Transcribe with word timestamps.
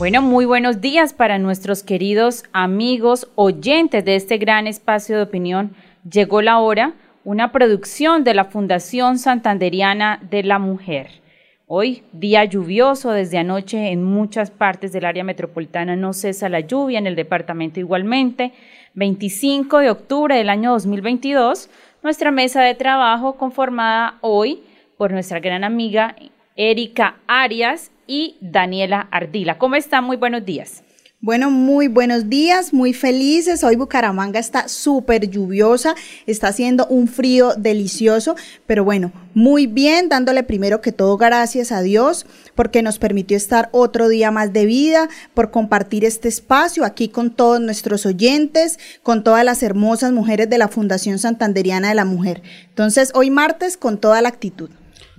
Bueno, 0.00 0.22
muy 0.22 0.46
buenos 0.46 0.80
días 0.80 1.12
para 1.12 1.38
nuestros 1.38 1.82
queridos 1.82 2.44
amigos 2.54 3.28
oyentes 3.34 4.02
de 4.02 4.16
este 4.16 4.38
gran 4.38 4.66
espacio 4.66 5.14
de 5.18 5.24
opinión. 5.24 5.76
Llegó 6.10 6.40
la 6.40 6.58
hora, 6.58 6.94
una 7.22 7.52
producción 7.52 8.24
de 8.24 8.32
la 8.32 8.46
Fundación 8.46 9.18
Santanderiana 9.18 10.18
de 10.30 10.42
la 10.42 10.58
Mujer. 10.58 11.20
Hoy, 11.66 12.02
día 12.12 12.46
lluvioso 12.46 13.10
desde 13.10 13.36
anoche 13.36 13.90
en 13.90 14.02
muchas 14.02 14.50
partes 14.50 14.90
del 14.92 15.04
área 15.04 15.22
metropolitana, 15.22 15.96
no 15.96 16.14
cesa 16.14 16.48
la 16.48 16.60
lluvia, 16.60 16.98
en 16.98 17.06
el 17.06 17.14
departamento 17.14 17.78
igualmente. 17.78 18.52
25 18.94 19.80
de 19.80 19.90
octubre 19.90 20.34
del 20.34 20.48
año 20.48 20.70
2022, 20.70 21.68
nuestra 22.02 22.30
mesa 22.30 22.62
de 22.62 22.74
trabajo 22.74 23.34
conformada 23.34 24.16
hoy 24.22 24.62
por 24.96 25.12
nuestra 25.12 25.40
gran 25.40 25.62
amiga 25.62 26.16
Erika 26.56 27.16
Arias 27.26 27.90
y 28.10 28.36
Daniela 28.40 29.06
Ardila. 29.12 29.56
¿Cómo 29.56 29.76
están? 29.76 30.02
Muy 30.02 30.16
buenos 30.16 30.44
días. 30.44 30.82
Bueno, 31.22 31.50
muy 31.50 31.86
buenos 31.86 32.28
días, 32.28 32.72
muy 32.72 32.92
felices. 32.92 33.62
Hoy 33.62 33.76
Bucaramanga 33.76 34.40
está 34.40 34.68
súper 34.68 35.28
lluviosa, 35.28 35.94
está 36.26 36.48
haciendo 36.48 36.86
un 36.86 37.06
frío 37.08 37.52
delicioso, 37.56 38.36
pero 38.66 38.84
bueno, 38.84 39.12
muy 39.34 39.66
bien, 39.66 40.08
dándole 40.08 40.42
primero 40.42 40.80
que 40.80 40.92
todo 40.92 41.18
gracias 41.18 41.72
a 41.72 41.82
Dios 41.82 42.26
porque 42.54 42.82
nos 42.82 42.98
permitió 42.98 43.36
estar 43.36 43.68
otro 43.70 44.08
día 44.08 44.30
más 44.30 44.52
de 44.52 44.64
vida, 44.64 45.08
por 45.34 45.50
compartir 45.50 46.04
este 46.04 46.28
espacio 46.28 46.86
aquí 46.86 47.08
con 47.08 47.30
todos 47.30 47.60
nuestros 47.60 48.06
oyentes, 48.06 48.78
con 49.02 49.22
todas 49.22 49.44
las 49.44 49.62
hermosas 49.62 50.12
mujeres 50.12 50.48
de 50.48 50.58
la 50.58 50.68
Fundación 50.68 51.18
Santanderiana 51.18 51.90
de 51.90 51.94
la 51.94 52.06
Mujer. 52.06 52.42
Entonces, 52.70 53.12
hoy 53.14 53.30
martes 53.30 53.76
con 53.76 54.00
toda 54.00 54.20
la 54.22 54.30
actitud. 54.30 54.70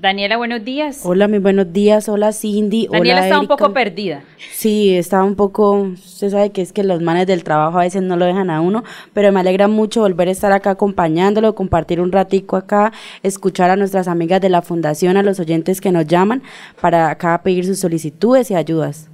Daniela, 0.01 0.37
buenos 0.37 0.65
días. 0.65 1.01
Hola, 1.03 1.27
muy 1.27 1.37
buenos 1.37 1.71
días. 1.71 2.09
Hola, 2.09 2.33
Cindy. 2.33 2.87
Daniela 2.91 3.21
está 3.21 3.39
un 3.39 3.47
poco 3.47 3.71
perdida. 3.71 4.23
Sí, 4.51 4.97
estaba 4.97 5.23
un 5.23 5.35
poco, 5.35 5.73
usted 5.73 6.31
sabe 6.31 6.49
que 6.49 6.63
es 6.63 6.73
que 6.73 6.83
los 6.83 7.03
manes 7.03 7.27
del 7.27 7.43
trabajo 7.43 7.77
a 7.77 7.83
veces 7.83 8.01
no 8.01 8.17
lo 8.17 8.25
dejan 8.25 8.49
a 8.49 8.61
uno, 8.61 8.83
pero 9.13 9.31
me 9.31 9.41
alegra 9.41 9.67
mucho 9.67 10.01
volver 10.01 10.27
a 10.27 10.31
estar 10.31 10.51
acá 10.53 10.71
acompañándolo, 10.71 11.53
compartir 11.53 12.01
un 12.01 12.11
ratico 12.11 12.57
acá, 12.57 12.91
escuchar 13.21 13.69
a 13.69 13.75
nuestras 13.75 14.07
amigas 14.07 14.41
de 14.41 14.49
la 14.49 14.63
fundación, 14.63 15.17
a 15.17 15.23
los 15.23 15.39
oyentes 15.39 15.79
que 15.79 15.91
nos 15.91 16.07
llaman 16.07 16.41
para 16.81 17.11
acá 17.11 17.39
pedir 17.43 17.63
sus 17.63 17.77
solicitudes 17.77 18.49
y 18.49 18.55
ayudas. 18.55 19.07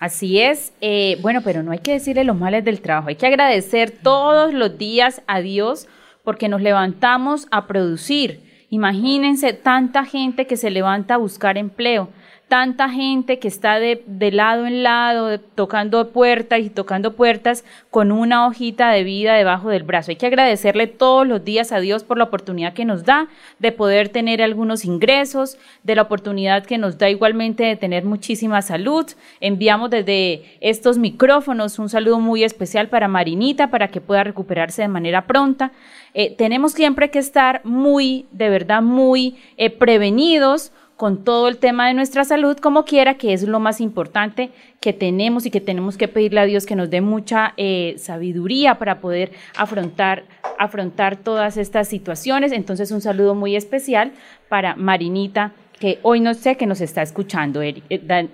Así 0.00 0.40
es. 0.40 0.72
Eh, 0.80 1.16
bueno, 1.22 1.42
pero 1.44 1.62
no 1.62 1.70
hay 1.70 1.78
que 1.78 1.92
decirle 1.92 2.24
los 2.24 2.36
males 2.36 2.64
del 2.64 2.80
trabajo, 2.80 3.10
hay 3.10 3.16
que 3.16 3.26
agradecer 3.28 3.92
todos 4.02 4.52
los 4.52 4.78
días 4.78 5.22
a 5.28 5.38
Dios 5.38 5.86
porque 6.24 6.48
nos 6.48 6.60
levantamos 6.60 7.46
a 7.52 7.68
producir 7.68 8.47
Imagínense 8.70 9.54
tanta 9.54 10.04
gente 10.04 10.46
que 10.46 10.58
se 10.58 10.70
levanta 10.70 11.14
a 11.14 11.18
buscar 11.18 11.56
empleo, 11.56 12.10
tanta 12.48 12.88
gente 12.88 13.38
que 13.38 13.48
está 13.48 13.78
de, 13.78 14.02
lado 14.32 14.66
en 14.66 14.82
lado, 14.82 15.38
tocando 15.38 16.10
puertas 16.10 16.60
y 16.60 16.70
tocando 16.70 17.14
puertas 17.14 17.64
con 17.90 18.10
una 18.10 18.46
hojita 18.46 18.90
de 18.90 19.04
vida 19.04 19.34
debajo 19.34 19.68
del 19.68 19.82
brazo. 19.82 20.10
Hay 20.10 20.16
que 20.16 20.26
agradecerle 20.26 20.86
todos 20.86 21.26
los 21.26 21.44
días 21.44 21.72
a 21.72 21.80
Dios 21.80 22.04
por 22.04 22.16
la 22.18 22.24
oportunidad 22.24 22.72
que 22.72 22.86
nos 22.86 23.04
da 23.04 23.28
de 23.58 23.72
poder 23.72 24.08
tener 24.08 24.42
algunos 24.42 24.86
ingresos, 24.86 25.58
de 25.82 25.94
la 25.94 26.02
oportunidad 26.02 26.64
que 26.64 26.78
nos 26.78 26.96
da 26.96 27.10
igualmente 27.10 27.64
de 27.64 27.76
tener 27.76 28.04
muchísima 28.04 28.62
salud. 28.62 29.06
Enviamos 29.40 29.90
desde 29.90 30.58
estos 30.60 30.96
micrófonos 30.96 31.78
un 31.78 31.90
saludo 31.90 32.18
muy 32.18 32.44
especial 32.44 32.88
para 32.88 33.08
Marinita 33.08 33.70
para 33.70 33.88
que 33.88 34.00
pueda 34.00 34.24
recuperarse 34.24 34.82
de 34.82 34.88
manera 34.88 35.26
pronta. 35.26 35.72
Eh, 36.20 36.34
tenemos 36.36 36.72
siempre 36.72 37.12
que 37.12 37.20
estar 37.20 37.60
muy, 37.64 38.26
de 38.32 38.50
verdad, 38.50 38.82
muy 38.82 39.36
eh, 39.56 39.70
prevenidos 39.70 40.72
con 40.96 41.22
todo 41.22 41.46
el 41.46 41.58
tema 41.58 41.86
de 41.86 41.94
nuestra 41.94 42.24
salud, 42.24 42.56
como 42.56 42.84
quiera, 42.84 43.14
que 43.14 43.32
es 43.32 43.44
lo 43.44 43.60
más 43.60 43.80
importante 43.80 44.50
que 44.80 44.92
tenemos 44.92 45.46
y 45.46 45.52
que 45.52 45.60
tenemos 45.60 45.96
que 45.96 46.08
pedirle 46.08 46.40
a 46.40 46.44
Dios 46.44 46.66
que 46.66 46.74
nos 46.74 46.90
dé 46.90 47.02
mucha 47.02 47.54
eh, 47.56 47.94
sabiduría 47.98 48.80
para 48.80 48.98
poder 48.98 49.30
afrontar, 49.56 50.24
afrontar 50.58 51.14
todas 51.14 51.56
estas 51.56 51.86
situaciones. 51.86 52.50
Entonces, 52.50 52.90
un 52.90 53.00
saludo 53.00 53.36
muy 53.36 53.54
especial 53.54 54.10
para 54.48 54.74
Marinita, 54.74 55.52
que 55.78 56.00
hoy 56.02 56.18
no 56.18 56.34
sé 56.34 56.56
que 56.56 56.66
nos 56.66 56.80
está 56.80 57.00
escuchando, 57.00 57.60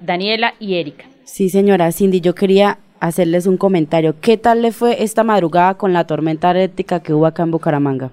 Daniela 0.00 0.54
y 0.58 0.76
Erika. 0.76 1.04
Sí, 1.24 1.50
señora 1.50 1.92
Cindy, 1.92 2.22
yo 2.22 2.34
quería 2.34 2.78
hacerles 3.06 3.46
un 3.46 3.58
comentario. 3.58 4.14
¿Qué 4.20 4.38
tal 4.38 4.62
le 4.62 4.72
fue 4.72 5.02
esta 5.02 5.24
madrugada 5.24 5.74
con 5.74 5.92
la 5.92 6.06
tormenta 6.06 6.50
eléctrica 6.50 7.00
que 7.00 7.12
hubo 7.12 7.26
acá 7.26 7.42
en 7.42 7.50
Bucaramanga? 7.50 8.10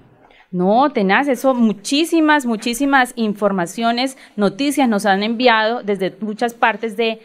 No, 0.50 0.90
tenaz, 0.90 1.28
eso 1.28 1.54
muchísimas, 1.54 2.44
muchísimas 2.44 3.14
informaciones, 3.16 4.18
noticias 4.36 4.86
nos 4.86 5.06
han 5.06 5.22
enviado 5.22 5.82
desde 5.82 6.14
muchas 6.20 6.52
partes 6.52 6.94
de 6.98 7.20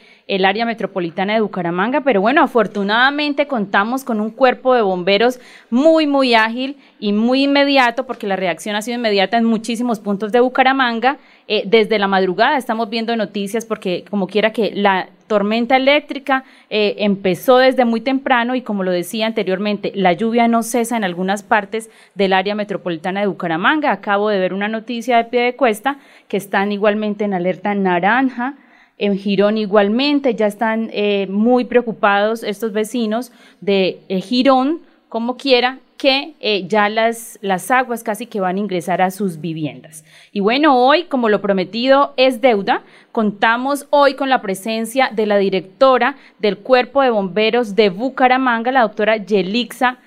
área 0.46 0.66
metropolitana 0.66 1.34
de 1.34 1.42
Bucaramanga, 1.42 2.02
pero 2.02 2.22
bueno, 2.22 2.42
afortunadamente 2.42 3.46
contamos 3.46 4.06
con 4.06 4.22
un 4.22 4.30
cuerpo 4.30 4.74
de 4.74 4.82
bomberos 4.82 5.42
muy, 5.70 6.08
muy 6.08 6.36
ágil 6.36 6.78
y 7.02 7.12
muy 7.12 7.44
inmediato, 7.44 8.06
porque 8.06 8.28
la 8.28 8.38
reacción 8.38 8.78
ha 8.78 8.82
sido 8.82 8.98
inmediata 8.98 9.36
en 9.36 9.44
muchísimos 9.44 10.00
puntos 10.00 10.32
de 10.32 10.40
Bucaramanga. 10.40 11.18
Eh, 11.50 11.64
desde 11.66 12.00
la 12.00 12.08
madrugada 12.08 12.58
estamos 12.58 12.90
viendo 12.90 13.14
noticias 13.18 13.66
porque 13.66 14.06
como 14.10 14.28
quiera 14.28 14.54
que 14.54 14.72
la 14.74 15.10
tormenta 15.28 15.76
eléctrica 15.76 16.44
eh, 16.70 16.96
empezó 17.00 17.58
desde 17.58 17.86
muy 17.86 18.02
temprano 18.02 18.56
y 18.56 18.62
como 18.62 18.84
lo 18.84 18.92
decía 18.92 19.28
anteriormente, 19.28 19.92
la 19.96 20.14
lluvia 20.14 20.48
no 20.48 20.64
cesa 20.64 20.98
en 20.98 21.04
algunas 21.04 21.44
partes 21.44 21.90
del 22.16 22.34
área 22.34 22.56
metropolitana 22.56 23.22
de 23.22 23.28
Bucaramanga. 23.28 23.92
Acabo 23.92 24.30
de 24.30 24.40
ver 24.40 24.54
una 24.54 24.68
noticia 24.68 25.18
de 25.18 25.26
pie 25.26 25.42
de 25.42 25.56
cuesta 25.56 25.98
que 26.28 26.38
están 26.38 26.72
igualmente 26.72 27.26
en 27.26 27.34
alerta 27.34 27.76
naranja 27.76 28.56
en 28.98 29.18
Girón 29.18 29.58
igualmente 29.58 30.34
ya 30.34 30.48
están 30.48 30.90
eh, 30.92 31.28
muy 31.30 31.66
preocupados 31.66 32.44
estos 32.44 32.74
vecinos 32.74 33.32
de 33.62 34.00
eh, 34.10 34.22
Girón, 34.22 34.82
como 35.08 35.38
quiera, 35.38 35.80
que 35.98 36.36
eh, 36.40 36.68
ya 36.68 36.90
las, 36.90 37.40
las 37.42 37.72
aguas 37.72 38.04
casi 38.04 38.28
que 38.28 38.40
van 38.40 38.58
a 38.58 38.60
ingresar 38.60 39.02
a 39.02 39.12
sus 39.12 39.42
viviendas. 39.42 40.06
Y 40.32 40.40
bueno, 40.40 40.78
hoy, 40.78 41.06
como 41.06 41.30
lo 41.30 41.42
prometido 41.42 42.14
es 42.18 42.40
deuda, 42.40 42.84
contamos 43.12 43.88
hoy 43.90 44.14
con 44.14 44.30
la 44.30 44.42
presencia 44.42 45.10
de 45.12 45.26
la 45.26 45.38
directora 45.38 46.16
del 46.40 46.58
Cuerpo 46.58 47.02
de 47.02 47.10
Bomberos 47.10 47.76
de 47.76 47.90
Bucaramanga, 47.90 48.72
la 48.72 48.82
doctora 48.82 49.18
Yelixa 49.18 49.98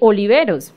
Oliveros. 0.00 0.72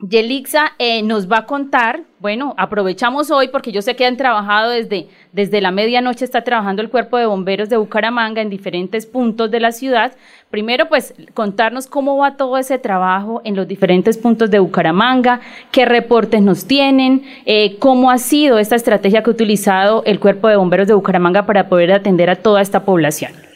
Yelixa 0.00 0.72
eh, 0.78 1.02
nos 1.02 1.30
va 1.30 1.38
a 1.38 1.46
contar, 1.46 2.04
bueno, 2.20 2.54
aprovechamos 2.56 3.30
hoy 3.30 3.48
porque 3.48 3.70
yo 3.70 3.82
sé 3.82 3.96
que 3.96 4.06
han 4.06 4.16
trabajado 4.16 4.70
desde, 4.70 5.08
desde 5.32 5.60
la 5.60 5.72
medianoche, 5.72 6.24
está 6.24 6.42
trabajando 6.42 6.80
el 6.80 6.88
cuerpo 6.88 7.18
de 7.18 7.26
bomberos 7.26 7.68
de 7.68 7.76
Bucaramanga 7.76 8.40
en 8.40 8.48
diferentes 8.48 9.04
puntos 9.04 9.50
de 9.50 9.60
la 9.60 9.72
ciudad. 9.72 10.12
Primero, 10.48 10.88
pues 10.88 11.12
contarnos 11.34 11.86
cómo 11.86 12.16
va 12.16 12.38
todo 12.38 12.56
ese 12.56 12.78
trabajo 12.78 13.42
en 13.44 13.56
los 13.56 13.68
diferentes 13.68 14.16
puntos 14.16 14.50
de 14.50 14.58
Bucaramanga, 14.58 15.40
qué 15.70 15.84
reportes 15.84 16.40
nos 16.40 16.66
tienen, 16.66 17.22
eh, 17.44 17.76
cómo 17.78 18.10
ha 18.10 18.16
sido 18.16 18.58
esta 18.58 18.76
estrategia 18.76 19.22
que 19.22 19.28
ha 19.28 19.34
utilizado 19.34 20.02
el 20.06 20.18
cuerpo 20.18 20.48
de 20.48 20.56
bomberos 20.56 20.88
de 20.88 20.94
Bucaramanga 20.94 21.44
para 21.44 21.68
poder 21.68 21.92
atender 21.92 22.30
a 22.30 22.36
toda 22.36 22.62
esta 22.62 22.84
población. 22.84 23.49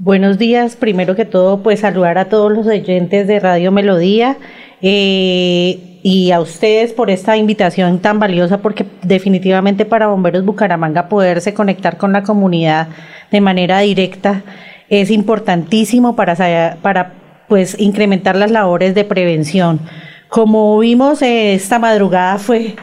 Buenos 0.00 0.38
días, 0.38 0.76
primero 0.76 1.16
que 1.16 1.24
todo, 1.24 1.60
pues 1.60 1.80
saludar 1.80 2.18
a 2.18 2.26
todos 2.26 2.52
los 2.52 2.68
oyentes 2.68 3.26
de 3.26 3.40
Radio 3.40 3.72
Melodía. 3.72 4.36
Eh, 4.80 5.98
y 6.04 6.30
a 6.30 6.38
ustedes 6.38 6.92
por 6.92 7.10
esta 7.10 7.36
invitación 7.36 7.98
tan 7.98 8.20
valiosa, 8.20 8.58
porque 8.58 8.86
definitivamente 9.02 9.84
para 9.84 10.06
Bomberos 10.06 10.44
Bucaramanga 10.44 11.08
poderse 11.08 11.52
conectar 11.52 11.96
con 11.96 12.12
la 12.12 12.22
comunidad 12.22 12.86
de 13.32 13.40
manera 13.40 13.80
directa 13.80 14.42
es 14.88 15.10
importantísimo 15.10 16.14
para, 16.14 16.76
para 16.80 17.14
pues, 17.48 17.76
incrementar 17.80 18.36
las 18.36 18.52
labores 18.52 18.94
de 18.94 19.04
prevención. 19.04 19.80
Como 20.28 20.78
vimos 20.78 21.22
esta 21.22 21.80
madrugada 21.80 22.38
fue 22.38 22.76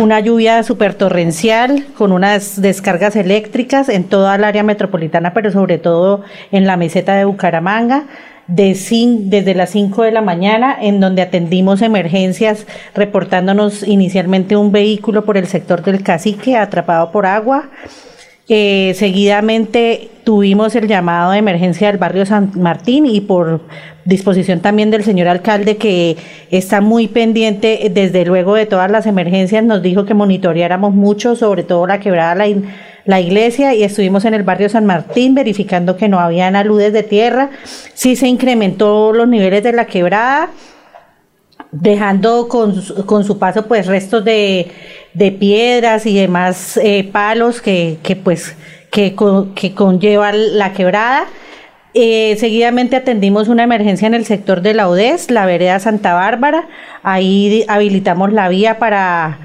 una 0.00 0.20
lluvia 0.20 0.62
súper 0.62 0.94
torrencial 0.94 1.86
con 1.96 2.12
unas 2.12 2.60
descargas 2.60 3.16
eléctricas 3.16 3.88
en 3.88 4.04
toda 4.04 4.34
el 4.36 4.44
área 4.44 4.62
metropolitana, 4.62 5.34
pero 5.34 5.50
sobre 5.50 5.78
todo 5.78 6.22
en 6.52 6.66
la 6.66 6.76
meseta 6.76 7.14
de 7.16 7.24
Bucaramanga. 7.24 8.04
De 8.46 8.74
desde 9.28 9.54
las 9.54 9.68
5 9.70 10.04
de 10.04 10.10
la 10.10 10.22
mañana, 10.22 10.74
en 10.80 11.00
donde 11.00 11.20
atendimos 11.20 11.82
emergencias, 11.82 12.66
reportándonos 12.94 13.86
inicialmente 13.86 14.56
un 14.56 14.72
vehículo 14.72 15.26
por 15.26 15.36
el 15.36 15.46
sector 15.46 15.82
del 15.82 16.02
cacique 16.02 16.56
atrapado 16.56 17.12
por 17.12 17.26
agua. 17.26 17.68
Eh, 18.50 18.94
seguidamente 18.96 20.08
tuvimos 20.24 20.74
el 20.74 20.88
llamado 20.88 21.32
de 21.32 21.38
emergencia 21.38 21.88
del 21.88 21.98
barrio 21.98 22.24
San 22.24 22.50
Martín 22.54 23.04
y 23.04 23.20
por 23.20 23.60
disposición 24.06 24.60
también 24.60 24.90
del 24.90 25.04
señor 25.04 25.28
alcalde 25.28 25.76
que 25.76 26.16
está 26.50 26.80
muy 26.80 27.08
pendiente 27.08 27.90
desde 27.92 28.24
luego 28.24 28.54
de 28.54 28.64
todas 28.64 28.90
las 28.90 29.04
emergencias, 29.04 29.62
nos 29.64 29.82
dijo 29.82 30.06
que 30.06 30.14
monitoreáramos 30.14 30.94
mucho, 30.94 31.36
sobre 31.36 31.62
todo 31.62 31.86
la 31.86 32.00
quebrada 32.00 32.34
la, 32.34 32.46
la 33.04 33.20
iglesia 33.20 33.74
y 33.74 33.82
estuvimos 33.82 34.24
en 34.24 34.32
el 34.32 34.44
barrio 34.44 34.70
San 34.70 34.86
Martín 34.86 35.34
verificando 35.34 35.98
que 35.98 36.08
no 36.08 36.18
habían 36.18 36.56
aludes 36.56 36.94
de 36.94 37.02
tierra, 37.02 37.50
sí 37.92 38.16
se 38.16 38.28
incrementó 38.28 39.12
los 39.12 39.28
niveles 39.28 39.62
de 39.62 39.72
la 39.72 39.84
quebrada 39.84 40.48
dejando 41.72 42.48
con, 42.48 42.82
con, 43.06 43.24
su 43.24 43.38
paso 43.38 43.66
pues 43.66 43.86
restos 43.86 44.24
de, 44.24 44.70
de 45.14 45.32
piedras 45.32 46.06
y 46.06 46.16
demás 46.16 46.78
eh, 46.82 47.08
palos 47.12 47.60
que, 47.60 47.98
que 48.02 48.16
pues 48.16 48.56
que, 48.90 49.14
conlleva 49.74 50.32
la 50.32 50.72
quebrada. 50.72 51.24
Eh, 51.94 52.36
seguidamente 52.38 52.96
atendimos 52.96 53.48
una 53.48 53.64
emergencia 53.64 54.06
en 54.06 54.14
el 54.14 54.24
sector 54.24 54.60
de 54.62 54.74
la 54.74 54.88
ODES, 54.88 55.30
la 55.30 55.46
vereda 55.46 55.78
Santa 55.80 56.14
Bárbara. 56.14 56.68
Ahí 57.02 57.64
habilitamos 57.68 58.32
la 58.32 58.48
vía 58.48 58.78
para 58.78 59.38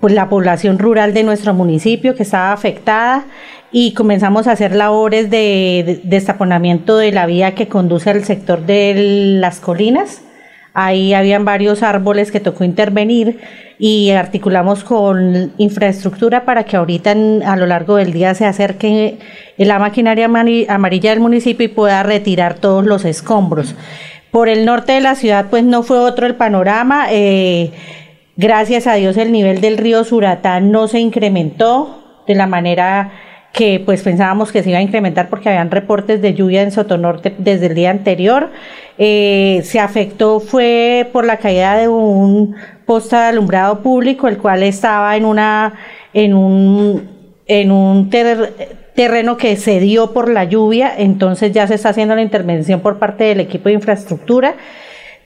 pues, 0.00 0.14
la 0.14 0.28
población 0.28 0.78
rural 0.78 1.14
de 1.14 1.22
nuestro 1.22 1.54
municipio 1.54 2.14
que 2.14 2.22
estaba 2.22 2.52
afectada 2.52 3.24
y 3.72 3.94
comenzamos 3.94 4.46
a 4.46 4.52
hacer 4.52 4.74
labores 4.74 5.30
de 5.30 6.00
destaponamiento 6.04 6.96
de 6.96 7.12
la 7.12 7.26
vía 7.26 7.54
que 7.54 7.68
conduce 7.68 8.10
al 8.10 8.24
sector 8.24 8.66
de 8.66 9.38
las 9.40 9.60
colinas 9.60 10.22
Ahí 10.72 11.14
habían 11.14 11.44
varios 11.44 11.82
árboles 11.82 12.30
que 12.30 12.38
tocó 12.38 12.64
intervenir 12.64 13.40
y 13.78 14.10
articulamos 14.10 14.84
con 14.84 15.52
infraestructura 15.56 16.44
para 16.44 16.64
que 16.64 16.76
ahorita 16.76 17.12
a 17.12 17.56
lo 17.56 17.66
largo 17.66 17.96
del 17.96 18.12
día 18.12 18.34
se 18.34 18.44
acerque 18.44 19.18
la 19.56 19.78
maquinaria 19.78 20.26
amarilla 20.26 21.10
del 21.10 21.20
municipio 21.20 21.64
y 21.64 21.68
pueda 21.68 22.02
retirar 22.02 22.54
todos 22.54 22.84
los 22.84 23.04
escombros. 23.04 23.74
Por 24.30 24.48
el 24.48 24.64
norte 24.64 24.92
de 24.92 25.00
la 25.00 25.16
ciudad 25.16 25.46
pues 25.50 25.64
no 25.64 25.82
fue 25.82 25.98
otro 25.98 26.26
el 26.26 26.36
panorama. 26.36 27.06
Eh, 27.10 27.72
gracias 28.36 28.86
a 28.86 28.94
Dios 28.94 29.16
el 29.16 29.32
nivel 29.32 29.60
del 29.60 29.76
río 29.76 30.04
Suratán 30.04 30.70
no 30.70 30.86
se 30.86 31.00
incrementó 31.00 32.22
de 32.28 32.34
la 32.36 32.46
manera 32.46 33.10
que 33.52 33.82
pues 33.84 34.02
pensábamos 34.02 34.52
que 34.52 34.62
se 34.62 34.70
iba 34.70 34.78
a 34.78 34.82
incrementar 34.82 35.28
porque 35.28 35.48
habían 35.48 35.70
reportes 35.70 36.22
de 36.22 36.34
lluvia 36.34 36.62
en 36.62 36.70
Sotonorte 36.70 37.34
desde 37.38 37.66
el 37.66 37.74
día 37.74 37.90
anterior. 37.90 38.50
Eh, 38.98 39.62
se 39.64 39.80
afectó 39.80 40.40
fue 40.40 41.08
por 41.12 41.24
la 41.24 41.38
caída 41.38 41.76
de 41.76 41.88
un 41.88 42.54
poste 42.86 43.16
de 43.16 43.22
alumbrado 43.22 43.80
público, 43.80 44.28
el 44.28 44.38
cual 44.38 44.62
estaba 44.62 45.16
en 45.16 45.24
una 45.24 45.74
en 46.12 46.34
un 46.34 47.08
en 47.46 47.72
un 47.72 48.10
terreno 48.94 49.36
que 49.36 49.56
se 49.56 49.80
dio 49.80 50.12
por 50.12 50.28
la 50.28 50.44
lluvia, 50.44 50.92
entonces 50.96 51.50
ya 51.50 51.66
se 51.66 51.74
está 51.74 51.88
haciendo 51.88 52.14
la 52.14 52.22
intervención 52.22 52.80
por 52.80 52.98
parte 52.98 53.24
del 53.24 53.40
equipo 53.40 53.68
de 53.68 53.74
infraestructura. 53.74 54.54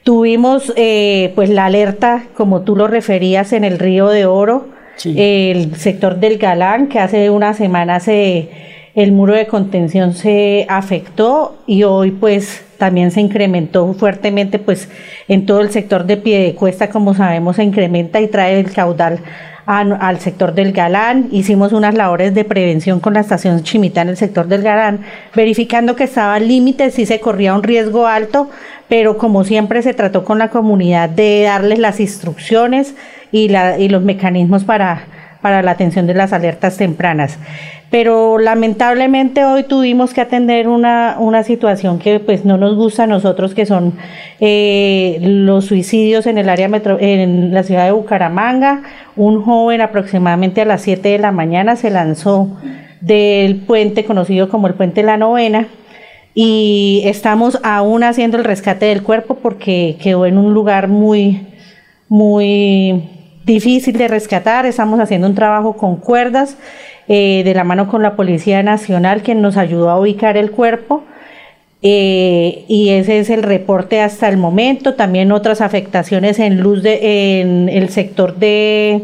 Tuvimos 0.05 0.73
eh, 0.77 1.33
pues 1.35 1.51
la 1.51 1.67
alerta, 1.67 2.25
como 2.35 2.63
tú 2.63 2.77
lo 2.77 2.89
referías, 2.89 3.53
en 3.53 3.65
el 3.65 3.79
río 3.79 4.09
de 4.09 4.25
Oro, 4.27 4.69
el 5.05 5.77
sector 5.77 6.19
del 6.19 6.39
Galán, 6.39 6.89
que 6.89 6.99
hace 6.99 7.31
una 7.31 7.55
semana 7.55 8.01
se, 8.01 8.49
el 8.95 9.13
muro 9.13 9.35
de 9.35 9.47
contención 9.47 10.15
se 10.15 10.67
afectó 10.69 11.57
y 11.67 11.83
hoy 11.83 12.13
pues 12.13 12.65
también 12.79 13.11
se 13.11 13.21
incrementó 13.21 13.93
fuertemente 13.95 14.59
pues 14.59 14.89
en 15.29 15.47
todo 15.47 15.61
el 15.61 15.71
sector 15.71 16.05
de 16.05 16.17
pie 16.17 16.41
de 16.41 16.55
cuesta, 16.55 16.91
como 16.91 17.15
sabemos, 17.15 17.57
se 17.57 17.65
incrementa 17.65 18.21
y 18.21 18.29
trae 18.29 18.61
el 18.61 18.73
caudal 18.73 19.21
al 19.67 20.21
sector 20.21 20.55
del 20.55 20.73
Galán. 20.73 21.29
Hicimos 21.31 21.73
unas 21.73 21.95
labores 21.95 22.35
de 22.35 22.45
prevención 22.45 23.01
con 23.01 23.15
la 23.15 23.21
estación 23.21 23.63
Chimitá 23.63 24.03
en 24.03 24.11
el 24.11 24.17
sector 24.17 24.47
del 24.47 24.63
Galán, 24.63 25.01
verificando 25.35 25.97
que 25.97 26.05
estaba 26.05 26.35
al 26.35 26.49
límite, 26.49 26.91
si 26.91 27.07
se 27.07 27.21
corría 27.21 27.55
un 27.55 27.63
riesgo 27.63 28.07
alto, 28.07 28.51
pero 28.89 29.17
como 29.17 29.45
siempre 29.45 29.83
se 29.83 29.95
trató 29.95 30.25
con 30.25 30.39
la 30.39 30.51
comunidad 30.51 31.09
de 31.09 31.43
darles 31.45 31.79
las 31.79 32.01
instrucciones 32.01 32.95
y, 33.35 33.89
los 33.89 34.03
mecanismos 34.03 34.63
para, 34.63 35.07
para 35.43 35.61
la 35.61 35.73
atención 35.73 36.07
de 36.07 36.15
las 36.15 36.33
alertas 36.33 36.77
tempranas. 36.77 37.37
Pero 37.91 38.39
lamentablemente 38.39 39.45
hoy 39.45 39.65
tuvimos 39.65 40.15
que 40.15 40.21
atender 40.21 40.69
una, 40.69 41.17
una 41.19 41.43
situación 41.43 41.99
que 41.99 42.21
pues 42.21 42.45
no 42.45 42.57
nos 42.57 42.77
gusta 42.77 43.05
a 43.05 43.07
nosotros, 43.09 43.53
que 43.55 43.67
son 43.67 43.95
eh, 44.39 45.19
los 45.21 45.65
suicidios 45.67 46.27
en 46.27 46.39
el 46.39 46.49
área 46.49 46.69
metro, 46.69 46.97
en 47.01 47.53
la 47.53 47.65
ciudad 47.65 47.87
de 47.87 47.91
Bucaramanga. 47.91 48.83
Un 49.17 49.43
joven 49.43 49.81
aproximadamente 49.81 50.61
a 50.61 50.65
las 50.65 50.83
7 50.83 51.09
de 51.09 51.19
la 51.19 51.33
mañana 51.33 51.75
se 51.75 51.91
lanzó 51.91 52.57
del 53.01 53.57
puente 53.57 54.05
conocido 54.05 54.49
como 54.49 54.69
el 54.69 54.75
puente 54.75 55.03
La 55.03 55.17
Novena 55.17 55.67
y 56.35 57.03
estamos 57.05 57.59
aún 57.65 58.03
haciendo 58.03 58.39
el 58.39 58.45
rescate 58.45 58.87
del 58.87 59.03
cuerpo 59.03 59.37
porque 59.37 59.97
quedó 60.01 60.25
en 60.25 60.39
un 60.39 60.55
lugar 60.55 60.89
muy, 60.89 61.47
muy 62.09 63.24
difícil 63.45 63.97
de 63.97 64.09
rescatar. 64.09 64.67
Estamos 64.67 65.01
haciendo 65.01 65.27
un 65.27 65.35
trabajo 65.35 65.77
con 65.77 65.97
cuerdas 65.97 66.57
eh, 67.09 67.43
de 67.45 67.55
la 67.55 67.65
mano 67.65 67.89
con 67.89 68.03
la 68.03 68.17
Policía 68.17 68.63
Nacional 68.63 69.23
que 69.23 69.35
nos 69.35 69.57
ayudó 69.57 69.91
a 69.91 70.01
ubicar 70.01 70.37
el 70.37 70.51
cuerpo. 70.51 71.05
Eh, 71.83 72.65
y 72.67 72.91
ese 72.91 73.19
es 73.19 73.29
el 73.29 73.43
reporte 73.43 74.01
hasta 74.01 74.29
el 74.29 74.39
momento. 74.39 74.95
También 74.95 75.33
otras 75.33 75.61
afectaciones 75.61 76.39
en 76.39 76.61
luz 76.61 76.83
de, 76.83 77.41
en 77.41 77.69
el 77.69 77.91
sector 77.91 78.37
de 78.37 79.03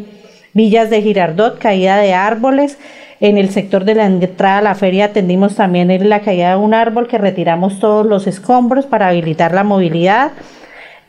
Villas 0.54 0.88
de 0.88 1.02
Girardot, 1.02 1.58
caída 1.58 1.98
de 1.98 2.14
árboles. 2.14 2.78
En 3.20 3.36
el 3.36 3.50
sector 3.50 3.84
de 3.84 3.94
la 3.94 4.06
entrada 4.06 4.58
a 4.58 4.62
la 4.62 4.74
feria 4.74 5.06
atendimos 5.06 5.54
también 5.54 6.08
la 6.08 6.20
caída 6.20 6.50
de 6.50 6.56
un 6.56 6.72
árbol 6.72 7.06
que 7.06 7.18
retiramos 7.18 7.78
todos 7.78 8.06
los 8.06 8.26
escombros 8.26 8.86
para 8.86 9.08
habilitar 9.08 9.52
la 9.52 9.62
movilidad. 9.62 10.32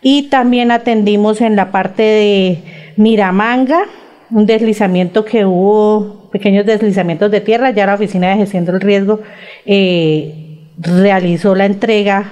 Y 0.02 0.30
también 0.30 0.72
atendimos 0.72 1.42
en 1.42 1.56
la 1.56 1.72
parte 1.72 2.02
de 2.02 2.64
Miramanga, 2.98 3.84
un 4.32 4.46
deslizamiento 4.46 5.26
que 5.26 5.46
hubo, 5.46 6.30
pequeños 6.32 6.66
deslizamientos 6.66 7.30
de 7.30 7.42
tierra. 7.42 7.72
Ya 7.72 7.86
la 7.86 7.96
Oficina 7.96 8.30
de 8.30 8.38
Gestión 8.38 8.66
del 8.66 8.82
Riesgo 8.82 9.20
eh, 9.66 10.60
realizó 10.78 11.54
la 11.54 11.66
entrega, 11.66 12.32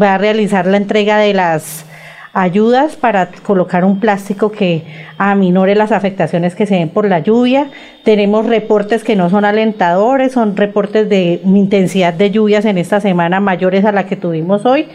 va 0.00 0.14
a 0.14 0.18
realizar 0.18 0.66
la 0.66 0.78
entrega 0.78 1.18
de 1.18 1.34
las 1.34 1.84
ayudas 2.32 2.96
para 2.96 3.28
colocar 3.28 3.84
un 3.84 4.00
plástico 4.00 4.50
que 4.50 4.82
aminore 5.18 5.76
las 5.76 5.92
afectaciones 5.92 6.56
que 6.56 6.66
se 6.66 6.74
den 6.74 6.88
por 6.88 7.06
la 7.06 7.20
lluvia. 7.20 7.68
Tenemos 8.02 8.46
reportes 8.46 9.04
que 9.04 9.14
no 9.14 9.30
son 9.30 9.44
alentadores, 9.44 10.32
son 10.32 10.56
reportes 10.56 11.08
de 11.08 11.40
intensidad 11.44 12.14
de 12.14 12.30
lluvias 12.30 12.64
en 12.64 12.78
esta 12.78 13.00
semana 13.00 13.40
mayores 13.40 13.84
a 13.84 13.92
la 13.92 14.06
que 14.06 14.16
tuvimos 14.16 14.66
hoy. 14.66 14.88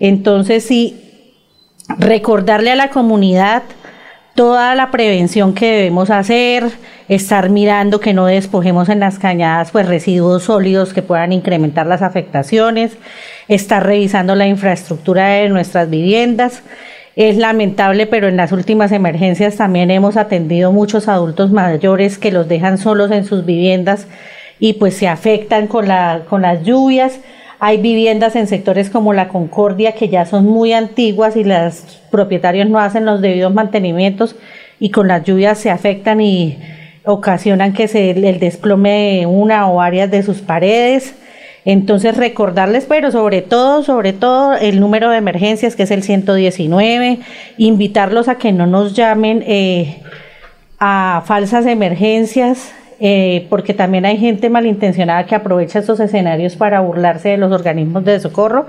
Entonces, 0.00 0.64
sí, 0.64 1.09
recordarle 1.98 2.70
a 2.70 2.76
la 2.76 2.90
comunidad 2.90 3.62
toda 4.34 4.74
la 4.74 4.90
prevención 4.90 5.54
que 5.54 5.70
debemos 5.70 6.10
hacer, 6.10 6.70
estar 7.08 7.50
mirando 7.50 8.00
que 8.00 8.14
no 8.14 8.26
despojemos 8.26 8.88
en 8.88 9.00
las 9.00 9.18
cañadas 9.18 9.70
pues 9.70 9.86
residuos 9.86 10.44
sólidos 10.44 10.94
que 10.94 11.02
puedan 11.02 11.32
incrementar 11.32 11.86
las 11.86 12.02
afectaciones, 12.02 12.96
estar 13.48 13.84
revisando 13.84 14.34
la 14.34 14.46
infraestructura 14.46 15.26
de 15.28 15.48
nuestras 15.48 15.90
viviendas. 15.90 16.62
Es 17.16 17.36
lamentable, 17.36 18.06
pero 18.06 18.28
en 18.28 18.36
las 18.36 18.52
últimas 18.52 18.92
emergencias 18.92 19.56
también 19.56 19.90
hemos 19.90 20.16
atendido 20.16 20.72
muchos 20.72 21.08
adultos 21.08 21.50
mayores 21.50 22.16
que 22.16 22.30
los 22.30 22.48
dejan 22.48 22.78
solos 22.78 23.10
en 23.10 23.24
sus 23.24 23.44
viviendas 23.44 24.06
y 24.60 24.74
pues 24.74 24.96
se 24.96 25.08
afectan 25.08 25.66
con, 25.66 25.86
con 26.28 26.42
las 26.42 26.62
lluvias. 26.62 27.18
Hay 27.62 27.76
viviendas 27.76 28.36
en 28.36 28.46
sectores 28.46 28.88
como 28.88 29.12
la 29.12 29.28
Concordia 29.28 29.92
que 29.92 30.08
ya 30.08 30.24
son 30.24 30.46
muy 30.46 30.72
antiguas 30.72 31.36
y 31.36 31.44
los 31.44 32.00
propietarios 32.10 32.70
no 32.70 32.80
hacen 32.80 33.04
los 33.04 33.20
debidos 33.20 33.52
mantenimientos 33.52 34.34
y 34.78 34.90
con 34.90 35.08
las 35.08 35.24
lluvias 35.24 35.58
se 35.58 35.70
afectan 35.70 36.22
y 36.22 36.58
ocasionan 37.04 37.74
que 37.74 37.86
se 37.86 38.12
el 38.12 38.40
desplome 38.40 39.26
una 39.26 39.70
o 39.70 39.76
varias 39.76 40.10
de 40.10 40.22
sus 40.22 40.40
paredes. 40.40 41.14
Entonces 41.66 42.16
recordarles, 42.16 42.86
pero 42.88 43.10
sobre 43.10 43.42
todo, 43.42 43.82
sobre 43.82 44.14
todo 44.14 44.54
el 44.54 44.80
número 44.80 45.10
de 45.10 45.18
emergencias 45.18 45.76
que 45.76 45.82
es 45.82 45.90
el 45.90 46.02
119, 46.02 47.20
invitarlos 47.58 48.28
a 48.28 48.36
que 48.36 48.52
no 48.52 48.66
nos 48.66 48.94
llamen 48.94 49.44
eh, 49.46 50.00
a 50.78 51.22
falsas 51.26 51.66
emergencias, 51.66 52.72
eh, 53.00 53.46
porque 53.48 53.72
también 53.72 54.04
hay 54.04 54.18
gente 54.18 54.50
malintencionada 54.50 55.24
que 55.24 55.34
aprovecha 55.34 55.78
estos 55.78 56.00
escenarios 56.00 56.54
para 56.54 56.80
burlarse 56.80 57.30
de 57.30 57.38
los 57.38 57.50
organismos 57.50 58.04
de 58.04 58.20
socorro, 58.20 58.66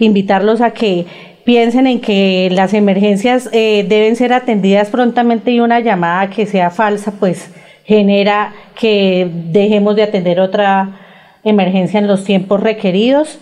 invitarlos 0.00 0.60
a 0.60 0.72
que 0.72 1.06
piensen 1.44 1.86
en 1.86 2.00
que 2.00 2.48
las 2.52 2.74
emergencias 2.74 3.48
eh, 3.52 3.86
deben 3.88 4.16
ser 4.16 4.32
atendidas 4.32 4.90
prontamente 4.90 5.52
y 5.52 5.60
una 5.60 5.80
llamada 5.80 6.30
que 6.30 6.46
sea 6.46 6.70
falsa, 6.70 7.12
pues 7.18 7.50
genera 7.84 8.52
que 8.78 9.28
dejemos 9.32 9.96
de 9.96 10.02
atender 10.02 10.40
otra 10.40 10.98
emergencia 11.44 11.98
en 11.98 12.06
los 12.06 12.24
tiempos 12.24 12.60
requeridos. 12.60 13.38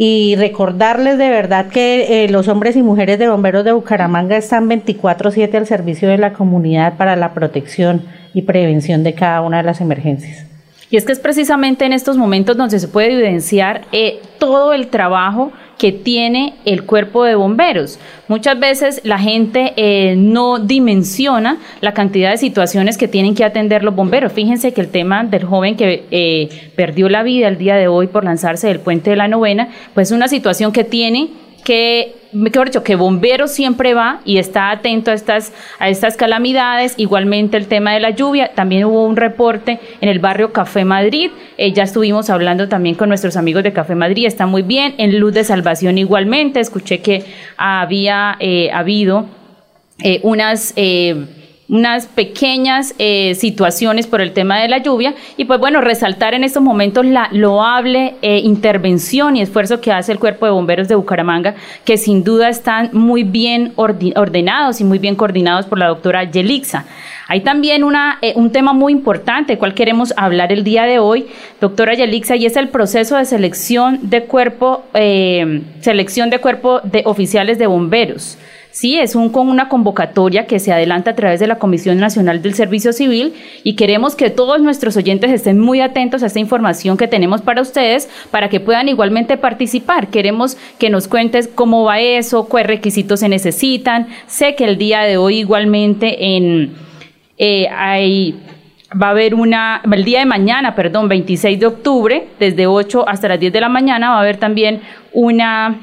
Y 0.00 0.36
recordarles 0.36 1.18
de 1.18 1.28
verdad 1.28 1.66
que 1.66 2.24
eh, 2.24 2.28
los 2.28 2.46
hombres 2.46 2.76
y 2.76 2.82
mujeres 2.84 3.18
de 3.18 3.28
bomberos 3.28 3.64
de 3.64 3.72
Bucaramanga 3.72 4.36
están 4.36 4.68
24/7 4.68 5.56
al 5.56 5.66
servicio 5.66 6.08
de 6.08 6.18
la 6.18 6.34
comunidad 6.34 6.96
para 6.96 7.16
la 7.16 7.34
protección 7.34 8.04
y 8.38 8.42
prevención 8.42 9.02
de 9.02 9.14
cada 9.14 9.40
una 9.42 9.56
de 9.56 9.64
las 9.64 9.80
emergencias. 9.80 10.46
Y 10.90 10.96
es 10.96 11.04
que 11.04 11.12
es 11.12 11.18
precisamente 11.18 11.84
en 11.84 11.92
estos 11.92 12.16
momentos 12.16 12.56
donde 12.56 12.78
se 12.78 12.86
puede 12.86 13.12
evidenciar 13.12 13.82
eh, 13.90 14.20
todo 14.38 14.72
el 14.72 14.86
trabajo 14.86 15.52
que 15.76 15.90
tiene 15.92 16.54
el 16.64 16.84
cuerpo 16.84 17.24
de 17.24 17.34
bomberos. 17.34 17.98
Muchas 18.28 18.58
veces 18.58 19.00
la 19.04 19.18
gente 19.18 19.74
eh, 19.76 20.14
no 20.16 20.60
dimensiona 20.60 21.58
la 21.80 21.92
cantidad 21.94 22.30
de 22.30 22.38
situaciones 22.38 22.96
que 22.96 23.08
tienen 23.08 23.34
que 23.34 23.44
atender 23.44 23.82
los 23.82 23.94
bomberos. 23.94 24.32
Fíjense 24.32 24.72
que 24.72 24.80
el 24.80 24.88
tema 24.88 25.24
del 25.24 25.44
joven 25.44 25.76
que 25.76 26.04
eh, 26.10 26.70
perdió 26.76 27.08
la 27.08 27.24
vida 27.24 27.48
el 27.48 27.58
día 27.58 27.74
de 27.74 27.88
hoy 27.88 28.06
por 28.06 28.24
lanzarse 28.24 28.68
del 28.68 28.80
puente 28.80 29.10
de 29.10 29.16
la 29.16 29.28
novena, 29.28 29.68
pues 29.94 30.08
es 30.08 30.16
una 30.16 30.28
situación 30.28 30.72
que 30.72 30.84
tiene 30.84 31.28
que 31.64 32.18
mejor 32.32 32.66
dicho, 32.66 32.82
que 32.82 32.96
Bomberos 32.96 33.50
siempre 33.50 33.94
va 33.94 34.20
y 34.24 34.38
está 34.38 34.70
atento 34.70 35.10
a 35.10 35.14
estas, 35.14 35.52
a 35.78 35.88
estas 35.88 36.16
calamidades. 36.16 36.94
Igualmente 36.96 37.56
el 37.56 37.66
tema 37.66 37.92
de 37.92 38.00
la 38.00 38.10
lluvia, 38.10 38.52
también 38.54 38.84
hubo 38.84 39.04
un 39.04 39.16
reporte 39.16 39.80
en 40.00 40.08
el 40.08 40.18
barrio 40.18 40.52
Café 40.52 40.84
Madrid, 40.84 41.30
eh, 41.56 41.72
ya 41.72 41.84
estuvimos 41.84 42.30
hablando 42.30 42.68
también 42.68 42.94
con 42.94 43.08
nuestros 43.08 43.36
amigos 43.36 43.62
de 43.62 43.72
Café 43.72 43.94
Madrid, 43.94 44.26
está 44.26 44.46
muy 44.46 44.62
bien. 44.62 44.94
En 44.98 45.18
Luz 45.18 45.34
de 45.34 45.44
Salvación 45.44 45.98
igualmente, 45.98 46.60
escuché 46.60 47.00
que 47.00 47.24
había 47.56 48.36
eh, 48.40 48.70
habido 48.72 49.26
eh, 50.02 50.20
unas 50.22 50.74
unas 51.68 52.06
pequeñas 52.06 52.94
eh, 52.98 53.34
situaciones 53.34 54.06
por 54.06 54.22
el 54.22 54.32
tema 54.32 54.58
de 54.58 54.68
la 54.68 54.78
lluvia 54.78 55.14
y 55.36 55.44
pues 55.44 55.60
bueno, 55.60 55.82
resaltar 55.82 56.32
en 56.32 56.42
estos 56.42 56.62
momentos 56.62 57.04
la 57.04 57.28
loable 57.30 58.14
eh, 58.22 58.38
intervención 58.38 59.36
y 59.36 59.42
esfuerzo 59.42 59.80
que 59.80 59.92
hace 59.92 60.12
el 60.12 60.18
Cuerpo 60.18 60.46
de 60.46 60.52
Bomberos 60.52 60.88
de 60.88 60.94
Bucaramanga, 60.94 61.54
que 61.84 61.98
sin 61.98 62.24
duda 62.24 62.48
están 62.48 62.88
muy 62.94 63.22
bien 63.22 63.74
ordenados 63.76 64.80
y 64.80 64.84
muy 64.84 64.98
bien 64.98 65.14
coordinados 65.14 65.66
por 65.66 65.78
la 65.78 65.88
doctora 65.88 66.24
Yelixa. 66.24 66.86
Hay 67.30 67.42
también 67.42 67.84
una, 67.84 68.18
eh, 68.22 68.32
un 68.36 68.50
tema 68.50 68.72
muy 68.72 68.94
importante, 68.94 69.58
cual 69.58 69.74
queremos 69.74 70.14
hablar 70.16 70.50
el 70.50 70.64
día 70.64 70.84
de 70.84 70.98
hoy, 70.98 71.26
doctora 71.60 71.92
Yelixa, 71.92 72.36
y 72.36 72.46
es 72.46 72.56
el 72.56 72.68
proceso 72.68 73.18
de 73.18 73.26
selección 73.26 74.08
de 74.08 74.24
cuerpo, 74.24 74.84
selección 75.80 76.30
de 76.30 76.38
cuerpo 76.38 76.80
de 76.82 77.02
oficiales 77.04 77.58
de 77.58 77.66
bomberos. 77.66 78.38
Sí, 78.78 78.96
es 78.96 79.16
un, 79.16 79.30
con 79.30 79.48
una 79.48 79.68
convocatoria 79.68 80.46
que 80.46 80.60
se 80.60 80.72
adelanta 80.72 81.10
a 81.10 81.16
través 81.16 81.40
de 81.40 81.48
la 81.48 81.58
Comisión 81.58 81.98
Nacional 81.98 82.42
del 82.42 82.54
Servicio 82.54 82.92
Civil 82.92 83.34
y 83.64 83.74
queremos 83.74 84.14
que 84.14 84.30
todos 84.30 84.60
nuestros 84.60 84.96
oyentes 84.96 85.32
estén 85.32 85.58
muy 85.58 85.80
atentos 85.80 86.22
a 86.22 86.26
esta 86.26 86.38
información 86.38 86.96
que 86.96 87.08
tenemos 87.08 87.42
para 87.42 87.60
ustedes 87.60 88.08
para 88.30 88.48
que 88.48 88.60
puedan 88.60 88.88
igualmente 88.88 89.36
participar. 89.36 90.10
Queremos 90.10 90.56
que 90.78 90.90
nos 90.90 91.08
cuentes 91.08 91.50
cómo 91.52 91.82
va 91.82 91.98
eso, 91.98 92.48
qué 92.48 92.62
requisitos 92.62 93.18
se 93.18 93.28
necesitan. 93.28 94.06
Sé 94.28 94.54
que 94.54 94.66
el 94.66 94.78
día 94.78 95.00
de 95.00 95.16
hoy 95.16 95.38
igualmente 95.38 96.36
en 96.36 96.76
eh, 97.36 97.66
hay 97.76 98.40
va 98.92 99.08
a 99.08 99.10
haber 99.10 99.34
una, 99.34 99.82
el 99.90 100.04
día 100.04 100.20
de 100.20 100.26
mañana, 100.26 100.76
perdón, 100.76 101.08
26 101.08 101.58
de 101.58 101.66
octubre, 101.66 102.28
desde 102.38 102.68
8 102.68 103.08
hasta 103.08 103.26
las 103.26 103.40
10 103.40 103.52
de 103.52 103.60
la 103.60 103.68
mañana, 103.68 104.10
va 104.10 104.18
a 104.18 104.20
haber 104.20 104.36
también 104.36 104.82
una 105.12 105.80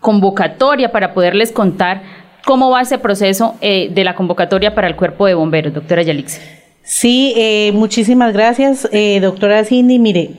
convocatoria 0.00 0.90
para 0.92 1.12
poderles 1.12 1.52
contar 1.52 2.19
¿Cómo 2.44 2.70
va 2.70 2.82
ese 2.82 2.98
proceso 2.98 3.54
eh, 3.60 3.90
de 3.92 4.04
la 4.04 4.14
convocatoria 4.14 4.74
para 4.74 4.88
el 4.88 4.96
cuerpo 4.96 5.26
de 5.26 5.34
bomberos, 5.34 5.74
doctora 5.74 6.02
Yalix? 6.02 6.40
Sí, 6.82 7.34
eh, 7.36 7.70
muchísimas 7.74 8.32
gracias, 8.32 8.88
eh, 8.92 9.20
doctora 9.20 9.64
Cindy. 9.64 9.98
Mire, 9.98 10.30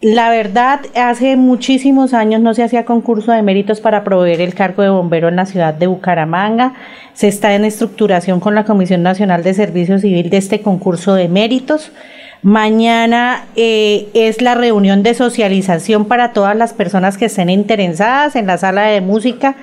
la 0.00 0.28
verdad, 0.28 0.80
hace 0.94 1.36
muchísimos 1.36 2.12
años 2.14 2.40
no 2.40 2.52
se 2.52 2.62
hacía 2.62 2.84
concurso 2.84 3.32
de 3.32 3.42
méritos 3.42 3.80
para 3.80 4.04
proveer 4.04 4.40
el 4.40 4.54
cargo 4.54 4.82
de 4.82 4.90
bombero 4.90 5.28
en 5.28 5.36
la 5.36 5.46
ciudad 5.46 5.72
de 5.72 5.86
Bucaramanga. 5.86 6.74
Se 7.14 7.28
está 7.28 7.54
en 7.54 7.64
estructuración 7.64 8.40
con 8.40 8.54
la 8.54 8.64
Comisión 8.64 9.02
Nacional 9.02 9.42
de 9.42 9.54
Servicio 9.54 9.98
Civil 9.98 10.28
de 10.28 10.36
este 10.36 10.60
concurso 10.60 11.14
de 11.14 11.28
méritos. 11.28 11.92
Mañana 12.42 13.46
es 13.56 14.42
la 14.42 14.54
reunión 14.54 15.02
de 15.02 15.14
socialización 15.14 16.04
para 16.04 16.32
todas 16.32 16.54
las 16.54 16.74
personas 16.74 17.16
que 17.16 17.24
estén 17.24 17.48
interesadas 17.48 18.36
en 18.36 18.46
la 18.46 18.58
sala 18.58 18.82
de 18.82 19.00
música 19.00 19.56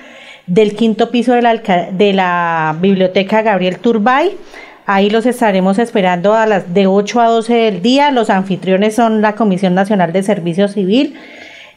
del 0.46 0.74
quinto 0.74 1.10
piso 1.10 1.32
de 1.32 1.42
la, 1.42 1.54
de 1.92 2.12
la 2.12 2.76
Biblioteca 2.80 3.42
Gabriel 3.42 3.78
Turbay. 3.78 4.36
Ahí 4.86 5.08
los 5.08 5.24
estaremos 5.24 5.78
esperando 5.78 6.34
a 6.34 6.46
las 6.46 6.74
de 6.74 6.86
8 6.86 7.20
a 7.20 7.28
12 7.28 7.54
del 7.54 7.82
día. 7.82 8.10
Los 8.10 8.28
anfitriones 8.28 8.94
son 8.94 9.22
la 9.22 9.34
Comisión 9.34 9.74
Nacional 9.74 10.12
de 10.12 10.22
Servicio 10.22 10.68
Civil. 10.68 11.14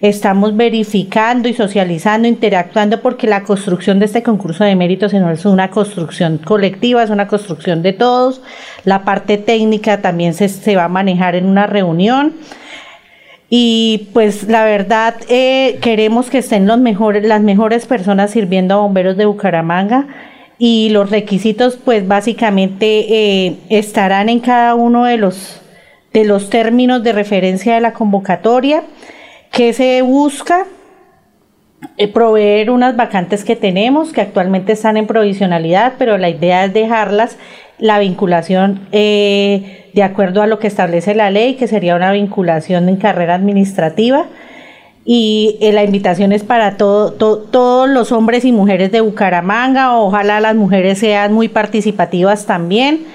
Estamos 0.01 0.55
verificando 0.55 1.47
y 1.47 1.53
socializando, 1.53 2.27
interactuando, 2.27 3.01
porque 3.01 3.25
la 3.25 3.43
construcción 3.43 3.97
de 3.97 4.05
este 4.05 4.21
concurso 4.21 4.63
de 4.63 4.75
méritos 4.75 5.13
no 5.13 5.31
es 5.31 5.45
una 5.45 5.71
construcción 5.71 6.37
colectiva, 6.37 7.01
es 7.01 7.09
una 7.09 7.27
construcción 7.27 7.81
de 7.81 7.93
todos. 7.93 8.41
La 8.83 9.03
parte 9.03 9.37
técnica 9.37 10.01
también 10.01 10.33
se, 10.35 10.49
se 10.49 10.75
va 10.75 10.83
a 10.83 10.89
manejar 10.89 11.35
en 11.35 11.45
una 11.45 11.65
reunión. 11.65 12.33
Y 13.49 14.09
pues 14.13 14.43
la 14.47 14.65
verdad 14.65 15.15
eh, 15.29 15.79
queremos 15.81 16.29
que 16.29 16.39
estén 16.39 16.67
los 16.67 16.79
mejores, 16.79 17.23
las 17.23 17.41
mejores 17.41 17.85
personas 17.85 18.31
sirviendo 18.31 18.73
a 18.73 18.77
bomberos 18.77 19.17
de 19.17 19.25
Bucaramanga. 19.25 20.07
Y 20.59 20.89
los 20.89 21.11
requisitos 21.11 21.77
pues 21.77 22.07
básicamente 22.07 23.45
eh, 23.45 23.57
estarán 23.69 24.27
en 24.27 24.39
cada 24.39 24.75
uno 24.75 25.05
de 25.05 25.17
los, 25.17 25.61
de 26.13 26.25
los 26.25 26.49
términos 26.49 27.03
de 27.03 27.13
referencia 27.13 27.75
de 27.75 27.81
la 27.81 27.93
convocatoria. 27.93 28.83
Que 29.51 29.71
se 29.71 30.01
busca 30.01 30.65
eh, 31.95 32.07
proveer 32.07 32.71
unas 32.71 32.95
vacantes 32.95 33.43
que 33.43 33.55
tenemos 33.55 34.11
que 34.11 34.21
actualmente 34.21 34.73
están 34.73 34.97
en 34.97 35.05
provisionalidad 35.05 35.93
pero 35.99 36.17
la 36.17 36.27
idea 36.27 36.65
es 36.65 36.73
dejarlas 36.73 37.37
la 37.79 37.99
vinculación 37.99 38.87
eh, 38.91 39.89
de 39.93 40.03
acuerdo 40.03 40.41
a 40.41 40.47
lo 40.47 40.59
que 40.59 40.67
establece 40.67 41.15
la 41.15 41.29
ley, 41.29 41.55
que 41.55 41.67
sería 41.67 41.95
una 41.95 42.11
vinculación 42.11 42.89
en 42.89 42.97
carrera 42.97 43.35
administrativa. 43.35 44.25
Y 45.09 45.57
eh, 45.61 45.71
la 45.71 45.85
invitación 45.85 46.33
es 46.33 46.43
para 46.43 46.75
todo, 46.75 47.13
todos 47.13 47.89
los 47.89 48.11
hombres 48.11 48.43
y 48.43 48.51
mujeres 48.51 48.91
de 48.91 48.99
Bucaramanga, 48.99 49.97
ojalá 49.97 50.41
las 50.41 50.53
mujeres 50.55 50.99
sean 50.99 51.31
muy 51.31 51.47
participativas 51.47 52.45
también, 52.45 53.05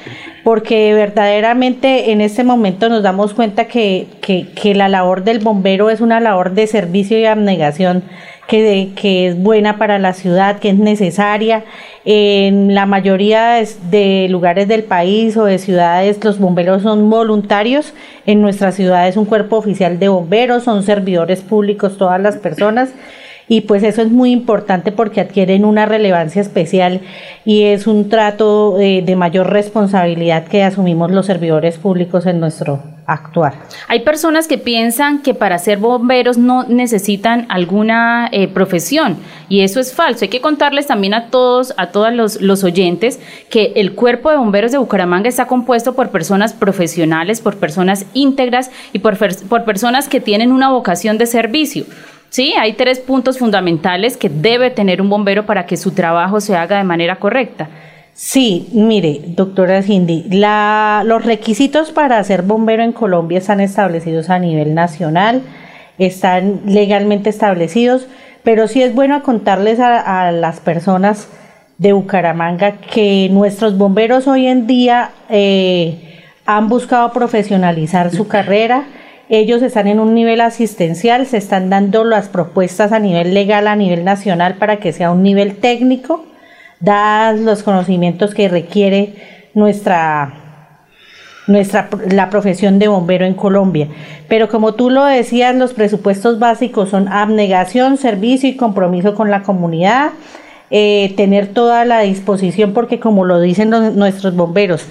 porque 0.43 0.95
verdaderamente 0.95 2.11
en 2.13 2.23
este 2.23 2.45
momento 2.45 2.89
nos 2.89 3.03
damos 3.03 3.35
cuenta 3.35 3.67
que, 3.67 4.07
que, 4.23 4.49
que 4.55 4.75
la 4.75 4.89
labor 4.89 5.23
del 5.23 5.41
bombero 5.41 5.91
es 5.91 6.01
una 6.01 6.19
labor 6.19 6.53
de 6.53 6.67
servicio 6.67 7.19
y 7.19 7.27
abnegación 7.27 8.05
que, 8.47 8.91
que 8.95 9.29
es 9.29 9.43
buena 9.43 9.79
para 9.79 9.99
la 9.99 10.13
ciudad, 10.13 10.59
que 10.59 10.71
es 10.71 10.79
necesaria. 10.79 11.65
En 12.05 12.75
la 12.75 12.87
mayoría 12.87 13.63
de, 13.91 14.27
lugares 14.29 14.69
del 14.69 14.85
país 14.85 15.37
o 15.37 15.45
de 15.45 15.59
ciudades 15.59 16.23
los 16.25 16.39
bomberos 16.39 16.83
son 16.83 17.09
voluntarios. 17.09 17.95
En 18.27 18.43
nuestra 18.43 18.73
ciudad 18.73 19.09
es 19.09 19.17
un 19.17 19.25
cuerpo 19.25 19.57
oficial 19.57 19.99
de 19.99 20.09
bomberos, 20.09 20.65
son 20.65 20.83
servidores 20.83 21.41
públicos 21.41 21.97
todas 21.97 22.21
las 22.21 22.37
personas 22.37 22.91
y 23.49 23.63
pues 23.63 23.83
eso 23.83 24.03
es 24.03 24.11
muy 24.11 24.31
importante 24.31 24.93
porque 24.93 25.21
adquieren 25.21 25.65
una 25.65 25.85
relevancia 25.85 26.41
especial 26.41 27.01
y 27.45 27.65
es 27.65 27.87
un 27.87 28.09
trato 28.09 28.79
eh, 28.81 29.03
de 29.05 29.17
mayor 29.17 29.51
responsabilidad 29.51 30.45
que 30.45 30.63
asumimos 30.63 31.11
los 31.11 31.27
servidores 31.27 31.77
públicos 31.77 32.27
en 32.27 32.41
nuestro 32.41 32.81
actuar. 33.07 33.55
Hay 33.89 34.01
personas 34.01 34.49
que 34.49 34.59
piensan 34.59 35.23
que 35.23 35.35
para 35.35 35.59
ser 35.59 35.79
bomberos 35.79 36.39
no 36.39 36.65
necesitan 36.65 37.47
alguna 37.49 38.29
eh, 38.33 38.49
profesión 38.49 39.17
y 39.49 39.61
eso 39.61 39.81
es 39.81 39.93
falso. 39.93 40.25
Hay 40.25 40.29
que 40.29 40.41
contarles 40.41 40.87
también 40.87 41.15
a 41.15 41.27
todos, 41.27 41.75
a 41.77 41.89
todos 41.89 42.13
los, 42.13 42.41
los 42.41 42.65
oyentes, 42.65 43.21
que 43.51 43.73
el 43.77 43.95
cuerpo 43.95 44.31
de 44.31 44.37
bomberos 44.37 44.73
de 44.73 44.79
Bucaramanga 44.79 45.29
está 45.29 45.47
compuesto 45.47 45.95
por 45.95 46.11
personas 46.11 46.53
profesionales, 46.53 47.41
por 47.41 47.57
personas 47.57 48.07
íntegras 48.15 48.71
y 48.93 49.01
por, 49.01 49.19
por 49.49 49.65
personas 49.65 50.09
que 50.09 50.21
tienen 50.21 50.53
una 50.53 50.71
vocación 50.71 51.19
de 51.19 51.27
servicio. 51.27 51.85
Sí, 52.31 52.55
hay 52.59 52.73
tres 52.73 52.99
puntos 52.99 53.39
fundamentales 53.39 54.17
que 54.17 54.31
debe 54.31 54.71
tener 54.71 55.03
un 55.03 55.11
bombero 55.11 55.45
para 55.45 55.67
que 55.67 55.77
su 55.77 55.91
trabajo 55.91 56.41
se 56.41 56.57
haga 56.57 56.79
de 56.79 56.85
manera 56.85 57.17
correcta. 57.17 57.69
Sí, 58.15 58.69
mire, 58.73 59.23
doctora 59.29 59.83
Cindy, 59.83 60.25
la, 60.29 61.03
los 61.05 61.25
requisitos 61.25 61.93
para 61.93 62.23
ser 62.25 62.43
bombero 62.43 62.83
en 62.83 62.93
Colombia 62.93 63.39
están 63.39 63.61
establecidos 63.61 64.29
a 64.29 64.39
nivel 64.39 64.75
nacional, 64.75 65.43
están 65.99 66.61
legalmente 66.67 67.31
establecidos, 67.31 68.07
pero 68.43 68.69
sí 68.69 68.83
es 68.83 68.95
bueno 68.95 69.23
contarles 69.23 69.81
a, 69.81 70.31
las 70.31 70.61
personas 70.61 71.29
de 71.79 71.95
Bucaramanga 71.95 72.73
que 72.79 73.29
nuestros 73.31 73.79
bomberos 73.79 74.29
hoy 74.29 74.47
en 74.47 74.67
día 74.67 75.13
eh, 75.31 76.21
han 76.45 76.69
buscado 76.69 77.13
profesionalizar 77.13 78.11
su 78.11 78.29
carrera. 78.29 78.85
Ellos 79.31 79.63
están 79.63 79.87
en 79.87 80.01
un 80.01 80.15
nivel 80.15 80.43
asistencial, 80.43 81.27
se 81.27 81.39
están 81.39 81.71
dando 81.71 82.05
las 82.05 82.29
propuestas 82.29 82.93
a 82.93 82.99
nivel 82.99 83.33
legal, 83.33 83.67
a 83.67 83.77
nivel 83.77 84.05
nacional, 84.05 84.57
para 84.57 84.77
que 84.77 84.93
sea 84.93 85.11
un 85.11 85.23
nivel 85.23 85.57
técnico, 85.57 86.27
dados 86.83 87.41
los 87.41 87.63
conocimientos 87.63 88.35
que 88.35 88.49
requiere 88.49 89.15
nuestra 89.55 90.43
nuestra 91.47 91.89
la 92.11 92.31
profesión 92.31 92.79
de 92.79 92.89
bombero 92.89 93.25
en 93.27 93.35
Colombia. 93.35 93.89
Pero 94.29 94.49
como 94.49 94.75
tú 94.75 94.91
lo 94.91 95.05
decías, 95.05 95.55
los 95.55 95.75
presupuestos 95.75 96.39
básicos 96.39 96.91
son 96.91 97.09
abnegación, 97.09 97.97
servicio 97.97 98.49
y 98.49 98.57
compromiso 98.57 99.15
con 99.15 99.31
la 99.31 99.43
comunidad, 99.43 100.11
eh, 100.71 101.13
tener 101.17 101.49
toda 101.49 101.85
la 101.85 102.01
disposición, 102.01 102.73
porque 102.73 103.01
como 103.01 103.25
lo 103.25 103.41
dicen 103.41 103.71
nuestros 103.71 104.37
bomberos, 104.37 104.87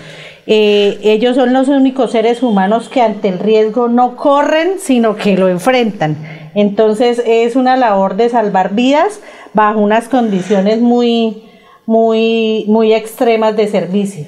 eh, 0.45 0.99
ellos 1.03 1.35
son 1.35 1.53
los 1.53 1.69
únicos 1.69 2.11
seres 2.11 2.43
humanos 2.43 2.89
que 2.89 3.01
ante 3.01 3.29
el 3.29 3.39
riesgo 3.39 3.87
no 3.87 4.15
corren, 4.15 4.73
sino 4.79 5.15
que 5.15 5.37
lo 5.37 5.47
enfrentan. 5.47 6.17
Entonces 6.53 7.21
es 7.25 7.55
una 7.55 7.77
labor 7.77 8.17
de 8.17 8.27
salvar 8.29 8.73
vidas 8.73 9.21
bajo 9.53 9.79
unas 9.79 10.09
condiciones 10.09 10.81
muy, 10.81 11.43
muy, 11.91 12.63
muy 12.69 12.93
extremas 12.93 13.57
de 13.57 13.67
servicio. 13.67 14.25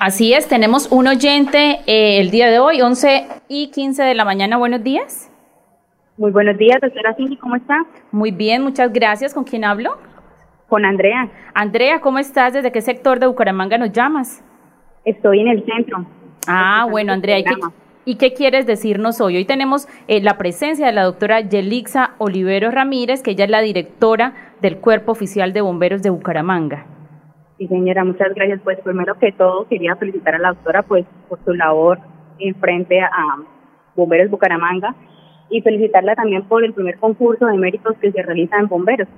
Así 0.00 0.34
es, 0.34 0.48
tenemos 0.48 0.90
un 0.90 1.06
oyente 1.06 1.78
eh, 1.86 2.18
el 2.18 2.32
día 2.32 2.50
de 2.50 2.58
hoy, 2.58 2.82
11 2.82 3.28
y 3.46 3.70
15 3.70 4.02
de 4.02 4.14
la 4.16 4.24
mañana. 4.24 4.56
Buenos 4.56 4.82
días. 4.82 5.30
Muy 6.16 6.32
buenos 6.32 6.58
días, 6.58 6.80
doctora 6.82 7.14
Cindy, 7.14 7.36
¿cómo 7.36 7.54
está? 7.54 7.86
Muy 8.10 8.32
bien, 8.32 8.62
muchas 8.62 8.92
gracias. 8.92 9.32
¿Con 9.32 9.44
quién 9.44 9.64
hablo? 9.64 9.96
Con 10.68 10.84
Andrea. 10.84 11.30
Andrea, 11.54 12.00
¿cómo 12.00 12.18
estás? 12.18 12.52
¿Desde 12.52 12.72
qué 12.72 12.80
sector 12.80 13.20
de 13.20 13.28
Bucaramanga 13.28 13.78
nos 13.78 13.92
llamas? 13.92 14.42
Estoy 15.04 15.38
en 15.38 15.48
el 15.48 15.64
centro. 15.64 16.04
Ah, 16.48 16.88
bueno, 16.90 17.12
Andrea, 17.12 17.38
¿y 17.38 17.44
qué, 17.44 17.54
¿y 18.06 18.14
qué, 18.16 18.34
quieres 18.34 18.66
decirnos 18.66 19.20
hoy? 19.20 19.36
Hoy 19.36 19.44
tenemos 19.44 19.86
eh, 20.08 20.20
la 20.20 20.36
presencia 20.36 20.86
de 20.86 20.92
la 20.92 21.04
doctora 21.04 21.42
Yelixa 21.42 22.14
Olivero 22.18 22.72
Ramírez, 22.72 23.22
que 23.22 23.30
ella 23.30 23.44
es 23.44 23.50
la 23.50 23.60
directora 23.60 24.43
del 24.60 24.78
Cuerpo 24.78 25.12
Oficial 25.12 25.52
de 25.52 25.60
Bomberos 25.60 26.02
de 26.02 26.10
Bucaramanga. 26.10 26.86
Sí, 27.58 27.68
señora, 27.68 28.04
muchas 28.04 28.34
gracias. 28.34 28.60
Pues 28.64 28.78
primero 28.80 29.18
que 29.18 29.32
todo 29.32 29.66
quería 29.68 29.96
felicitar 29.96 30.34
a 30.34 30.38
la 30.38 30.48
doctora 30.48 30.82
pues 30.82 31.06
por 31.28 31.38
su 31.44 31.54
labor 31.54 32.00
en 32.38 32.54
frente 32.56 33.00
a 33.00 33.10
Bomberos 33.94 34.30
Bucaramanga 34.30 34.94
y 35.50 35.60
felicitarla 35.62 36.14
también 36.14 36.42
por 36.48 36.64
el 36.64 36.72
primer 36.72 36.98
concurso 36.98 37.46
de 37.46 37.56
méritos 37.56 37.96
que 37.98 38.10
se 38.10 38.22
realiza 38.22 38.56
en 38.58 38.68
Bomberos. 38.68 39.08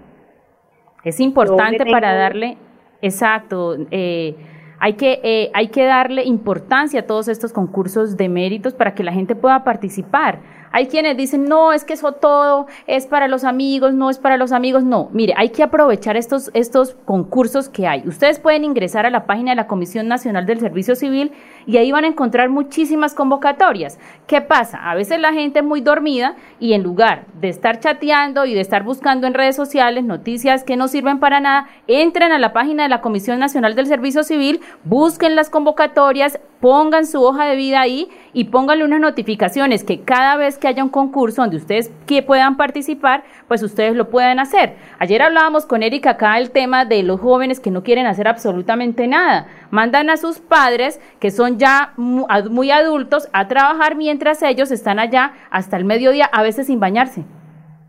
Es 1.04 1.20
importante 1.20 1.86
para 1.86 2.14
darle, 2.14 2.58
exacto, 3.00 3.76
eh, 3.90 4.34
hay 4.78 4.94
que, 4.94 5.20
eh, 5.22 5.50
hay 5.54 5.68
que 5.68 5.84
darle 5.84 6.24
importancia 6.24 7.00
a 7.00 7.02
todos 7.04 7.28
estos 7.28 7.52
concursos 7.52 8.16
de 8.16 8.28
méritos 8.28 8.74
para 8.74 8.94
que 8.94 9.02
la 9.02 9.12
gente 9.12 9.34
pueda 9.34 9.64
participar. 9.64 10.40
Hay 10.76 10.88
quienes 10.88 11.16
dicen, 11.16 11.46
no, 11.46 11.72
es 11.72 11.84
que 11.84 11.94
eso 11.94 12.12
todo 12.12 12.66
es 12.86 13.06
para 13.06 13.28
los 13.28 13.44
amigos, 13.44 13.94
no 13.94 14.10
es 14.10 14.18
para 14.18 14.36
los 14.36 14.52
amigos. 14.52 14.84
No, 14.84 15.08
mire, 15.10 15.32
hay 15.34 15.48
que 15.48 15.62
aprovechar 15.62 16.18
estos, 16.18 16.50
estos 16.52 16.94
concursos 17.06 17.70
que 17.70 17.86
hay. 17.86 18.06
Ustedes 18.06 18.38
pueden 18.38 18.62
ingresar 18.62 19.06
a 19.06 19.10
la 19.10 19.24
página 19.24 19.52
de 19.52 19.56
la 19.56 19.68
Comisión 19.68 20.06
Nacional 20.06 20.44
del 20.44 20.60
Servicio 20.60 20.94
Civil 20.94 21.32
y 21.64 21.78
ahí 21.78 21.92
van 21.92 22.04
a 22.04 22.08
encontrar 22.08 22.50
muchísimas 22.50 23.14
convocatorias. 23.14 23.98
¿Qué 24.26 24.42
pasa? 24.42 24.90
A 24.90 24.94
veces 24.94 25.18
la 25.18 25.32
gente 25.32 25.60
es 25.60 25.64
muy 25.64 25.80
dormida 25.80 26.36
y 26.60 26.74
en 26.74 26.82
lugar 26.82 27.24
de 27.40 27.48
estar 27.48 27.80
chateando 27.80 28.44
y 28.44 28.52
de 28.52 28.60
estar 28.60 28.82
buscando 28.82 29.26
en 29.26 29.32
redes 29.32 29.56
sociales 29.56 30.04
noticias 30.04 30.62
que 30.62 30.76
no 30.76 30.88
sirven 30.88 31.20
para 31.20 31.40
nada, 31.40 31.68
entren 31.86 32.32
a 32.32 32.38
la 32.38 32.52
página 32.52 32.82
de 32.82 32.90
la 32.90 33.00
Comisión 33.00 33.38
Nacional 33.38 33.76
del 33.76 33.86
Servicio 33.86 34.24
Civil, 34.24 34.60
busquen 34.84 35.36
las 35.36 35.48
convocatorias, 35.48 36.38
pongan 36.60 37.06
su 37.06 37.22
hoja 37.22 37.46
de 37.46 37.56
vida 37.56 37.80
ahí 37.80 38.08
y 38.32 38.44
pónganle 38.44 38.84
unas 38.84 39.00
notificaciones 39.00 39.84
que 39.84 40.00
cada 40.00 40.36
vez 40.36 40.58
que 40.58 40.65
haya 40.66 40.82
un 40.82 40.90
concurso 40.90 41.42
donde 41.42 41.56
ustedes 41.56 41.90
que 42.06 42.22
puedan 42.22 42.56
participar, 42.56 43.24
pues 43.48 43.62
ustedes 43.62 43.96
lo 43.96 44.10
puedan 44.10 44.38
hacer. 44.38 44.76
Ayer 44.98 45.22
hablábamos 45.22 45.66
con 45.66 45.82
Erika 45.82 46.10
acá 46.10 46.38
el 46.38 46.50
tema 46.50 46.84
de 46.84 47.02
los 47.02 47.20
jóvenes 47.20 47.60
que 47.60 47.70
no 47.70 47.82
quieren 47.82 48.06
hacer 48.06 48.28
absolutamente 48.28 49.06
nada. 49.06 49.46
Mandan 49.70 50.10
a 50.10 50.16
sus 50.16 50.38
padres, 50.38 51.00
que 51.20 51.30
son 51.30 51.58
ya 51.58 51.92
muy 51.96 52.70
adultos, 52.70 53.28
a 53.32 53.48
trabajar 53.48 53.96
mientras 53.96 54.42
ellos 54.42 54.70
están 54.70 54.98
allá 54.98 55.32
hasta 55.50 55.76
el 55.76 55.84
mediodía, 55.84 56.26
a 56.26 56.42
veces 56.42 56.66
sin 56.66 56.80
bañarse. 56.80 57.24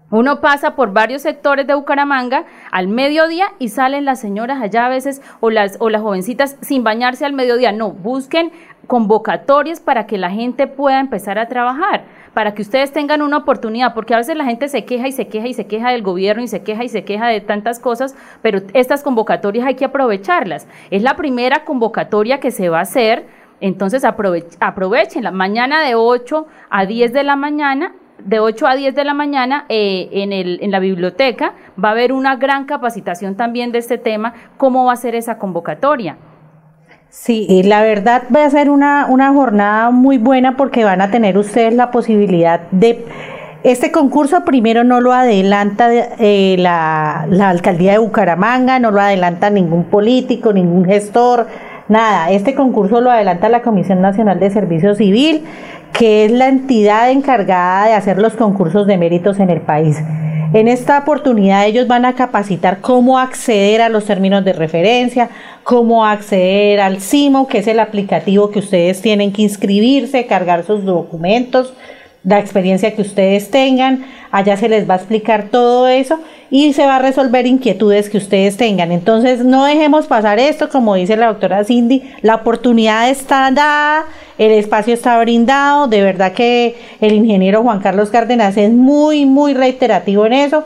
Uno 0.09 0.39
pasa 0.39 0.75
por 0.75 0.93
varios 0.93 1.21
sectores 1.21 1.67
de 1.67 1.73
Bucaramanga 1.73 2.45
al 2.71 2.87
mediodía 2.87 3.47
y 3.59 3.69
salen 3.69 4.05
las 4.05 4.21
señoras 4.21 4.61
allá 4.61 4.85
a 4.85 4.89
veces 4.89 5.21
o 5.41 5.49
las, 5.49 5.75
o 5.81 5.89
las 5.89 6.01
jovencitas 6.01 6.55
sin 6.61 6.85
bañarse 6.85 7.25
al 7.25 7.33
mediodía. 7.33 7.73
No, 7.73 7.91
busquen 7.91 8.53
convocatorias 8.87 9.81
para 9.81 10.07
que 10.07 10.17
la 10.17 10.31
gente 10.31 10.65
pueda 10.67 11.01
empezar 11.01 11.37
a 11.37 11.49
trabajar, 11.49 12.05
para 12.37 12.53
que 12.53 12.61
ustedes 12.61 12.91
tengan 12.91 13.23
una 13.23 13.37
oportunidad, 13.37 13.95
porque 13.95 14.13
a 14.13 14.17
veces 14.17 14.37
la 14.37 14.45
gente 14.45 14.67
se 14.67 14.85
queja 14.85 15.07
y 15.07 15.11
se 15.11 15.27
queja 15.27 15.47
y 15.47 15.55
se 15.55 15.65
queja 15.65 15.89
del 15.89 16.03
gobierno 16.03 16.43
y 16.43 16.47
se 16.47 16.61
queja 16.61 16.83
y 16.83 16.87
se 16.87 17.03
queja 17.03 17.25
de 17.29 17.41
tantas 17.41 17.79
cosas, 17.79 18.15
pero 18.43 18.61
estas 18.75 19.01
convocatorias 19.01 19.65
hay 19.65 19.73
que 19.73 19.85
aprovecharlas. 19.85 20.67
Es 20.91 21.01
la 21.01 21.15
primera 21.15 21.65
convocatoria 21.65 22.39
que 22.39 22.51
se 22.51 22.69
va 22.69 22.77
a 22.77 22.81
hacer, 22.83 23.25
entonces 23.59 24.03
aprovechenla. 24.05 25.31
Mañana 25.31 25.81
de 25.81 25.95
8 25.95 26.45
a 26.69 26.85
10 26.85 27.11
de 27.11 27.23
la 27.23 27.35
mañana 27.35 27.95
de 28.19 28.39
8 28.39 28.67
a 28.67 28.75
10 28.75 28.93
de 28.93 29.03
la 29.03 29.15
mañana 29.15 29.65
eh, 29.67 30.07
en, 30.11 30.31
el, 30.31 30.59
en 30.61 30.69
la 30.69 30.79
biblioteca 30.79 31.55
va 31.83 31.89
a 31.89 31.91
haber 31.93 32.13
una 32.13 32.35
gran 32.35 32.65
capacitación 32.65 33.35
también 33.35 33.71
de 33.71 33.79
este 33.79 33.97
tema, 33.97 34.35
cómo 34.57 34.85
va 34.85 34.93
a 34.93 34.97
ser 34.97 35.15
esa 35.15 35.39
convocatoria. 35.39 36.17
Sí, 37.09 37.61
la 37.63 37.81
verdad 37.81 38.23
va 38.33 38.45
a 38.45 38.49
ser 38.49 38.69
una, 38.69 39.07
una 39.09 39.33
jornada 39.33 39.89
muy 39.91 40.17
buena 40.17 40.55
porque 40.57 40.83
van 40.83 41.01
a 41.01 41.11
tener 41.11 41.37
ustedes 41.37 41.73
la 41.73 41.91
posibilidad 41.91 42.61
de... 42.71 43.05
Este 43.63 43.91
concurso 43.91 44.45
primero 44.45 44.83
no 44.83 45.01
lo 45.01 45.11
adelanta 45.11 45.89
eh, 45.91 46.55
la, 46.59 47.25
la 47.29 47.49
alcaldía 47.49 47.93
de 47.93 47.97
Bucaramanga, 47.97 48.79
no 48.79 48.91
lo 48.91 49.01
adelanta 49.01 49.49
ningún 49.49 49.85
político, 49.85 50.53
ningún 50.53 50.85
gestor, 50.85 51.47
nada. 51.89 52.29
Este 52.31 52.53
concurso 52.53 53.01
lo 53.01 53.09
adelanta 53.09 53.49
la 53.49 53.63
Comisión 53.63 53.99
Nacional 53.99 54.39
de 54.39 54.51
Servicio 54.51 54.95
Civil 54.95 55.43
que 55.97 56.25
es 56.25 56.31
la 56.31 56.47
entidad 56.47 57.09
encargada 57.09 57.87
de 57.87 57.93
hacer 57.93 58.19
los 58.19 58.35
concursos 58.35 58.85
de 58.87 58.97
méritos 58.97 59.39
en 59.39 59.49
el 59.49 59.61
país. 59.61 59.97
En 60.53 60.67
esta 60.67 60.99
oportunidad 60.99 61.65
ellos 61.65 61.87
van 61.87 62.05
a 62.05 62.15
capacitar 62.15 62.79
cómo 62.79 63.19
acceder 63.19 63.81
a 63.81 63.89
los 63.89 64.05
términos 64.05 64.45
de 64.45 64.53
referencia, 64.53 65.29
cómo 65.63 66.05
acceder 66.05 66.79
al 66.79 67.01
CIMO, 67.01 67.47
que 67.47 67.59
es 67.59 67.67
el 67.67 67.79
aplicativo 67.79 68.49
que 68.49 68.59
ustedes 68.59 69.01
tienen 69.01 69.33
que 69.33 69.41
inscribirse, 69.41 70.25
cargar 70.25 70.63
sus 70.63 70.85
documentos, 70.85 71.73
la 72.23 72.39
experiencia 72.39 72.95
que 72.95 73.01
ustedes 73.01 73.49
tengan, 73.51 74.05
allá 74.31 74.57
se 74.57 74.69
les 74.69 74.89
va 74.89 74.95
a 74.95 74.97
explicar 74.97 75.49
todo 75.49 75.87
eso 75.87 76.19
y 76.49 76.73
se 76.73 76.85
va 76.85 76.97
a 76.97 76.99
resolver 76.99 77.45
inquietudes 77.45 78.09
que 78.09 78.17
ustedes 78.17 78.57
tengan. 78.57 78.91
Entonces 78.91 79.43
no 79.43 79.65
dejemos 79.65 80.07
pasar 80.07 80.39
esto, 80.39 80.69
como 80.69 80.95
dice 80.95 81.15
la 81.15 81.27
doctora 81.27 81.63
Cindy, 81.63 82.03
la 82.21 82.35
oportunidad 82.35 83.09
está 83.09 83.49
dada, 83.51 84.05
el 84.37 84.51
espacio 84.51 84.93
está 84.93 85.19
brindado, 85.19 85.87
de 85.87 86.01
verdad 86.01 86.33
que 86.33 86.75
el 87.01 87.13
ingeniero 87.13 87.63
Juan 87.63 87.79
Carlos 87.79 88.09
Cárdenas 88.09 88.57
es 88.57 88.71
muy, 88.71 89.25
muy 89.25 89.53
reiterativo 89.53 90.25
en 90.25 90.33
eso 90.33 90.63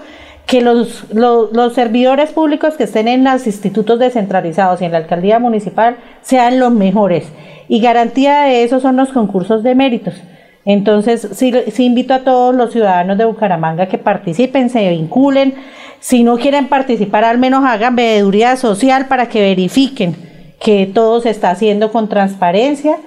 que 0.52 0.60
los, 0.62 1.06
los, 1.14 1.74
servidores 1.74 2.32
públicos 2.32 2.74
que 2.76 2.84
estén 2.84 3.08
en 3.08 3.24
los 3.24 3.48
institutos 3.48 4.00
descentralizados 4.00 4.82
y 4.82 4.86
en 4.86 4.92
la 4.92 4.98
alcaldía 4.98 5.40
municipal 5.40 5.96
sean 6.22 6.60
los 6.60 6.74
mejores. 6.74 7.26
Y 7.70 7.80
garantía 7.80 8.42
de 8.42 8.66
eso 8.66 8.82
son 8.82 8.98
los 8.98 9.10
concursos 9.14 9.64
de 9.64 9.76
méritos. 9.76 10.16
Entonces, 10.66 11.28
sí, 11.34 11.54
invito 11.80 12.14
a 12.14 12.20
todos 12.20 12.56
los 12.56 12.72
ciudadanos 12.72 13.18
de 13.18 13.26
Bucaramanga 13.26 13.88
que 13.88 13.98
participen, 13.98 14.70
se 14.70 14.90
vinculen. 14.90 15.56
Si 16.00 16.24
no 16.24 16.38
quieren 16.38 16.68
participar, 16.68 17.24
al 17.24 17.38
menos 17.38 17.64
hagan 17.66 17.96
veeduría 17.96 18.56
social 18.56 19.08
para 19.08 19.28
que 19.28 19.42
verifiquen 19.42 20.16
que 20.60 20.86
todo 20.86 21.22
se 21.22 21.32
está 21.32 21.50
haciendo 21.50 21.92
con 21.92 22.08
transparencia 22.10 22.98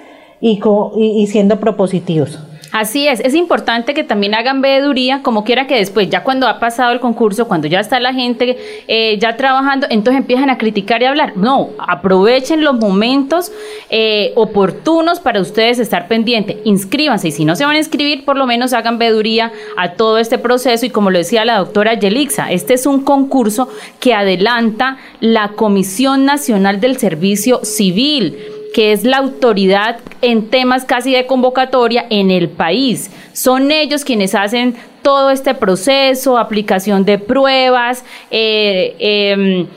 y, 0.41 0.59
y 0.97 1.27
siendo 1.27 1.59
propositivos. 1.59 2.39
Así 2.75 3.07
es, 3.07 3.21
es 3.21 3.33
importante 3.35 3.93
que 3.93 4.03
también 4.03 4.35
hagan 4.35 4.59
veeduría, 4.59 5.21
como 5.23 5.45
quiera 5.45 5.65
que 5.65 5.75
después, 5.75 6.09
ya 6.09 6.23
cuando 6.23 6.45
ha 6.45 6.59
pasado 6.59 6.91
el 6.91 6.99
concurso, 6.99 7.47
cuando 7.47 7.67
ya 7.67 7.79
está 7.79 8.01
la 8.01 8.13
gente 8.13 8.57
eh, 8.89 9.17
ya 9.17 9.37
trabajando, 9.37 9.87
entonces 9.89 10.19
empiezan 10.19 10.49
a 10.49 10.57
criticar 10.57 11.01
y 11.01 11.05
hablar. 11.05 11.37
No, 11.37 11.69
aprovechen 11.77 12.65
los 12.65 12.77
momentos 12.77 13.53
eh, 13.89 14.33
oportunos 14.35 15.21
para 15.21 15.39
ustedes 15.39 15.79
estar 15.79 16.09
pendientes. 16.09 16.57
Inscríbanse 16.65 17.29
y 17.29 17.31
si 17.31 17.45
no 17.45 17.55
se 17.55 17.63
van 17.63 17.75
a 17.75 17.79
inscribir, 17.79 18.25
por 18.25 18.35
lo 18.35 18.45
menos 18.45 18.73
hagan 18.73 18.97
veeduría 18.97 19.53
a 19.77 19.93
todo 19.93 20.17
este 20.17 20.37
proceso. 20.37 20.85
Y 20.85 20.89
como 20.89 21.11
lo 21.11 21.17
decía 21.17 21.45
la 21.45 21.59
doctora 21.59 21.93
Yelixa, 21.93 22.51
este 22.51 22.73
es 22.73 22.85
un 22.85 23.03
concurso 23.05 23.69
que 24.01 24.13
adelanta 24.13 24.97
la 25.21 25.53
Comisión 25.53 26.25
Nacional 26.25 26.81
del 26.81 26.97
Servicio 26.97 27.63
Civil 27.63 28.54
que 28.75 28.91
es 28.91 29.05
la 29.05 29.19
autoridad 29.19 29.99
en 30.21 30.49
temas 30.49 30.83
casi 30.83 31.13
de 31.13 31.25
convocatoria 31.25 32.07
en 32.09 32.29
el 32.29 32.49
país. 32.49 33.09
Son 33.31 33.71
ellos 33.71 34.03
quienes 34.03 34.35
hacen 34.35 34.75
todo 35.01 35.29
este 35.29 35.53
proceso, 35.53 36.37
aplicación 36.37 37.05
de 37.05 37.17
pruebas, 37.17 38.03
eh, 38.31 38.93
em, 38.99 39.67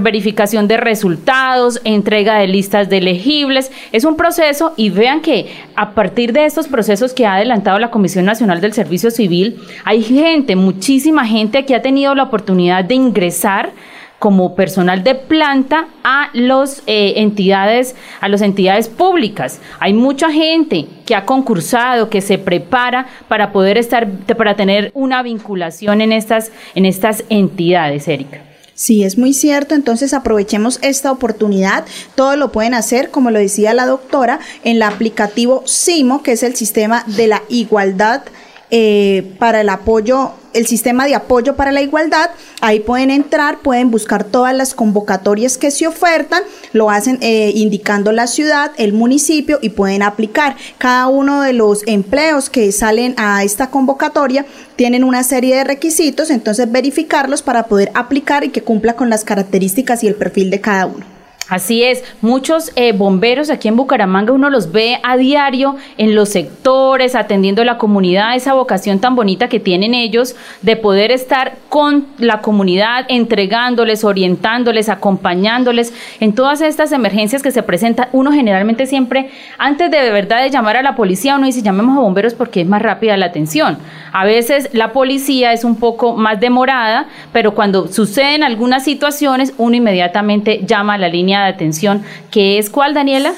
verificación 0.00 0.68
de 0.68 0.78
resultados, 0.78 1.82
entrega 1.84 2.38
de 2.38 2.48
listas 2.48 2.88
de 2.88 2.96
elegibles. 2.96 3.70
Es 3.92 4.06
un 4.06 4.16
proceso 4.16 4.72
y 4.78 4.88
vean 4.88 5.20
que 5.20 5.52
a 5.76 5.90
partir 5.90 6.32
de 6.32 6.46
estos 6.46 6.66
procesos 6.66 7.12
que 7.12 7.26
ha 7.26 7.34
adelantado 7.34 7.78
la 7.78 7.90
Comisión 7.90 8.24
Nacional 8.24 8.62
del 8.62 8.72
Servicio 8.72 9.10
Civil, 9.10 9.58
hay 9.84 10.02
gente, 10.02 10.56
muchísima 10.56 11.26
gente 11.26 11.66
que 11.66 11.74
ha 11.74 11.82
tenido 11.82 12.14
la 12.14 12.22
oportunidad 12.22 12.86
de 12.86 12.94
ingresar 12.94 13.72
como 14.18 14.54
personal 14.54 15.04
de 15.04 15.14
planta 15.14 15.88
a 16.02 16.30
los 16.32 16.82
eh, 16.86 17.14
entidades 17.16 17.94
a 18.20 18.28
las 18.28 18.42
entidades 18.42 18.88
públicas 18.88 19.60
hay 19.78 19.92
mucha 19.92 20.30
gente 20.30 20.86
que 21.06 21.14
ha 21.14 21.24
concursado 21.24 22.10
que 22.10 22.20
se 22.20 22.38
prepara 22.38 23.06
para 23.28 23.52
poder 23.52 23.78
estar 23.78 24.08
para 24.36 24.56
tener 24.56 24.90
una 24.94 25.22
vinculación 25.22 26.00
en 26.00 26.12
estas 26.12 26.50
en 26.74 26.84
estas 26.84 27.24
entidades 27.28 28.08
Erika 28.08 28.48
Sí, 28.78 29.02
es 29.02 29.18
muy 29.18 29.32
cierto. 29.34 29.74
Entonces 29.74 30.14
aprovechemos 30.14 30.78
esta 30.82 31.10
oportunidad. 31.10 31.84
Todo 32.14 32.36
lo 32.36 32.52
pueden 32.52 32.74
hacer, 32.74 33.10
como 33.10 33.32
lo 33.32 33.40
decía 33.40 33.74
la 33.74 33.86
doctora, 33.86 34.38
en 34.62 34.76
el 34.76 34.82
aplicativo 34.84 35.64
SIMO, 35.66 36.22
que 36.22 36.30
es 36.30 36.44
el 36.44 36.54
sistema 36.54 37.02
de 37.08 37.26
la 37.26 37.42
igualdad 37.48 38.22
eh, 38.70 39.34
para 39.38 39.62
el 39.62 39.68
apoyo, 39.68 40.32
el 40.52 40.66
sistema 40.66 41.06
de 41.06 41.14
apoyo 41.14 41.56
para 41.56 41.72
la 41.72 41.80
igualdad. 41.80 42.30
Ahí 42.60 42.80
pueden 42.80 43.10
entrar, 43.10 43.60
pueden 43.60 43.90
buscar 43.90 44.24
todas 44.24 44.54
las 44.54 44.74
convocatorias 44.74 45.56
que 45.56 45.70
se 45.70 45.86
ofertan, 45.86 46.42
lo 46.72 46.90
hacen 46.90 47.18
eh, 47.20 47.52
indicando 47.54 48.12
la 48.12 48.26
ciudad, 48.26 48.72
el 48.76 48.92
municipio 48.92 49.58
y 49.62 49.70
pueden 49.70 50.02
aplicar. 50.02 50.56
Cada 50.78 51.06
uno 51.08 51.42
de 51.42 51.52
los 51.52 51.86
empleos 51.86 52.50
que 52.50 52.70
salen 52.72 53.14
a 53.16 53.42
esta 53.44 53.70
convocatoria 53.70 54.44
tienen 54.76 55.04
una 55.04 55.22
serie 55.22 55.56
de 55.56 55.64
requisitos, 55.64 56.30
entonces 56.30 56.70
verificarlos 56.70 57.42
para 57.42 57.66
poder 57.66 57.90
aplicar 57.94 58.44
y 58.44 58.50
que 58.50 58.62
cumpla 58.62 58.94
con 58.94 59.10
las 59.10 59.24
características 59.24 60.04
y 60.04 60.08
el 60.08 60.14
perfil 60.14 60.50
de 60.50 60.60
cada 60.60 60.86
uno. 60.86 61.17
Así 61.48 61.82
es, 61.82 62.04
muchos 62.20 62.72
eh, 62.76 62.92
bomberos 62.92 63.48
aquí 63.48 63.68
en 63.68 63.76
Bucaramanga 63.76 64.34
uno 64.34 64.50
los 64.50 64.70
ve 64.70 64.98
a 65.02 65.16
diario 65.16 65.76
en 65.96 66.14
los 66.14 66.28
sectores, 66.28 67.14
atendiendo 67.14 67.62
a 67.62 67.64
la 67.64 67.78
comunidad, 67.78 68.36
esa 68.36 68.52
vocación 68.52 68.98
tan 68.98 69.16
bonita 69.16 69.48
que 69.48 69.58
tienen 69.58 69.94
ellos 69.94 70.36
de 70.60 70.76
poder 70.76 71.10
estar 71.10 71.56
con 71.70 72.06
la 72.18 72.42
comunidad, 72.42 73.06
entregándoles, 73.08 74.04
orientándoles, 74.04 74.90
acompañándoles 74.90 75.94
en 76.20 76.34
todas 76.34 76.60
estas 76.60 76.92
emergencias 76.92 77.42
que 77.42 77.50
se 77.50 77.62
presentan. 77.62 78.08
Uno 78.12 78.30
generalmente 78.30 78.84
siempre, 78.84 79.30
antes 79.56 79.90
de, 79.90 80.02
de 80.02 80.10
verdad 80.10 80.42
de 80.42 80.50
llamar 80.50 80.76
a 80.76 80.82
la 80.82 80.96
policía, 80.96 81.36
uno 81.36 81.46
dice 81.46 81.62
llamemos 81.62 81.96
a 81.96 82.00
bomberos 82.00 82.34
porque 82.34 82.60
es 82.60 82.68
más 82.68 82.82
rápida 82.82 83.16
la 83.16 83.26
atención. 83.26 83.78
A 84.12 84.26
veces 84.26 84.68
la 84.72 84.92
policía 84.92 85.54
es 85.54 85.64
un 85.64 85.76
poco 85.76 86.14
más 86.14 86.40
demorada, 86.40 87.06
pero 87.32 87.54
cuando 87.54 87.88
suceden 87.88 88.42
algunas 88.42 88.84
situaciones, 88.84 89.54
uno 89.56 89.76
inmediatamente 89.76 90.60
llama 90.66 90.94
a 90.94 90.98
la 90.98 91.08
línea 91.08 91.37
de 91.44 91.50
atención, 91.50 92.04
que 92.30 92.58
es 92.58 92.70
cuál, 92.70 92.94
Daniela? 92.94 93.34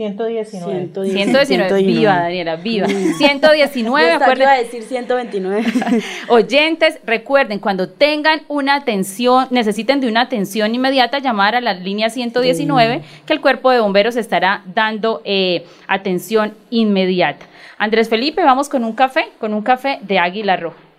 119. 0.00 0.92
119. 0.94 1.82
Viva, 1.82 2.16
Daniela, 2.20 2.56
viva. 2.56 2.86
119, 2.88 4.12
acuérdense. 4.12 4.50
a 4.50 4.56
decir 4.56 4.82
129. 4.82 5.62
Oyentes, 6.28 6.98
recuerden, 7.04 7.58
cuando 7.58 7.90
tengan 7.90 8.40
una 8.48 8.76
atención, 8.76 9.48
necesiten 9.50 10.00
de 10.00 10.08
una 10.08 10.22
atención 10.22 10.74
inmediata, 10.74 11.18
llamar 11.18 11.54
a 11.54 11.60
la 11.60 11.74
línea 11.74 12.08
119, 12.08 13.02
que 13.26 13.32
el 13.34 13.42
cuerpo 13.42 13.70
de 13.70 13.80
bomberos 13.80 14.16
estará 14.16 14.62
dando 14.74 15.20
eh, 15.26 15.66
atención 15.86 16.54
inmediata. 16.70 17.44
Andrés 17.76 18.08
Felipe, 18.08 18.42
vamos 18.42 18.70
con 18.70 18.84
un 18.84 18.94
café, 18.94 19.28
con 19.38 19.52
un 19.52 19.60
café 19.60 19.98
de 20.00 20.18
Águila 20.18 20.56
Roja. 20.56 20.89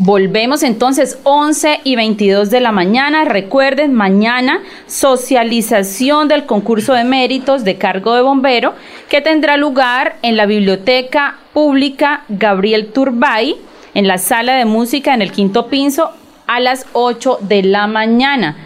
Volvemos 0.00 0.64
entonces 0.64 1.18
11 1.22 1.80
y 1.84 1.94
22 1.94 2.50
de 2.50 2.60
la 2.60 2.72
mañana. 2.72 3.24
Recuerden, 3.24 3.94
mañana 3.94 4.60
socialización 4.86 6.26
del 6.26 6.46
concurso 6.46 6.94
de 6.94 7.04
méritos 7.04 7.62
de 7.62 7.78
cargo 7.78 8.14
de 8.14 8.22
bombero 8.22 8.74
que 9.08 9.20
tendrá 9.20 9.56
lugar 9.56 10.16
en 10.22 10.36
la 10.36 10.46
Biblioteca 10.46 11.38
Pública 11.52 12.24
Gabriel 12.28 12.88
Turbay, 12.92 13.54
en 13.94 14.08
la 14.08 14.18
sala 14.18 14.56
de 14.56 14.64
música 14.64 15.14
en 15.14 15.22
el 15.22 15.30
quinto 15.30 15.68
piso 15.68 16.10
a 16.48 16.58
las 16.58 16.86
8 16.92 17.38
de 17.42 17.62
la 17.62 17.86
mañana. 17.86 18.56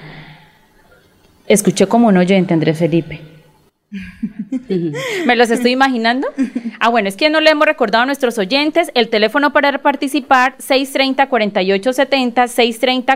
Escuché 1.47 1.87
como 1.87 2.09
un 2.09 2.17
oyente, 2.17 2.55
Andrés 2.55 2.79
Felipe. 2.79 3.38
¿Me 5.27 5.37
los 5.37 5.51
estoy 5.51 5.71
imaginando? 5.71 6.29
Ah, 6.79 6.91
bueno, 6.91 7.09
es 7.09 7.17
que 7.17 7.31
no 7.31 7.41
le 7.41 7.49
hemos 7.51 7.67
recordado 7.67 8.03
a 8.03 8.07
nuestros 8.07 8.37
oyentes 8.39 8.91
el 8.95 9.09
teléfono 9.09 9.51
para 9.53 9.79
participar 9.79 10.57
630-4870, 10.59 12.45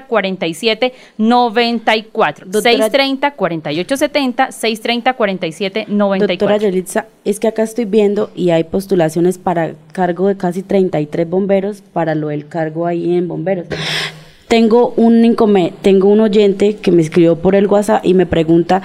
630-4794. 0.09 2.51
630-4870, 2.51 4.49
630-4794. 4.49 6.27
Doctora 6.27 6.57
Yelitza, 6.57 7.05
es 7.25 7.39
que 7.39 7.49
acá 7.49 7.63
estoy 7.63 7.85
viendo 7.85 8.31
y 8.35 8.49
hay 8.51 8.65
postulaciones 8.65 9.37
para 9.37 9.75
cargo 9.93 10.29
de 10.29 10.39
casi 10.39 10.63
33 10.63 11.29
bomberos 11.29 11.83
para 11.93 12.15
lo 12.15 12.29
del 12.29 12.49
cargo 12.49 12.87
ahí 12.87 13.15
en 13.15 13.29
bomberos. 13.29 13.67
Tengo 14.49 14.95
un, 14.97 15.37
tengo 15.83 16.09
un 16.09 16.21
oyente 16.21 16.77
que 16.77 16.93
me 16.93 17.03
escribió 17.03 17.37
por 17.37 17.55
el 17.55 17.67
WhatsApp 17.67 18.03
y 18.05 18.15
me 18.15 18.25
pregunta 18.27 18.81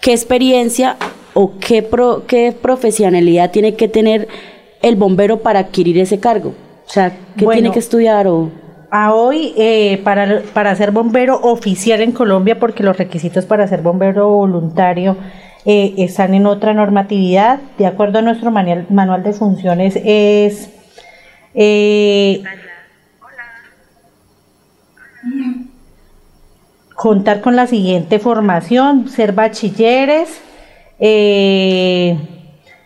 qué 0.00 0.12
experiencia 0.12 0.96
o 1.34 1.52
qué, 1.58 1.88
qué 2.26 2.56
profesionalidad 2.60 3.50
tiene 3.50 3.74
que 3.74 3.88
tener 3.88 4.28
el 4.82 4.96
bombero 4.96 5.38
para 5.38 5.60
adquirir 5.60 5.98
ese 5.98 6.20
cargo? 6.20 6.54
O 6.86 6.90
sea, 6.90 7.16
¿qué 7.36 7.46
tiene 7.46 7.70
que 7.70 7.78
estudiar 7.78 8.26
o...? 8.26 8.50
A 8.90 9.14
hoy, 9.14 9.54
eh, 9.56 10.02
para, 10.04 10.42
para 10.52 10.74
ser 10.76 10.90
bombero 10.90 11.40
oficial 11.40 12.02
en 12.02 12.12
Colombia, 12.12 12.58
porque 12.58 12.82
los 12.82 12.98
requisitos 12.98 13.46
para 13.46 13.66
ser 13.66 13.80
bombero 13.80 14.28
voluntario 14.28 15.16
eh, 15.64 15.94
están 15.96 16.34
en 16.34 16.44
otra 16.44 16.74
normatividad, 16.74 17.60
de 17.78 17.86
acuerdo 17.86 18.18
a 18.18 18.22
nuestro 18.22 18.50
manual, 18.50 18.86
manual 18.90 19.22
de 19.22 19.32
funciones, 19.32 19.98
es... 20.04 20.70
Eh, 21.54 22.42
contar 26.94 27.40
con 27.40 27.56
la 27.56 27.66
siguiente 27.66 28.18
formación, 28.18 29.08
ser 29.08 29.32
bachilleres, 29.32 30.40
eh, 31.04 32.16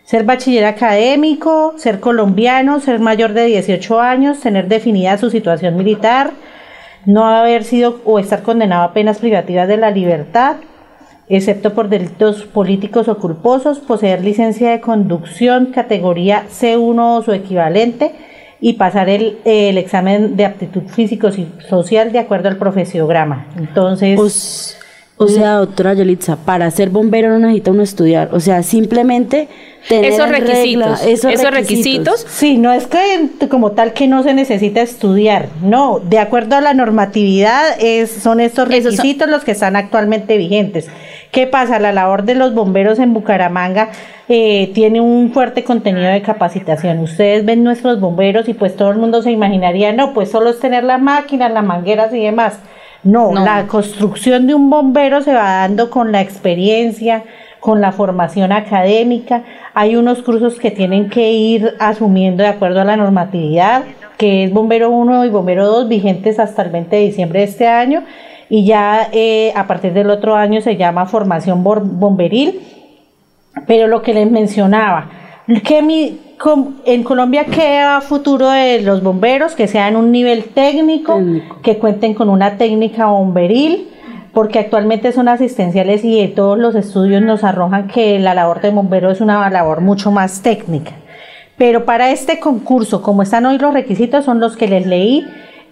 ser 0.03 0.23
bachiller 0.23 0.65
académico, 0.65 1.75
ser 1.77 1.99
colombiano, 1.99 2.79
ser 2.79 2.99
mayor 2.99 3.33
de 3.33 3.45
18 3.45 4.01
años, 4.01 4.39
tener 4.39 4.67
definida 4.67 5.19
su 5.19 5.29
situación 5.29 5.77
militar, 5.77 6.31
no 7.05 7.25
haber 7.27 7.63
sido 7.63 8.01
o 8.05 8.17
estar 8.17 8.41
condenado 8.41 8.83
a 8.83 8.93
penas 8.93 9.19
privativas 9.19 9.67
de 9.67 9.77
la 9.77 9.91
libertad, 9.91 10.55
excepto 11.29 11.73
por 11.73 11.89
delitos 11.89 12.43
políticos 12.45 13.07
o 13.07 13.19
culposos, 13.19 13.79
poseer 13.79 14.23
licencia 14.23 14.71
de 14.71 14.81
conducción 14.81 15.67
categoría 15.67 16.45
C1 16.49 17.19
o 17.19 17.21
su 17.21 17.33
equivalente 17.33 18.13
y 18.59 18.73
pasar 18.73 19.09
el, 19.09 19.37
el 19.45 19.77
examen 19.77 20.35
de 20.35 20.45
aptitud 20.45 20.87
físico 20.87 21.27
y 21.27 21.47
social 21.69 22.11
de 22.11 22.17
acuerdo 22.17 22.49
al 22.49 22.57
profesiograma. 22.57 23.45
Entonces... 23.57 24.75
O 25.19 25.27
sea, 25.27 25.53
doctora 25.53 25.95
Yolitza, 25.95 26.35
para 26.35 26.69
ser 26.69 26.91
bombero 26.91 27.29
no 27.29 27.39
necesita 27.39 27.71
uno 27.71 27.81
estudiar, 27.81 28.29
o 28.33 28.39
sea, 28.39 28.61
simplemente 28.61 29.47
tener 29.89 30.13
esos 30.13 30.29
requisitos, 30.29 31.03
esos, 31.03 31.51
requisitos. 31.51 32.23
Sí, 32.29 32.59
no 32.59 32.71
es 32.71 32.85
que 32.85 33.27
como 33.49 33.71
tal 33.71 33.93
que 33.93 34.07
no 34.07 34.21
se 34.21 34.35
necesita 34.35 34.79
estudiar, 34.81 35.47
no, 35.63 35.99
de 35.99 36.19
acuerdo 36.19 36.55
a 36.55 36.61
la 36.61 36.75
normatividad 36.75 37.63
es, 37.79 38.11
son 38.11 38.39
estos 38.39 38.67
requisitos 38.67 39.27
los 39.27 39.43
que 39.43 39.51
están 39.53 39.75
actualmente 39.75 40.37
vigentes. 40.37 40.87
¿Qué 41.31 41.47
pasa? 41.47 41.79
La 41.79 41.91
labor 41.91 42.21
de 42.23 42.35
los 42.35 42.53
bomberos 42.53 42.99
en 42.99 43.15
Bucaramanga 43.15 43.89
eh, 44.29 44.71
tiene 44.75 45.01
un 45.01 45.31
fuerte 45.33 45.63
contenido 45.63 46.07
de 46.09 46.21
capacitación. 46.21 46.99
Ustedes 46.99 47.43
ven 47.43 47.63
nuestros 47.63 47.99
bomberos 47.99 48.47
y 48.49 48.53
pues 48.53 48.75
todo 48.75 48.91
el 48.91 48.97
mundo 48.97 49.23
se 49.23 49.31
imaginaría, 49.31 49.93
no, 49.93 50.13
pues 50.13 50.29
solo 50.29 50.51
es 50.51 50.59
tener 50.59 50.83
las 50.83 51.01
máquinas, 51.01 51.51
las 51.51 51.65
mangueras 51.65 52.13
y 52.13 52.21
demás 52.21 52.59
no, 53.03 53.33
la 53.33 53.67
construcción 53.67 54.47
de 54.47 54.55
un 54.55 54.69
bombero 54.69 55.21
se 55.21 55.33
va 55.33 55.61
dando 55.61 55.89
con 55.89 56.11
la 56.11 56.21
experiencia, 56.21 57.23
con 57.59 57.81
la 57.81 57.91
formación 57.91 58.51
académica. 58.51 59.43
Hay 59.73 59.95
unos 59.95 60.21
cursos 60.23 60.59
que 60.59 60.71
tienen 60.71 61.09
que 61.09 61.31
ir 61.31 61.75
asumiendo 61.79 62.43
de 62.43 62.49
acuerdo 62.49 62.81
a 62.81 62.85
la 62.85 62.97
normatividad. 62.97 63.83
que 64.17 64.45
es 64.45 64.51
Bombero 64.51 64.89
1 64.89 65.25
y 65.25 65.29
Bombero 65.29 65.67
2, 65.67 65.89
vigentes 65.89 66.39
hasta 66.39 66.63
el 66.63 66.71
20 66.71 66.95
de 66.95 67.01
diciembre 67.03 67.41
de 67.41 67.45
este 67.45 67.67
año. 67.67 68.03
Y 68.49 68.65
ya 68.65 69.09
eh, 69.11 69.53
a 69.55 69.67
partir 69.67 69.93
del 69.93 70.09
otro 70.09 70.35
año 70.35 70.59
se 70.61 70.75
llama 70.75 71.05
formación 71.05 71.63
bomberil. 71.63 72.59
Pero 73.67 73.87
lo 73.87 74.01
que 74.01 74.13
les 74.13 74.29
mencionaba, 74.31 75.09
mi, 75.47 76.19
en 76.85 77.03
Colombia 77.03 77.45
queda 77.45 78.01
futuro 78.01 78.49
de 78.49 78.81
los 78.81 79.01
bomberos, 79.01 79.55
que 79.55 79.67
sean 79.67 79.95
un 79.95 80.11
nivel 80.11 80.45
técnico, 80.45 81.19
que 81.63 81.77
cuenten 81.77 82.13
con 82.13 82.29
una 82.29 82.57
técnica 82.57 83.07
bomberil, 83.07 83.87
porque 84.33 84.59
actualmente 84.59 85.11
son 85.11 85.29
asistenciales 85.29 86.03
y 86.03 86.27
todos 86.27 86.59
los 86.59 86.75
estudios 86.75 87.21
nos 87.21 87.43
arrojan 87.43 87.87
que 87.87 88.19
la 88.19 88.33
labor 88.33 88.61
de 88.61 88.69
bombero 88.69 89.09
es 89.09 89.21
una 89.21 89.49
labor 89.49 89.81
mucho 89.81 90.11
más 90.11 90.41
técnica. 90.41 90.91
Pero 91.57 91.85
para 91.85 92.11
este 92.11 92.39
concurso, 92.39 93.01
como 93.01 93.23
están 93.23 93.45
hoy 93.47 93.57
los 93.57 93.73
requisitos, 93.73 94.25
son 94.25 94.39
los 94.39 94.55
que 94.55 94.67
les 94.67 94.85
leí, 94.85 95.25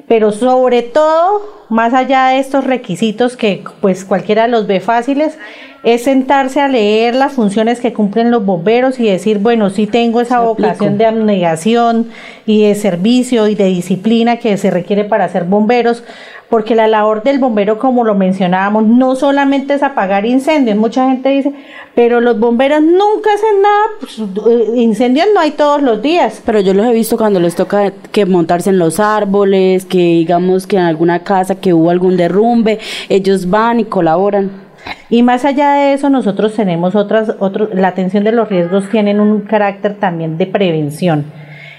pero 0.08 0.32
sobre 0.32 0.84
todo, 0.84 1.42
más 1.70 1.94
allá 1.94 2.28
de 2.28 2.40
estos 2.40 2.64
requisitos 2.64 3.36
que 3.36 3.64
pues 3.82 4.06
cualquiera 4.06 4.48
los 4.48 4.68
ve 4.68 4.80
fáciles, 4.80 5.38
es 5.84 6.04
sentarse 6.04 6.60
a 6.62 6.68
leer 6.68 7.14
las 7.14 7.34
funciones 7.34 7.80
que 7.80 7.94
cumplen 7.94 8.32
los 8.32 8.44
bomberos 8.44 9.00
y 9.00 9.06
decir, 9.06 9.38
bueno, 9.38 9.70
sí 9.70 9.86
tengo 9.86 10.20
esa 10.20 10.40
vocación 10.40 10.98
de 10.98 11.06
abnegación 11.06 12.10
y 12.48 12.64
de 12.64 12.74
servicio 12.74 13.48
y 13.48 13.54
de 13.54 13.66
disciplina 13.66 14.38
que 14.38 14.58
se 14.58 14.72
requiere 14.72 15.04
para 15.04 15.30
ser 15.30 15.44
bomberos, 15.44 16.04
porque 16.50 16.76
la 16.76 16.88
labor 16.88 17.24
del 17.24 17.40
bombero, 17.40 17.80
como 17.80 18.04
lo 18.04 18.16
mencionábamos, 18.16 18.86
no 18.86 19.16
solamente 19.16 19.74
es 19.74 19.84
apagar 19.84 20.26
incendios, 20.26 20.78
mucha 20.78 21.08
gente 21.10 21.30
dice, 21.30 21.54
pero 21.96 22.22
los 22.22 22.40
bomberos 22.40 22.82
nunca 22.82 23.30
hacen 23.34 23.62
nada, 23.62 23.84
pues, 24.00 24.20
eh, 24.48 24.82
incendios 24.82 25.28
no 25.34 25.40
hay 25.40 25.52
todos 25.52 25.82
los 25.82 26.02
días. 26.02 26.42
Pero 26.46 26.60
yo 26.60 26.74
los 26.74 26.86
he 26.86 26.94
visto 26.94 27.18
cuando 27.18 27.40
les 27.40 27.56
toca 27.56 27.92
que 28.12 28.26
montarse 28.26 28.70
en 28.70 28.80
los 28.80 29.00
árboles, 29.00 29.86
que 29.86 29.98
digamos 29.98 30.68
que 30.68 30.78
en 30.78 30.84
alguna 30.84 31.20
casa 31.24 31.56
que 31.56 31.74
hubo 31.74 31.90
algún 31.90 32.18
derrumbe, 32.18 32.80
ellos 33.10 33.50
van 33.50 33.80
y 33.80 33.86
colaboran. 33.86 34.66
Y 35.10 35.24
más 35.24 35.46
allá 35.46 35.74
de 35.74 35.94
eso, 35.94 36.10
nosotros 36.10 36.54
tenemos 36.54 36.96
otras, 36.96 37.34
otros, 37.40 37.70
la 37.74 37.88
atención 37.88 38.24
de 38.24 38.32
los 38.32 38.50
riesgos 38.50 38.90
tienen 38.90 39.20
un 39.20 39.42
carácter 39.42 39.96
también 39.96 40.38
de 40.38 40.46
prevención. 40.46 41.26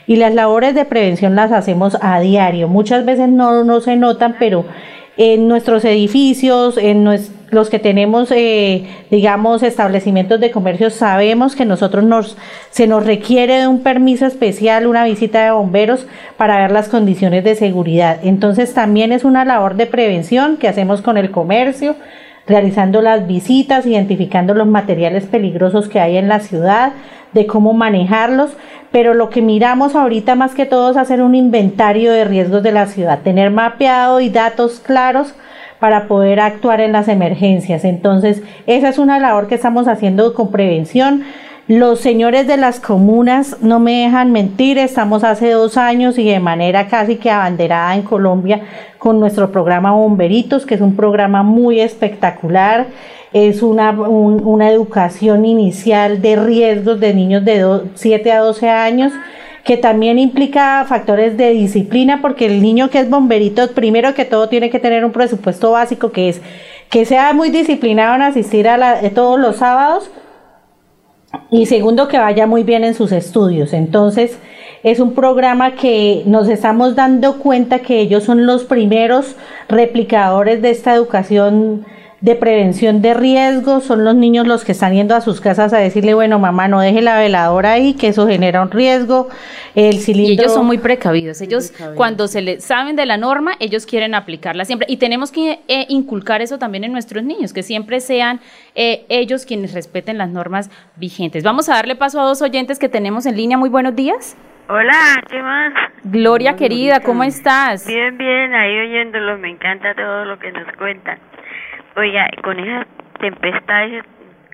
Y 0.06 0.16
las 0.16 0.34
labores 0.34 0.74
de 0.74 0.84
prevención 0.84 1.34
las 1.34 1.52
hacemos 1.52 1.96
a 2.00 2.20
diario. 2.20 2.68
Muchas 2.68 3.04
veces 3.04 3.28
no, 3.28 3.64
no 3.64 3.80
se 3.80 3.96
notan, 3.96 4.36
pero 4.38 4.64
en 5.16 5.48
nuestros 5.48 5.84
edificios, 5.84 6.76
en 6.76 7.08
los 7.50 7.70
que 7.70 7.78
tenemos, 7.78 8.30
eh, 8.32 8.86
digamos, 9.10 9.62
establecimientos 9.62 10.40
de 10.40 10.50
comercio, 10.50 10.90
sabemos 10.90 11.56
que 11.56 11.64
nosotros 11.64 12.04
nos, 12.04 12.36
se 12.70 12.86
nos 12.86 13.06
requiere 13.06 13.60
de 13.60 13.66
un 13.66 13.82
permiso 13.82 14.26
especial, 14.26 14.86
una 14.86 15.04
visita 15.04 15.42
de 15.42 15.50
bomberos 15.52 16.06
para 16.36 16.58
ver 16.58 16.70
las 16.70 16.88
condiciones 16.88 17.44
de 17.44 17.54
seguridad. 17.54 18.18
Entonces 18.22 18.74
también 18.74 19.10
es 19.10 19.24
una 19.24 19.44
labor 19.44 19.76
de 19.76 19.86
prevención 19.86 20.58
que 20.58 20.68
hacemos 20.68 21.00
con 21.00 21.16
el 21.16 21.30
comercio, 21.30 21.96
realizando 22.46 23.00
las 23.00 23.26
visitas, 23.26 23.86
identificando 23.86 24.54
los 24.54 24.66
materiales 24.66 25.24
peligrosos 25.24 25.88
que 25.88 25.98
hay 25.98 26.18
en 26.18 26.28
la 26.28 26.40
ciudad, 26.40 26.92
de 27.36 27.46
cómo 27.46 27.74
manejarlos, 27.74 28.50
pero 28.90 29.14
lo 29.14 29.28
que 29.28 29.42
miramos 29.42 29.94
ahorita 29.94 30.34
más 30.34 30.54
que 30.54 30.66
todo 30.66 30.90
es 30.90 30.96
hacer 30.96 31.22
un 31.22 31.34
inventario 31.34 32.12
de 32.12 32.24
riesgos 32.24 32.62
de 32.62 32.72
la 32.72 32.86
ciudad, 32.86 33.20
tener 33.22 33.50
mapeado 33.50 34.20
y 34.20 34.30
datos 34.30 34.80
claros 34.80 35.34
para 35.78 36.08
poder 36.08 36.40
actuar 36.40 36.80
en 36.80 36.92
las 36.92 37.08
emergencias. 37.08 37.84
Entonces, 37.84 38.42
esa 38.66 38.88
es 38.88 38.98
una 38.98 39.18
labor 39.18 39.48
que 39.48 39.54
estamos 39.54 39.86
haciendo 39.86 40.32
con 40.32 40.50
prevención. 40.50 41.24
Los 41.68 42.00
señores 42.00 42.46
de 42.46 42.56
las 42.56 42.80
comunas 42.80 43.58
no 43.60 43.80
me 43.80 44.04
dejan 44.04 44.32
mentir, 44.32 44.78
estamos 44.78 45.24
hace 45.24 45.50
dos 45.50 45.76
años 45.76 46.16
y 46.16 46.24
de 46.24 46.40
manera 46.40 46.86
casi 46.86 47.16
que 47.16 47.30
abanderada 47.30 47.94
en 47.96 48.02
Colombia 48.02 48.62
con 48.98 49.20
nuestro 49.20 49.52
programa 49.52 49.92
Bomberitos, 49.92 50.64
que 50.64 50.76
es 50.76 50.80
un 50.80 50.96
programa 50.96 51.42
muy 51.42 51.80
espectacular. 51.80 52.86
Es 53.32 53.62
una, 53.62 53.90
una 53.90 54.70
educación 54.70 55.44
inicial 55.44 56.22
de 56.22 56.36
riesgos 56.36 57.00
de 57.00 57.14
niños 57.14 57.44
de 57.44 57.80
7 57.94 58.32
a 58.32 58.40
12 58.40 58.68
años 58.68 59.12
que 59.64 59.76
también 59.76 60.20
implica 60.20 60.84
factores 60.88 61.36
de 61.36 61.50
disciplina, 61.50 62.22
porque 62.22 62.46
el 62.46 62.62
niño 62.62 62.88
que 62.88 63.00
es 63.00 63.10
bomberito, 63.10 63.72
primero 63.72 64.14
que 64.14 64.24
todo, 64.24 64.48
tiene 64.48 64.70
que 64.70 64.78
tener 64.78 65.04
un 65.04 65.10
presupuesto 65.10 65.72
básico 65.72 66.12
que 66.12 66.28
es 66.28 66.40
que 66.88 67.04
sea 67.04 67.32
muy 67.32 67.50
disciplinado 67.50 68.14
en 68.14 68.22
asistir 68.22 68.68
a 68.68 68.76
la, 68.76 69.00
todos 69.10 69.40
los 69.40 69.56
sábados, 69.56 70.08
y 71.50 71.66
segundo, 71.66 72.06
que 72.06 72.18
vaya 72.18 72.46
muy 72.46 72.62
bien 72.62 72.84
en 72.84 72.94
sus 72.94 73.10
estudios. 73.10 73.72
Entonces, 73.72 74.38
es 74.84 75.00
un 75.00 75.14
programa 75.14 75.74
que 75.74 76.22
nos 76.26 76.48
estamos 76.48 76.94
dando 76.94 77.38
cuenta 77.38 77.80
que 77.80 78.00
ellos 78.00 78.22
son 78.22 78.46
los 78.46 78.64
primeros 78.64 79.34
replicadores 79.68 80.62
de 80.62 80.70
esta 80.70 80.94
educación 80.94 81.84
de 82.20 82.34
prevención 82.34 83.02
de 83.02 83.12
riesgos, 83.12 83.84
son 83.84 84.04
los 84.04 84.14
niños 84.14 84.46
los 84.46 84.64
que 84.64 84.72
están 84.72 84.94
yendo 84.94 85.14
a 85.14 85.20
sus 85.20 85.40
casas 85.40 85.72
a 85.72 85.78
decirle, 85.78 86.14
bueno, 86.14 86.38
mamá, 86.38 86.66
no 86.66 86.80
deje 86.80 87.02
la 87.02 87.18
veladora 87.18 87.72
ahí, 87.72 87.94
que 87.94 88.08
eso 88.08 88.26
genera 88.26 88.62
un 88.62 88.70
riesgo, 88.70 89.28
el 89.74 89.98
cilindro... 89.98 90.32
Y 90.32 90.38
ellos 90.38 90.54
son 90.54 90.64
muy 90.64 90.78
precavidos, 90.78 91.40
ellos 91.42 91.74
cuando 91.94 92.26
se 92.26 92.40
les 92.40 92.64
saben 92.64 92.96
de 92.96 93.04
la 93.04 93.18
norma, 93.18 93.52
ellos 93.60 93.84
quieren 93.84 94.14
aplicarla 94.14 94.64
siempre, 94.64 94.86
y 94.90 94.96
tenemos 94.96 95.30
que 95.30 95.60
eh, 95.68 95.86
inculcar 95.88 96.40
eso 96.40 96.58
también 96.58 96.84
en 96.84 96.92
nuestros 96.92 97.22
niños, 97.22 97.52
que 97.52 97.62
siempre 97.62 98.00
sean 98.00 98.40
eh, 98.74 99.04
ellos 99.10 99.44
quienes 99.44 99.74
respeten 99.74 100.16
las 100.16 100.30
normas 100.30 100.70
vigentes. 100.96 101.44
Vamos 101.44 101.68
a 101.68 101.74
darle 101.74 101.96
paso 101.96 102.18
a 102.18 102.24
dos 102.24 102.40
oyentes 102.40 102.78
que 102.78 102.88
tenemos 102.88 103.26
en 103.26 103.36
línea, 103.36 103.58
muy 103.58 103.68
buenos 103.68 103.94
días. 103.94 104.36
Hola, 104.68 105.22
¿qué 105.30 105.40
más? 105.42 105.72
Gloria 106.02 106.56
querida, 106.56 107.00
¿cómo 107.00 107.22
estás? 107.22 107.86
Bien, 107.86 108.16
bien, 108.18 108.52
ahí 108.52 108.76
oyéndolo, 108.78 109.38
me 109.38 109.50
encanta 109.50 109.94
todo 109.94 110.24
lo 110.24 110.38
que 110.38 110.50
nos 110.50 110.66
cuentan. 110.76 111.18
Oiga, 111.98 112.28
con 112.42 112.58
esa 112.58 112.86
tempestad 113.20 113.88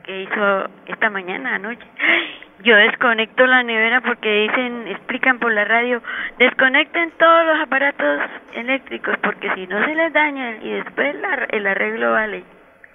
que 0.05 0.23
hizo 0.23 0.71
esta 0.87 1.11
mañana, 1.11 1.57
anoche, 1.57 1.85
yo 2.63 2.77
desconecto 2.77 3.45
la 3.47 3.65
nevera 3.65 4.01
porque 4.01 4.43
dicen, 4.43 4.87
explican 4.87 5.41
por 5.41 5.53
la 5.53 5.65
radio, 5.65 6.01
desconecten 6.39 7.11
todos 7.19 7.47
los 7.47 7.61
aparatos 7.61 8.21
eléctricos 8.55 9.17
porque 9.25 9.53
si 9.57 9.67
no 9.67 9.85
se 9.85 9.93
les 9.93 10.13
daña 10.13 10.53
y 10.63 10.71
después 10.71 11.17
el 11.51 11.67
arreglo 11.67 12.13
vale. 12.13 12.45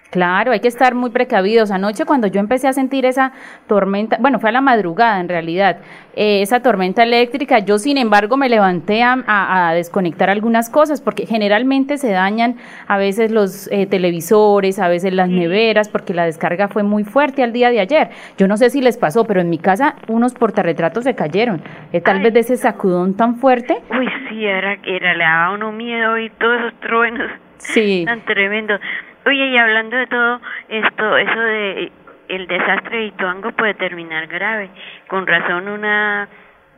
Claro, 0.10 0.54
hay 0.54 0.62
que 0.62 0.68
estar 0.68 0.96
muy 0.96 1.10
precavidos. 1.10 1.70
Anoche 1.72 2.06
cuando 2.06 2.28
yo 2.28 2.40
empecé 2.40 2.68
a 2.68 2.74
sentir 2.74 3.06
esa 3.06 3.34
tormenta, 3.68 4.18
bueno, 4.20 4.40
fue 4.40 4.50
a 4.50 4.54
la 4.54 4.62
madrugada 4.62 5.20
en 5.20 5.28
realidad, 5.28 5.78
eh, 6.16 6.42
esa 6.42 6.62
tormenta 6.62 7.04
eléctrica, 7.04 7.60
yo 7.60 7.78
sin 7.78 7.98
embargo 7.98 8.38
me 8.38 8.50
levanté 8.50 9.04
a, 9.04 9.72
desconectar 9.76 10.30
algunas 10.30 10.70
cosas 10.70 11.02
porque 11.02 11.26
generalmente 11.26 11.98
se 11.98 12.12
dañan 12.12 12.56
a 12.88 12.98
veces 12.98 13.32
los 13.32 13.70
eh, 13.72 13.86
televisores, 13.86 14.80
a 14.80 14.88
veces 14.88 15.14
las 15.14 15.30
neveras, 15.30 15.90
porque 15.90 16.14
la 16.14 16.26
descarga 16.26 16.70
fue 16.70 16.84
muy 16.84 17.04
fuerte 17.04 17.44
al 17.44 17.54
día 17.54 17.70
de 17.70 17.80
ayer. 17.80 18.10
Yo 18.38 18.48
no 18.48 18.58
sé 18.58 18.70
si 18.70 18.82
les 18.82 18.98
pasó, 18.98 19.26
pero 19.26 19.42
en 19.42 19.50
mi 19.50 19.58
casa 19.58 19.96
unos 20.08 20.34
portarretratos 20.34 21.04
se 21.04 21.16
cayeron, 21.16 21.62
eh, 21.92 22.02
tal 22.02 22.22
vez 22.22 22.34
de 22.34 22.40
ese 22.40 22.58
sacudón 22.58 23.16
tan 23.16 23.36
fuerte. 23.38 23.78
Uy, 23.92 24.08
sí, 24.30 24.46
era 24.46 24.78
que 24.78 24.96
era, 24.96 25.14
le 25.14 25.24
daba 25.24 25.54
uno 25.54 25.72
miedo 25.72 26.18
y 26.18 26.30
todos 26.32 26.60
esos 26.60 26.80
truenos 26.80 27.32
sí. 27.58 28.04
tan 28.06 28.22
tremendos. 28.22 28.80
Oye, 29.28 29.48
y 29.48 29.58
hablando 29.58 29.98
de 29.98 30.08
todo 30.08 30.40
esto, 30.70 31.18
eso 31.18 31.40
de 31.40 31.92
el 32.30 32.48
desastre 32.48 32.98
de 32.98 33.06
Ituango 33.08 33.52
puede 33.52 33.74
terminar 33.74 34.26
grave. 34.28 34.70
Con 35.08 35.28
razón 35.28 35.68
una 35.68 36.30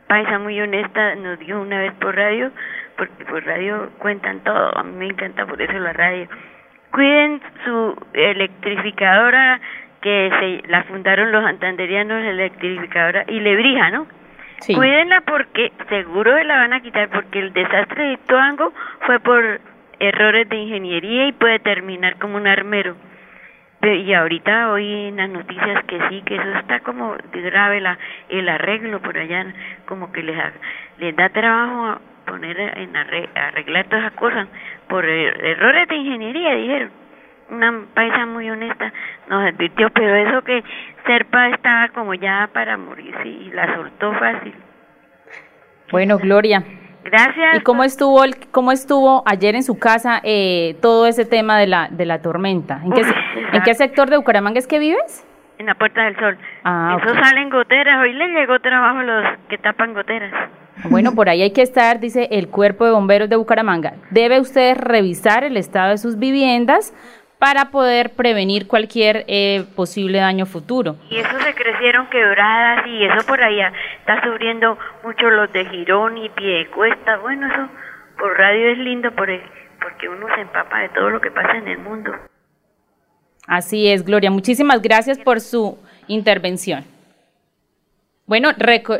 paisa 0.08 0.36
muy 0.40 0.60
honesta 0.60 1.14
nos 1.14 1.38
dio 1.38 1.60
una 1.60 1.78
vez 1.78 1.92
por 2.00 2.16
radio, 2.16 2.50
porque 2.96 3.24
por 3.24 3.44
radio 3.46 3.90
cuentan 3.98 4.40
todo, 4.40 4.76
a 4.76 4.82
mí 4.82 4.96
me 4.96 5.06
encanta 5.06 5.46
por 5.46 5.62
eso 5.62 5.78
la 5.78 5.92
radio. 5.92 6.26
Cuiden 6.90 7.40
su 7.64 7.96
electrificadora 8.14 9.60
que 10.00 10.32
se 10.40 10.68
la 10.68 10.82
fundaron 10.84 11.30
los 11.30 11.44
antanderianos, 11.44 12.20
la 12.20 12.30
electrificadora, 12.30 13.24
y 13.28 13.38
Lebrija, 13.38 13.90
¿no? 13.90 14.08
Sí. 14.58 14.74
Cuídenla 14.74 15.20
porque 15.20 15.72
seguro 15.88 16.42
la 16.42 16.56
van 16.56 16.72
a 16.72 16.80
quitar 16.80 17.10
porque 17.10 17.38
el 17.38 17.52
desastre 17.52 18.02
de 18.02 18.12
Ituango 18.14 18.72
fue 19.06 19.20
por 19.20 19.60
errores 20.00 20.48
de 20.48 20.56
ingeniería 20.56 21.28
y 21.28 21.32
puede 21.32 21.60
terminar 21.60 22.16
como 22.18 22.36
un 22.36 22.46
armero. 22.46 22.96
Y 23.82 24.12
ahorita 24.12 24.72
hoy 24.72 25.08
en 25.08 25.16
las 25.16 25.30
noticias 25.30 25.84
que 25.84 25.98
sí, 26.08 26.22
que 26.26 26.34
eso 26.34 26.58
está 26.58 26.80
como 26.80 27.16
grave 27.32 27.80
la, 27.80 27.98
el 28.28 28.48
arreglo 28.48 29.00
por 29.00 29.16
allá, 29.16 29.46
como 29.86 30.12
que 30.12 30.22
les, 30.22 30.36
les 30.98 31.16
da 31.16 31.30
trabajo 31.30 31.98
poner 32.26 32.58
en 32.78 32.94
arreglar 32.96 33.86
todas 33.86 34.04
esas 34.04 34.18
cosas 34.18 34.48
por 34.88 35.04
er, 35.04 35.44
errores 35.44 35.88
de 35.88 35.96
ingeniería, 35.96 36.54
dijeron. 36.54 36.90
Una 37.50 37.84
paisa 37.94 38.26
muy 38.26 38.48
honesta 38.48 38.92
nos 39.28 39.42
advirtió, 39.48 39.90
pero 39.90 40.14
eso 40.14 40.44
que 40.44 40.62
Serpa 41.04 41.48
estaba 41.48 41.88
como 41.88 42.14
ya 42.14 42.48
para 42.52 42.76
morirse 42.76 43.26
y 43.26 43.50
la 43.50 43.74
soltó 43.74 44.12
fácil. 44.12 44.54
Bueno, 45.90 46.18
Gloria, 46.18 46.62
Gracias. 47.10 47.56
¿Y 47.56 47.60
cómo 47.60 47.84
estuvo 47.84 48.24
el, 48.24 48.36
cómo 48.50 48.72
estuvo 48.72 49.22
ayer 49.26 49.54
en 49.54 49.62
su 49.62 49.78
casa 49.78 50.20
eh, 50.22 50.76
todo 50.80 51.06
ese 51.06 51.24
tema 51.24 51.58
de 51.58 51.66
la 51.66 51.88
de 51.90 52.06
la 52.06 52.22
tormenta? 52.22 52.80
¿En 52.84 52.92
qué, 52.92 53.02
¿en 53.52 53.62
qué 53.62 53.74
sector 53.74 54.08
de 54.08 54.16
Bucaramanga 54.16 54.58
es 54.58 54.66
que 54.66 54.78
vives? 54.78 55.26
En 55.58 55.66
la 55.66 55.74
Puerta 55.74 56.02
del 56.04 56.16
Sol. 56.16 56.38
Ah, 56.64 56.96
Eso 56.98 57.14
salen 57.14 57.50
goteras. 57.50 58.00
Hoy 58.00 58.14
le 58.14 58.28
llegó 58.28 58.58
trabajo 58.60 58.98
a 58.98 59.02
los 59.02 59.38
que 59.48 59.58
tapan 59.58 59.92
goteras. 59.92 60.32
Bueno, 60.88 61.14
por 61.14 61.28
ahí 61.28 61.42
hay 61.42 61.52
que 61.52 61.60
estar, 61.60 62.00
dice 62.00 62.28
el 62.30 62.48
Cuerpo 62.48 62.86
de 62.86 62.92
Bomberos 62.92 63.28
de 63.28 63.36
Bucaramanga. 63.36 63.92
Debe 64.10 64.40
usted 64.40 64.76
revisar 64.78 65.44
el 65.44 65.58
estado 65.58 65.90
de 65.90 65.98
sus 65.98 66.18
viviendas 66.18 66.94
para 67.40 67.70
poder 67.70 68.10
prevenir 68.10 68.68
cualquier 68.68 69.24
eh, 69.26 69.64
posible 69.74 70.18
daño 70.18 70.44
futuro. 70.44 70.96
Y 71.08 71.16
eso 71.16 71.40
se 71.40 71.54
crecieron 71.54 72.06
quebradas 72.10 72.86
y 72.86 73.02
eso 73.02 73.26
por 73.26 73.42
allá 73.42 73.72
está 73.98 74.22
sufriendo 74.22 74.78
mucho 75.02 75.30
los 75.30 75.50
de 75.50 75.64
Girón 75.64 76.18
y 76.18 76.28
Piedecuesta. 76.28 77.16
Bueno, 77.16 77.46
eso 77.46 77.66
por 78.18 78.36
radio 78.36 78.68
es 78.68 78.78
lindo 78.78 79.10
porque 79.12 80.08
uno 80.08 80.26
se 80.34 80.42
empapa 80.42 80.80
de 80.80 80.90
todo 80.90 81.08
lo 81.08 81.20
que 81.22 81.30
pasa 81.30 81.56
en 81.56 81.66
el 81.66 81.78
mundo. 81.78 82.12
Así 83.46 83.88
es, 83.88 84.04
Gloria. 84.04 84.30
Muchísimas 84.30 84.82
gracias 84.82 85.18
por 85.18 85.40
su 85.40 85.78
intervención. 86.08 86.84
Bueno, 88.30 88.50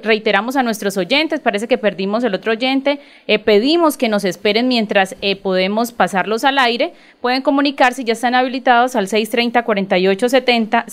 reiteramos 0.02 0.56
a 0.56 0.64
nuestros 0.64 0.96
oyentes, 0.96 1.38
parece 1.38 1.68
que 1.68 1.78
perdimos 1.78 2.24
el 2.24 2.34
otro 2.34 2.50
oyente, 2.50 2.98
eh, 3.28 3.38
pedimos 3.38 3.96
que 3.96 4.08
nos 4.08 4.24
esperen 4.24 4.66
mientras 4.66 5.14
eh, 5.22 5.36
podemos 5.36 5.92
pasarlos 5.92 6.42
al 6.42 6.58
aire, 6.58 6.94
pueden 7.20 7.40
comunicarse, 7.40 8.02
ya 8.02 8.14
están 8.14 8.34
habilitados 8.34 8.96
al 8.96 9.06
630-4870, 9.06 10.84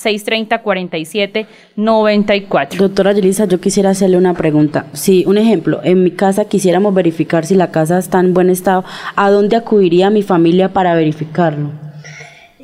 630-4794. 1.75 2.75
Doctora 2.77 3.13
Yelisa, 3.13 3.45
yo 3.45 3.59
quisiera 3.59 3.89
hacerle 3.89 4.17
una 4.17 4.35
pregunta. 4.35 4.85
Si, 4.93 5.25
un 5.25 5.39
ejemplo, 5.39 5.81
en 5.83 6.03
mi 6.03 6.11
casa 6.11 6.45
quisiéramos 6.45 6.93
verificar 6.93 7.43
si 7.43 7.55
la 7.55 7.71
casa 7.71 7.97
está 7.97 8.19
en 8.19 8.35
buen 8.35 8.51
estado, 8.51 8.85
¿a 9.15 9.31
dónde 9.31 9.55
acudiría 9.55 10.11
mi 10.11 10.21
familia 10.21 10.69
para 10.73 10.93
verificarlo? 10.93 11.86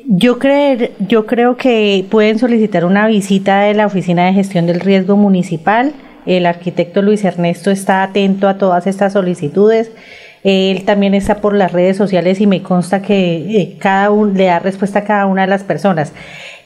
Yo, 0.06 0.38
creer, 0.38 0.92
yo 0.98 1.24
creo 1.24 1.56
que 1.56 2.04
pueden 2.10 2.38
solicitar 2.38 2.84
una 2.84 3.06
visita 3.06 3.62
de 3.62 3.72
la 3.72 3.86
Oficina 3.86 4.26
de 4.26 4.34
Gestión 4.34 4.66
del 4.66 4.80
Riesgo 4.80 5.16
Municipal. 5.16 5.94
El 6.26 6.44
arquitecto 6.44 7.00
Luis 7.00 7.24
Ernesto 7.24 7.70
está 7.70 8.02
atento 8.02 8.48
a 8.48 8.58
todas 8.58 8.86
estas 8.86 9.14
solicitudes. 9.14 9.90
Él 10.42 10.84
también 10.84 11.14
está 11.14 11.36
por 11.36 11.54
las 11.54 11.72
redes 11.72 11.96
sociales 11.96 12.38
y 12.42 12.46
me 12.46 12.62
consta 12.62 13.00
que 13.00 13.36
eh, 13.36 13.76
cada 13.78 14.10
uno 14.10 14.34
le 14.34 14.44
da 14.44 14.58
respuesta 14.58 15.00
a 15.00 15.04
cada 15.04 15.24
una 15.24 15.42
de 15.42 15.48
las 15.48 15.62
personas. 15.62 16.12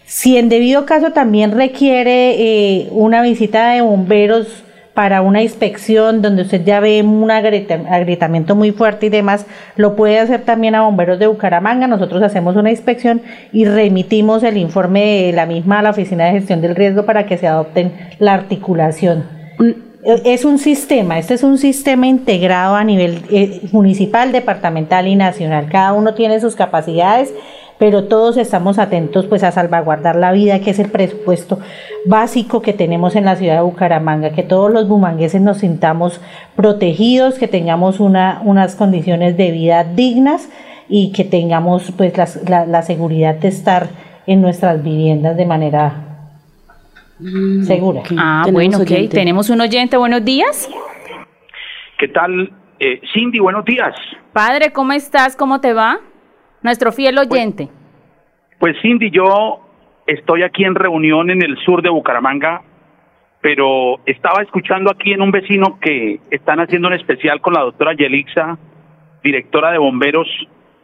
Si 0.04 0.36
en 0.36 0.48
debido 0.48 0.84
caso 0.84 1.12
también 1.12 1.52
requiere 1.52 2.34
eh, 2.40 2.88
una 2.90 3.22
visita 3.22 3.70
de 3.70 3.82
bomberos 3.82 4.64
para 4.98 5.22
una 5.22 5.42
inspección 5.42 6.22
donde 6.22 6.42
usted 6.42 6.64
ya 6.64 6.80
ve 6.80 7.00
un 7.04 7.30
agrieta- 7.30 7.84
agrietamiento 7.88 8.56
muy 8.56 8.72
fuerte 8.72 9.06
y 9.06 9.10
demás, 9.10 9.46
lo 9.76 9.94
puede 9.94 10.18
hacer 10.18 10.40
también 10.40 10.74
a 10.74 10.82
bomberos 10.82 11.20
de 11.20 11.28
Bucaramanga. 11.28 11.86
Nosotros 11.86 12.20
hacemos 12.20 12.56
una 12.56 12.70
inspección 12.72 13.22
y 13.52 13.64
remitimos 13.64 14.42
el 14.42 14.56
informe 14.56 15.26
de 15.26 15.32
la 15.34 15.46
misma 15.46 15.78
a 15.78 15.82
la 15.82 15.90
Oficina 15.90 16.24
de 16.24 16.32
Gestión 16.32 16.60
del 16.60 16.74
Riesgo 16.74 17.04
para 17.04 17.26
que 17.26 17.38
se 17.38 17.46
adopten 17.46 17.92
la 18.18 18.34
articulación. 18.34 19.22
Eh, 19.60 20.22
Es 20.24 20.44
un 20.44 20.58
sistema, 20.58 21.16
este 21.20 21.34
es 21.34 21.44
un 21.44 21.58
sistema 21.58 22.08
integrado 22.08 22.74
a 22.74 22.82
nivel 22.82 23.22
eh, 23.30 23.60
municipal, 23.70 24.32
departamental 24.32 25.06
y 25.06 25.14
nacional. 25.14 25.66
Cada 25.70 25.92
uno 25.92 26.14
tiene 26.14 26.40
sus 26.40 26.56
capacidades, 26.56 27.32
pero 27.78 28.04
todos 28.04 28.36
estamos 28.36 28.78
atentos 28.78 29.26
pues 29.26 29.44
a 29.44 29.52
salvaguardar 29.52 30.16
la 30.16 30.32
vida, 30.32 30.60
que 30.60 30.70
es 30.70 30.78
el 30.78 30.90
presupuesto 30.90 31.60
básico 32.06 32.60
que 32.60 32.72
tenemos 32.72 33.14
en 33.16 33.24
la 33.24 33.36
ciudad 33.36 33.56
de 33.56 33.62
Bucaramanga, 33.62 34.30
que 34.30 34.42
todos 34.42 34.72
los 34.72 34.88
bumangueses 34.88 35.40
nos 35.40 35.58
sintamos 35.58 36.20
protegidos, 36.56 37.38
que 37.38 37.48
tengamos 37.48 38.00
una, 38.00 38.40
unas 38.44 38.74
condiciones 38.74 39.36
de 39.36 39.52
vida 39.52 39.84
dignas 39.84 40.50
y 40.88 41.12
que 41.12 41.24
tengamos 41.24 41.92
pues 41.96 42.14
la, 42.48 42.66
la 42.66 42.82
seguridad 42.82 43.36
de 43.36 43.48
estar 43.48 43.88
en 44.26 44.42
nuestras 44.42 44.82
viviendas 44.82 45.36
de 45.36 45.46
manera 45.46 46.04
segura. 47.64 48.02
Ah, 48.16 48.42
Tenemos 48.44 48.52
bueno, 48.52 48.78
ok, 48.78 48.82
oyente. 48.82 49.16
tenemos 49.16 49.50
un 49.50 49.60
oyente, 49.60 49.96
buenos 49.96 50.24
días. 50.24 50.68
¿Qué 51.98 52.08
tal? 52.08 52.52
Eh, 52.78 53.00
Cindy, 53.12 53.38
buenos 53.40 53.64
días. 53.64 53.94
Padre, 54.32 54.72
¿cómo 54.72 54.92
estás? 54.92 55.34
¿Cómo 55.34 55.60
te 55.60 55.72
va? 55.72 55.98
Nuestro 56.62 56.92
fiel 56.92 57.18
oyente. 57.18 57.68
Pues 58.58 58.76
Cindy, 58.82 59.10
yo 59.10 59.60
estoy 60.06 60.42
aquí 60.42 60.64
en 60.64 60.74
reunión 60.74 61.30
en 61.30 61.42
el 61.42 61.56
sur 61.58 61.82
de 61.82 61.90
Bucaramanga, 61.90 62.62
pero 63.40 64.00
estaba 64.06 64.42
escuchando 64.42 64.90
aquí 64.90 65.12
en 65.12 65.22
un 65.22 65.30
vecino 65.30 65.78
que 65.80 66.20
están 66.30 66.58
haciendo 66.60 66.88
un 66.88 66.94
especial 66.94 67.40
con 67.40 67.54
la 67.54 67.60
doctora 67.60 67.94
Yelixa, 67.94 68.58
directora 69.22 69.70
de 69.70 69.78
bomberos, 69.78 70.26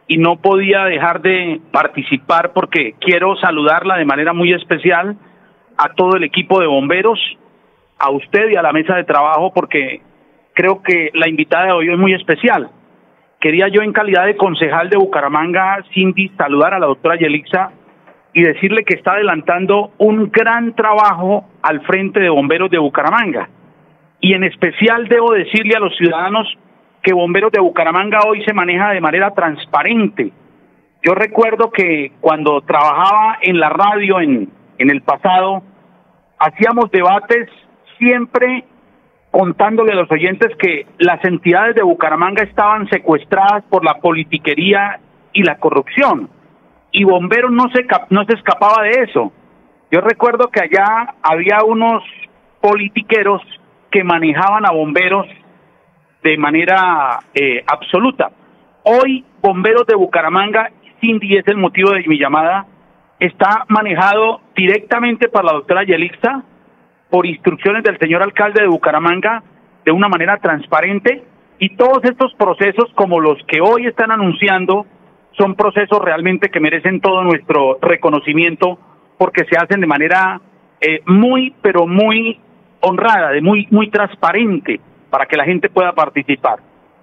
y 0.07 0.17
no 0.17 0.37
podía 0.37 0.85
dejar 0.85 1.21
de 1.21 1.59
participar 1.71 2.53
porque 2.53 2.93
quiero 2.99 3.35
saludarla 3.37 3.97
de 3.97 4.05
manera 4.05 4.33
muy 4.33 4.53
especial 4.53 5.17
a 5.77 5.93
todo 5.93 6.15
el 6.15 6.23
equipo 6.23 6.59
de 6.59 6.67
bomberos, 6.67 7.19
a 7.99 8.11
usted 8.11 8.51
y 8.51 8.55
a 8.55 8.61
la 8.61 8.71
mesa 8.71 8.95
de 8.95 9.03
trabajo, 9.03 9.51
porque 9.53 10.01
creo 10.53 10.81
que 10.81 11.09
la 11.13 11.27
invitada 11.27 11.65
de 11.65 11.71
hoy 11.73 11.89
es 11.89 11.97
muy 11.97 12.13
especial. 12.13 12.69
Quería 13.45 13.67
yo 13.67 13.83
en 13.83 13.93
calidad 13.93 14.25
de 14.25 14.37
concejal 14.37 14.89
de 14.89 14.97
Bucaramanga, 14.97 15.77
Cindy, 15.93 16.29
saludar 16.29 16.73
a 16.73 16.79
la 16.79 16.87
doctora 16.87 17.15
Yelixa 17.15 17.69
y 18.33 18.41
decirle 18.41 18.83
que 18.83 18.95
está 18.95 19.11
adelantando 19.11 19.91
un 19.99 20.31
gran 20.31 20.73
trabajo 20.73 21.45
al 21.61 21.81
frente 21.81 22.19
de 22.19 22.29
bomberos 22.29 22.71
de 22.71 22.79
Bucaramanga. 22.79 23.47
Y 24.19 24.33
en 24.33 24.45
especial 24.45 25.07
debo 25.07 25.31
decirle 25.33 25.75
a 25.75 25.79
los 25.79 25.95
ciudadanos 25.95 26.47
que 27.03 27.13
Bomberos 27.13 27.51
de 27.51 27.59
Bucaramanga 27.59 28.21
hoy 28.27 28.43
se 28.45 28.51
maneja 28.51 28.89
de 28.89 28.99
manera 28.99 29.29
transparente. 29.35 30.31
Yo 31.03 31.13
recuerdo 31.13 31.69
que 31.69 32.13
cuando 32.21 32.61
trabajaba 32.61 33.37
en 33.43 33.59
la 33.59 33.69
radio 33.69 34.21
en, 34.21 34.49
en 34.79 34.89
el 34.89 35.03
pasado, 35.03 35.61
hacíamos 36.39 36.89
debates 36.89 37.47
siempre 37.99 38.65
contándole 39.35 39.91
a 39.91 39.95
los 39.95 40.09
oyentes 40.09 40.55
que 40.57 40.87
las 40.97 41.21
entidades 41.25 41.75
de 41.75 41.83
Bucaramanga 41.83 42.41
estaban 42.41 42.87
secuestradas 42.87 43.65
por 43.65 43.83
la 43.83 43.95
politiquería 43.95 45.01
y 45.33 45.43
la 45.43 45.57
corrupción. 45.57 46.29
Y 46.93 47.03
Bomberos 47.03 47.51
no 47.51 47.65
se, 47.73 47.85
no 48.11 48.23
se 48.23 48.37
escapaba 48.37 48.83
de 48.83 48.91
eso. 48.91 49.33
Yo 49.91 49.99
recuerdo 49.99 50.47
que 50.47 50.61
allá 50.61 51.15
había 51.21 51.65
unos 51.65 52.01
politiqueros 52.61 53.41
que 53.91 54.05
manejaban 54.05 54.65
a 54.65 54.71
bomberos 54.71 55.27
de 56.23 56.37
manera 56.37 57.19
eh, 57.33 57.61
absoluta. 57.67 58.31
Hoy, 58.83 59.25
Bomberos 59.41 59.85
de 59.85 59.95
Bucaramanga, 59.95 60.71
Cindy 61.01 61.35
es 61.35 61.47
el 61.49 61.57
motivo 61.57 61.91
de 61.91 62.07
mi 62.07 62.17
llamada, 62.17 62.67
está 63.19 63.65
manejado 63.67 64.39
directamente 64.55 65.27
por 65.27 65.43
la 65.43 65.51
doctora 65.51 65.83
Yelixa, 65.83 66.41
por 67.09 67.25
instrucciones 67.25 67.83
del 67.83 67.97
señor 67.99 68.23
alcalde 68.23 68.61
de 68.61 68.67
Bucaramanga, 68.67 69.43
de 69.83 69.91
una 69.91 70.07
manera 70.07 70.37
transparente, 70.37 71.23
y 71.59 71.75
todos 71.75 72.03
estos 72.03 72.33
procesos, 72.33 72.91
como 72.95 73.19
los 73.19 73.37
que 73.47 73.61
hoy 73.61 73.85
están 73.85 74.11
anunciando, 74.11 74.85
son 75.37 75.55
procesos 75.55 75.99
realmente 75.99 76.49
que 76.49 76.59
merecen 76.59 77.01
todo 77.01 77.23
nuestro 77.23 77.77
reconocimiento, 77.81 78.79
porque 79.17 79.45
se 79.45 79.57
hacen 79.57 79.81
de 79.81 79.87
manera 79.87 80.41
eh, 80.81 81.01
muy, 81.05 81.53
pero 81.61 81.87
muy 81.87 82.39
honrada, 82.81 83.31
de 83.31 83.41
muy, 83.41 83.67
muy 83.71 83.89
transparente, 83.89 84.79
para 85.09 85.25
que 85.25 85.37
la 85.37 85.45
gente 85.45 85.69
pueda 85.69 85.93
participar. 85.93 86.59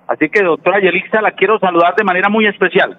Así 0.06 0.28
que, 0.28 0.42
doctora 0.42 0.80
Yelixa, 0.80 1.22
la 1.22 1.32
quiero 1.32 1.58
saludar 1.58 1.94
de 1.96 2.04
manera 2.04 2.28
muy 2.28 2.46
especial. 2.46 2.98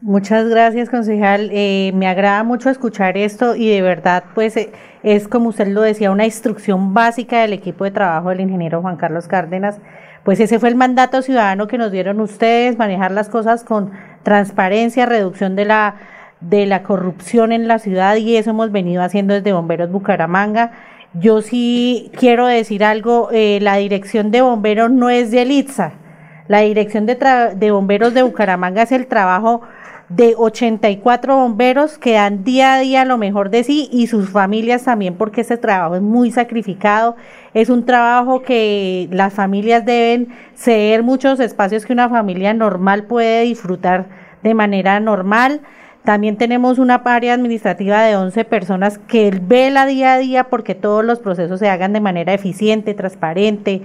Muchas 0.00 0.48
gracias, 0.48 0.90
concejal. 0.90 1.50
Eh, 1.52 1.90
me 1.92 2.06
agrada 2.06 2.44
mucho 2.44 2.70
escuchar 2.70 3.16
esto 3.16 3.56
y 3.56 3.68
de 3.68 3.82
verdad, 3.82 4.22
pues 4.32 4.56
eh, 4.56 4.70
es 5.02 5.26
como 5.26 5.48
usted 5.48 5.66
lo 5.66 5.82
decía, 5.82 6.12
una 6.12 6.24
instrucción 6.24 6.94
básica 6.94 7.40
del 7.40 7.52
equipo 7.52 7.82
de 7.82 7.90
trabajo 7.90 8.28
del 8.28 8.40
ingeniero 8.40 8.80
Juan 8.80 8.96
Carlos 8.96 9.26
Cárdenas. 9.26 9.78
Pues 10.22 10.38
ese 10.38 10.60
fue 10.60 10.68
el 10.68 10.76
mandato 10.76 11.20
ciudadano 11.20 11.66
que 11.66 11.78
nos 11.78 11.90
dieron 11.90 12.20
ustedes, 12.20 12.78
manejar 12.78 13.10
las 13.10 13.28
cosas 13.28 13.64
con 13.64 13.90
transparencia, 14.22 15.04
reducción 15.04 15.56
de 15.56 15.64
la 15.64 15.96
de 16.40 16.66
la 16.66 16.84
corrupción 16.84 17.50
en 17.50 17.66
la 17.66 17.80
ciudad 17.80 18.14
y 18.14 18.36
eso 18.36 18.50
hemos 18.50 18.70
venido 18.70 19.02
haciendo 19.02 19.34
desde 19.34 19.52
Bomberos 19.52 19.90
Bucaramanga. 19.90 20.70
Yo 21.14 21.42
sí 21.42 22.12
quiero 22.16 22.46
decir 22.46 22.84
algo, 22.84 23.30
eh, 23.32 23.58
la 23.60 23.76
dirección 23.76 24.30
de 24.30 24.42
bomberos 24.42 24.92
no 24.92 25.10
es 25.10 25.32
de 25.32 25.42
Elitza. 25.42 25.94
La 26.46 26.60
dirección 26.60 27.06
de, 27.06 27.16
de 27.56 27.70
bomberos 27.72 28.14
de 28.14 28.22
Bucaramanga 28.22 28.82
es 28.82 28.92
el 28.92 29.08
trabajo 29.08 29.62
de 30.08 30.34
84 30.36 31.36
bomberos 31.36 31.98
que 31.98 32.12
dan 32.12 32.42
día 32.42 32.74
a 32.74 32.78
día 32.78 33.04
lo 33.04 33.18
mejor 33.18 33.50
de 33.50 33.62
sí 33.62 33.88
y 33.92 34.06
sus 34.06 34.30
familias 34.30 34.84
también 34.84 35.14
porque 35.14 35.42
este 35.42 35.58
trabajo 35.58 35.96
es 35.96 36.02
muy 36.02 36.30
sacrificado. 36.30 37.16
Es 37.52 37.68
un 37.68 37.84
trabajo 37.84 38.42
que 38.42 39.08
las 39.12 39.34
familias 39.34 39.84
deben 39.84 40.28
ceder 40.54 41.02
muchos 41.02 41.40
espacios 41.40 41.84
que 41.84 41.92
una 41.92 42.08
familia 42.08 42.54
normal 42.54 43.04
puede 43.04 43.42
disfrutar 43.42 44.06
de 44.42 44.54
manera 44.54 44.98
normal. 44.98 45.60
También 46.04 46.38
tenemos 46.38 46.78
una 46.78 47.02
área 47.04 47.34
administrativa 47.34 48.02
de 48.02 48.16
11 48.16 48.44
personas 48.46 48.98
que 48.98 49.30
vela 49.42 49.84
día 49.84 50.14
a 50.14 50.18
día 50.18 50.44
porque 50.44 50.74
todos 50.74 51.04
los 51.04 51.18
procesos 51.18 51.60
se 51.60 51.68
hagan 51.68 51.92
de 51.92 52.00
manera 52.00 52.32
eficiente, 52.32 52.94
transparente 52.94 53.82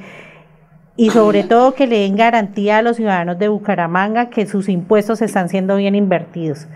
y 0.96 1.10
sobre 1.10 1.44
todo 1.44 1.74
que 1.74 1.88
le 1.88 2.00
den 2.00 2.16
garantía 2.16 2.78
a 2.78 2.82
los 2.82 2.98
ciudadanos 2.98 3.40
de 3.40 3.48
Bucaramanga 3.48 4.30
que 4.30 4.46
sus 4.46 4.70
impuestos 4.70 5.22
están 5.22 5.50
siendo 5.50 5.76
bien 5.78 5.96
invertidos. 5.96 6.68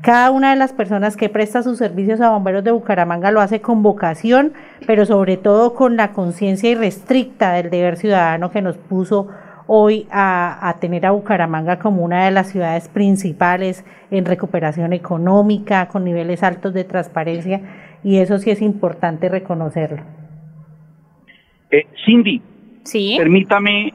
Cada 0.00 0.30
una 0.30 0.50
de 0.50 0.56
las 0.56 0.72
personas 0.72 1.16
que 1.16 1.30
presta 1.30 1.62
sus 1.62 1.78
servicios 1.78 2.20
a 2.20 2.30
bomberos 2.30 2.62
de 2.62 2.70
Bucaramanga 2.70 3.30
lo 3.30 3.40
hace 3.40 3.60
con 3.60 3.82
vocación, 3.82 4.52
pero 4.86 5.06
sobre 5.06 5.38
todo 5.38 5.74
con 5.74 5.96
la 5.96 6.12
conciencia 6.12 6.70
irrestricta 6.70 7.54
del 7.54 7.70
deber 7.70 7.96
ciudadano 7.96 8.50
que 8.50 8.60
nos 8.60 8.76
puso 8.76 9.28
hoy 9.66 10.06
a, 10.10 10.68
a, 10.68 10.78
tener 10.78 11.06
a 11.06 11.12
Bucaramanga 11.12 11.78
como 11.78 12.04
una 12.04 12.26
de 12.26 12.30
las 12.32 12.50
ciudades 12.50 12.88
principales 12.88 13.82
en 14.10 14.26
recuperación 14.26 14.92
económica, 14.92 15.88
con 15.88 16.04
niveles 16.04 16.42
altos 16.42 16.74
de 16.74 16.84
transparencia, 16.84 17.62
y 18.04 18.18
eso 18.18 18.38
sí 18.38 18.50
es 18.50 18.60
importante 18.60 19.30
reconocerlo. 19.30 20.02
Eh, 21.70 21.86
Cindy, 22.04 22.42
Permítame 23.18 23.94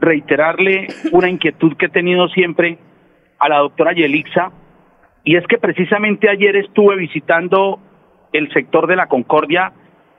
reiterarle 0.00 0.88
una 1.12 1.28
inquietud 1.28 1.76
que 1.76 1.86
he 1.86 1.90
tenido 1.90 2.28
siempre 2.28 2.78
a 3.38 3.48
la 3.48 3.58
doctora 3.58 3.92
Yelixa, 3.92 4.50
y 5.24 5.36
es 5.36 5.46
que 5.46 5.58
precisamente 5.58 6.28
ayer 6.28 6.56
estuve 6.56 6.96
visitando 6.96 7.78
el 8.32 8.50
sector 8.52 8.86
de 8.86 8.96
la 8.96 9.06
Concordia, 9.06 9.72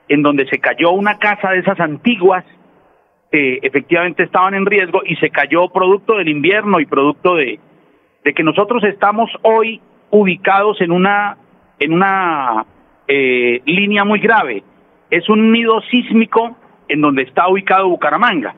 en 0.08 0.22
donde 0.22 0.46
se 0.46 0.58
cayó 0.58 0.90
una 0.90 1.18
casa 1.18 1.50
de 1.50 1.58
esas 1.58 1.80
antiguas, 1.80 2.44
que 3.30 3.60
efectivamente 3.62 4.22
estaban 4.22 4.54
en 4.54 4.66
riesgo, 4.66 5.02
y 5.04 5.16
se 5.16 5.30
cayó 5.30 5.68
producto 5.68 6.16
del 6.16 6.28
invierno 6.28 6.80
y 6.80 6.86
producto 6.86 7.36
de, 7.36 7.58
de 8.24 8.34
que 8.34 8.42
nosotros 8.42 8.84
estamos 8.84 9.30
hoy 9.42 9.80
ubicados 10.10 10.80
en 10.80 10.92
una, 10.92 11.36
en 11.78 11.92
una 11.92 12.66
eh, 13.08 13.62
línea 13.64 14.04
muy 14.04 14.20
grave. 14.20 14.62
Es 15.10 15.28
un 15.28 15.52
nido 15.52 15.80
sísmico 15.90 16.56
en 16.90 17.00
donde 17.00 17.22
está 17.22 17.48
ubicado 17.48 17.88
Bucaramanga. 17.88 18.54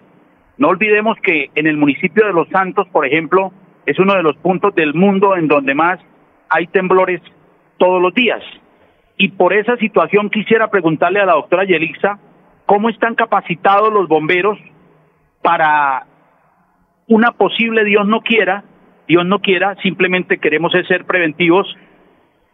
No 0.56 0.68
olvidemos 0.68 1.18
que 1.22 1.50
en 1.54 1.66
el 1.66 1.76
municipio 1.76 2.26
de 2.26 2.32
Los 2.32 2.48
Santos, 2.48 2.88
por 2.88 3.06
ejemplo, 3.06 3.52
es 3.86 3.98
uno 3.98 4.14
de 4.14 4.22
los 4.22 4.36
puntos 4.36 4.74
del 4.74 4.94
mundo 4.94 5.36
en 5.36 5.48
donde 5.48 5.74
más 5.74 6.00
hay 6.48 6.66
temblores 6.66 7.20
todos 7.76 8.00
los 8.00 8.14
días. 8.14 8.42
Y 9.18 9.28
por 9.28 9.52
esa 9.52 9.76
situación 9.76 10.30
quisiera 10.30 10.70
preguntarle 10.70 11.20
a 11.20 11.26
la 11.26 11.34
doctora 11.34 11.64
Yelixa 11.64 12.18
cómo 12.64 12.88
están 12.88 13.14
capacitados 13.14 13.92
los 13.92 14.08
bomberos 14.08 14.58
para 15.42 16.06
una 17.08 17.32
posible, 17.32 17.84
Dios 17.84 18.06
no 18.06 18.22
quiera, 18.22 18.64
Dios 19.08 19.26
no 19.26 19.40
quiera, 19.40 19.76
simplemente 19.82 20.38
queremos 20.38 20.72
ser 20.88 21.04
preventivos, 21.04 21.66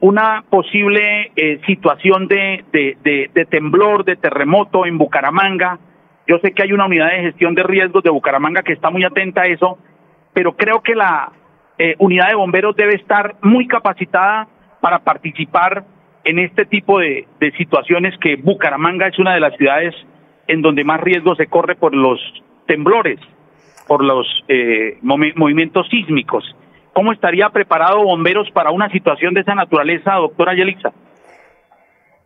una 0.01 0.45
posible 0.49 1.33
eh, 1.35 1.61
situación 1.67 2.29
de, 2.29 2.65
de, 2.73 3.47
temblor, 3.47 4.05
de 4.05 4.17
terremoto 4.17 4.87
en 4.87 4.97
Bucaramanga. 4.97 5.79
Yo 6.27 6.39
sé 6.39 6.53
que 6.53 6.63
hay 6.63 6.73
una 6.73 6.87
unidad 6.87 7.11
de 7.11 7.23
gestión 7.23 7.55
de 7.55 7.65
riesgos 7.65 8.05
de 8.05 8.11
Bucaramanga 8.11 8.63
que 8.63 8.73
está 8.73 8.91
muy 8.91 9.05
atenta 9.05 9.43
a 9.43 9.47
eso, 9.47 9.79
pero 10.33 10.57
creo 10.57 10.83
que 10.83 10.95
la 10.95 11.33
eh, 11.79 11.97
unidad 11.99 12.29
de 12.29 12.37
bomberos 12.37 12.77
debe 12.77 12.95
estar 12.95 13.37
muy 13.43 13.67
capacitada 13.67 14.47
para 14.81 15.01
participar 15.01 15.85
en 16.25 16.39
este 16.39 16.65
tipo 16.67 17.01
de, 17.01 17.27
de, 17.41 17.51
situaciones 17.53 18.17
que 18.19 18.37
Bucaramanga 18.37 19.09
es 19.09 19.19
una 19.19 19.35
de 19.35 19.41
las 19.41 19.57
ciudades 19.57 19.95
en 20.47 20.63
donde 20.63 20.85
más 20.85 21.01
riesgo 21.01 21.35
se 21.35 21.47
corre 21.47 21.75
por 21.75 21.95
los 21.95 22.21
temblores, 22.67 23.19
por 23.87 24.05
los 24.05 24.27
eh, 24.49 24.99
movimientos 25.03 25.89
sísmicos. 25.89 26.45
¿Cómo 26.93 27.13
estaría 27.13 27.49
preparado 27.51 28.03
bomberos 28.03 28.51
para 28.51 28.71
una 28.71 28.91
situación 28.91 29.35
de 29.35 29.41
esa 29.41 29.55
naturaleza, 29.55 30.15
doctora 30.15 30.55
Yelixa? 30.55 30.93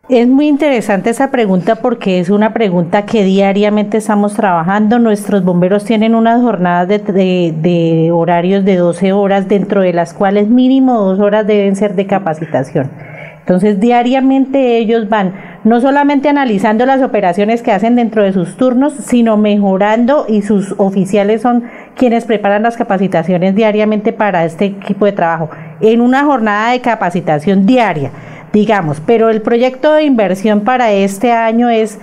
Es 0.09 0.27
muy 0.27 0.49
interesante 0.49 1.11
esa 1.11 1.31
pregunta 1.31 1.75
porque 1.75 2.19
es 2.19 2.29
una 2.29 2.53
pregunta 2.53 3.05
que 3.05 3.23
diariamente 3.23 3.97
estamos 3.97 4.35
trabajando. 4.35 4.99
Nuestros 4.99 5.45
bomberos 5.45 5.85
tienen 5.85 6.13
unas 6.13 6.41
jornadas 6.41 6.89
de, 6.89 6.99
de, 6.99 7.53
de, 7.55 8.11
horarios 8.11 8.65
de 8.65 8.75
12 8.75 9.13
horas, 9.13 9.47
dentro 9.47 9.79
de 9.79 9.93
las 9.93 10.13
cuales 10.13 10.49
mínimo 10.49 10.99
dos 10.99 11.19
horas 11.21 11.47
deben 11.47 11.77
ser 11.77 11.95
de 11.95 12.05
capacitación. 12.05 12.91
Entonces, 13.39 13.79
diariamente 13.79 14.77
ellos 14.77 15.07
van 15.07 15.33
no 15.63 15.81
solamente 15.81 16.29
analizando 16.29 16.85
las 16.85 17.01
operaciones 17.01 17.61
que 17.61 17.71
hacen 17.71 17.95
dentro 17.95 18.23
de 18.23 18.33
sus 18.33 18.57
turnos, 18.57 18.93
sino 18.93 19.37
mejorando 19.37 20.25
y 20.27 20.41
sus 20.41 20.75
oficiales 20.77 21.41
son 21.41 21.63
quienes 21.95 22.25
preparan 22.25 22.63
las 22.63 22.77
capacitaciones 22.77 23.55
diariamente 23.55 24.13
para 24.13 24.45
este 24.45 24.65
equipo 24.65 25.05
de 25.05 25.13
trabajo, 25.13 25.49
en 25.81 26.01
una 26.01 26.23
jornada 26.23 26.71
de 26.71 26.81
capacitación 26.81 27.65
diaria 27.65 28.11
digamos, 28.53 29.01
pero 29.03 29.29
el 29.29 29.41
proyecto 29.41 29.93
de 29.93 30.03
inversión 30.03 30.61
para 30.61 30.91
este 30.91 31.31
año 31.31 31.69
es 31.69 31.99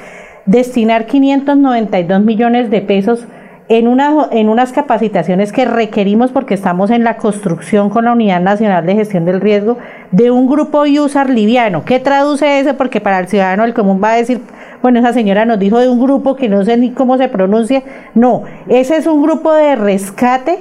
destinar 0.46 1.06
592 1.06 2.22
millones 2.22 2.70
de 2.70 2.80
pesos 2.82 3.24
en, 3.70 3.86
una, 3.86 4.26
en 4.32 4.48
unas 4.48 4.72
capacitaciones 4.72 5.52
que 5.52 5.64
requerimos 5.64 6.32
porque 6.32 6.54
estamos 6.54 6.90
en 6.90 7.04
la 7.04 7.16
construcción 7.16 7.88
con 7.88 8.04
la 8.04 8.12
Unidad 8.12 8.40
Nacional 8.40 8.84
de 8.84 8.96
Gestión 8.96 9.24
del 9.24 9.40
Riesgo 9.40 9.78
de 10.10 10.32
un 10.32 10.48
grupo 10.48 10.82
USAR 10.82 11.30
liviano. 11.30 11.84
¿Qué 11.84 12.00
traduce 12.00 12.58
eso? 12.58 12.74
Porque 12.74 13.00
para 13.00 13.20
el 13.20 13.28
ciudadano 13.28 13.62
del 13.62 13.72
común 13.72 14.00
va 14.02 14.14
a 14.14 14.16
decir, 14.16 14.40
bueno, 14.82 14.98
esa 14.98 15.12
señora 15.12 15.44
nos 15.44 15.60
dijo 15.60 15.78
de 15.78 15.88
un 15.88 16.02
grupo 16.02 16.34
que 16.34 16.48
no 16.48 16.64
sé 16.64 16.76
ni 16.78 16.90
cómo 16.90 17.16
se 17.16 17.28
pronuncia. 17.28 17.84
No, 18.12 18.42
ese 18.68 18.96
es 18.96 19.06
un 19.06 19.22
grupo 19.22 19.52
de 19.52 19.76
rescate 19.76 20.58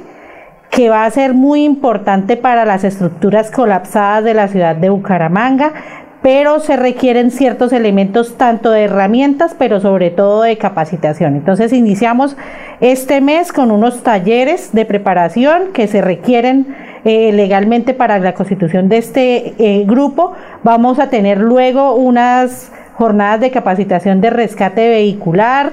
que 0.70 0.92
va 0.92 1.06
a 1.06 1.10
ser 1.10 1.34
muy 1.34 1.64
importante 1.64 2.38
para 2.38 2.64
las 2.64 2.84
estructuras 2.84 3.50
colapsadas 3.50 4.24
de 4.24 4.36
la 4.36 4.48
ciudad 4.50 4.76
de 4.76 4.92
Bucaramanga, 4.92 5.74
pero 6.22 6.60
se 6.60 6.76
requieren 6.76 7.32
ciertos 7.32 7.72
elementos 7.72 8.38
tanto 8.38 8.72
de 8.72 8.84
herramientas, 8.84 9.56
pero 9.58 9.80
sobre 9.80 10.12
todo 10.12 10.42
de 10.42 10.58
capacitación. 10.58 11.36
Entonces 11.36 11.72
iniciamos 11.72 12.36
este 12.82 13.22
mes 13.22 13.54
con 13.54 13.72
unos 13.72 14.04
talleres 14.04 14.74
de 14.74 14.86
preparación 14.86 15.72
que 15.74 15.88
se 15.88 16.02
requieren 16.02 16.76
eh, 17.06 17.32
legalmente 17.32 17.94
para 17.94 18.20
la 18.20 18.34
constitución 18.34 18.90
de 18.90 18.98
este 18.98 19.54
eh, 19.58 19.86
grupo. 19.86 20.34
Vamos 20.64 21.00
a 21.00 21.10
tener 21.10 21.38
luego 21.40 21.96
unas 21.96 22.72
jornadas 22.96 23.40
de 23.40 23.52
capacitación 23.52 24.20
de 24.20 24.30
rescate 24.30 24.90
vehicular, 24.90 25.72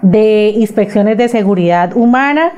de 0.00 0.54
inspecciones 0.56 1.18
de 1.18 1.28
seguridad 1.28 1.94
humana, 1.94 2.52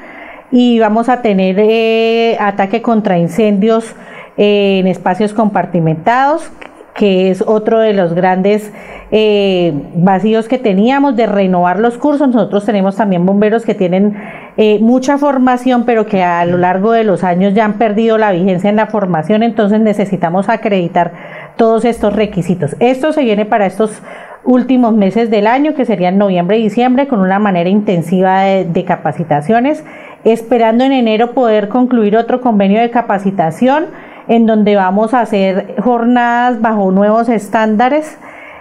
y 0.52 0.78
vamos 0.78 1.08
a 1.08 1.22
tener 1.22 1.56
eh, 1.58 2.36
ataque 2.40 2.82
contra 2.82 3.18
incendios 3.18 3.94
en 4.42 4.86
espacios 4.86 5.34
compartimentados, 5.34 6.50
que 6.94 7.30
es 7.30 7.44
otro 7.46 7.78
de 7.78 7.92
los 7.92 8.14
grandes 8.14 8.72
eh, 9.10 9.74
vacíos 9.94 10.48
que 10.48 10.56
teníamos 10.56 11.14
de 11.14 11.26
renovar 11.26 11.78
los 11.78 11.98
cursos. 11.98 12.28
Nosotros 12.28 12.64
tenemos 12.64 12.96
también 12.96 13.26
bomberos 13.26 13.66
que 13.66 13.74
tienen 13.74 14.16
eh, 14.56 14.78
mucha 14.80 15.18
formación, 15.18 15.84
pero 15.84 16.06
que 16.06 16.22
a 16.22 16.46
lo 16.46 16.56
largo 16.56 16.92
de 16.92 17.04
los 17.04 17.22
años 17.22 17.52
ya 17.52 17.66
han 17.66 17.74
perdido 17.74 18.16
la 18.16 18.32
vigencia 18.32 18.70
en 18.70 18.76
la 18.76 18.86
formación, 18.86 19.42
entonces 19.42 19.78
necesitamos 19.78 20.48
acreditar 20.48 21.12
todos 21.56 21.84
estos 21.84 22.16
requisitos. 22.16 22.74
Esto 22.80 23.12
se 23.12 23.22
viene 23.22 23.44
para 23.44 23.66
estos 23.66 24.02
últimos 24.42 24.94
meses 24.94 25.28
del 25.30 25.48
año, 25.48 25.74
que 25.74 25.84
serían 25.84 26.16
noviembre 26.16 26.58
y 26.58 26.62
diciembre, 26.62 27.08
con 27.08 27.20
una 27.20 27.38
manera 27.38 27.68
intensiva 27.68 28.40
de, 28.40 28.64
de 28.64 28.84
capacitaciones, 28.86 29.84
esperando 30.24 30.82
en 30.84 30.92
enero 30.92 31.32
poder 31.32 31.68
concluir 31.68 32.16
otro 32.16 32.40
convenio 32.40 32.80
de 32.80 32.88
capacitación 32.88 33.88
en 34.30 34.46
donde 34.46 34.76
vamos 34.76 35.12
a 35.12 35.22
hacer 35.22 35.74
jornadas 35.82 36.60
bajo 36.60 36.92
nuevos 36.92 37.28
estándares 37.28 38.16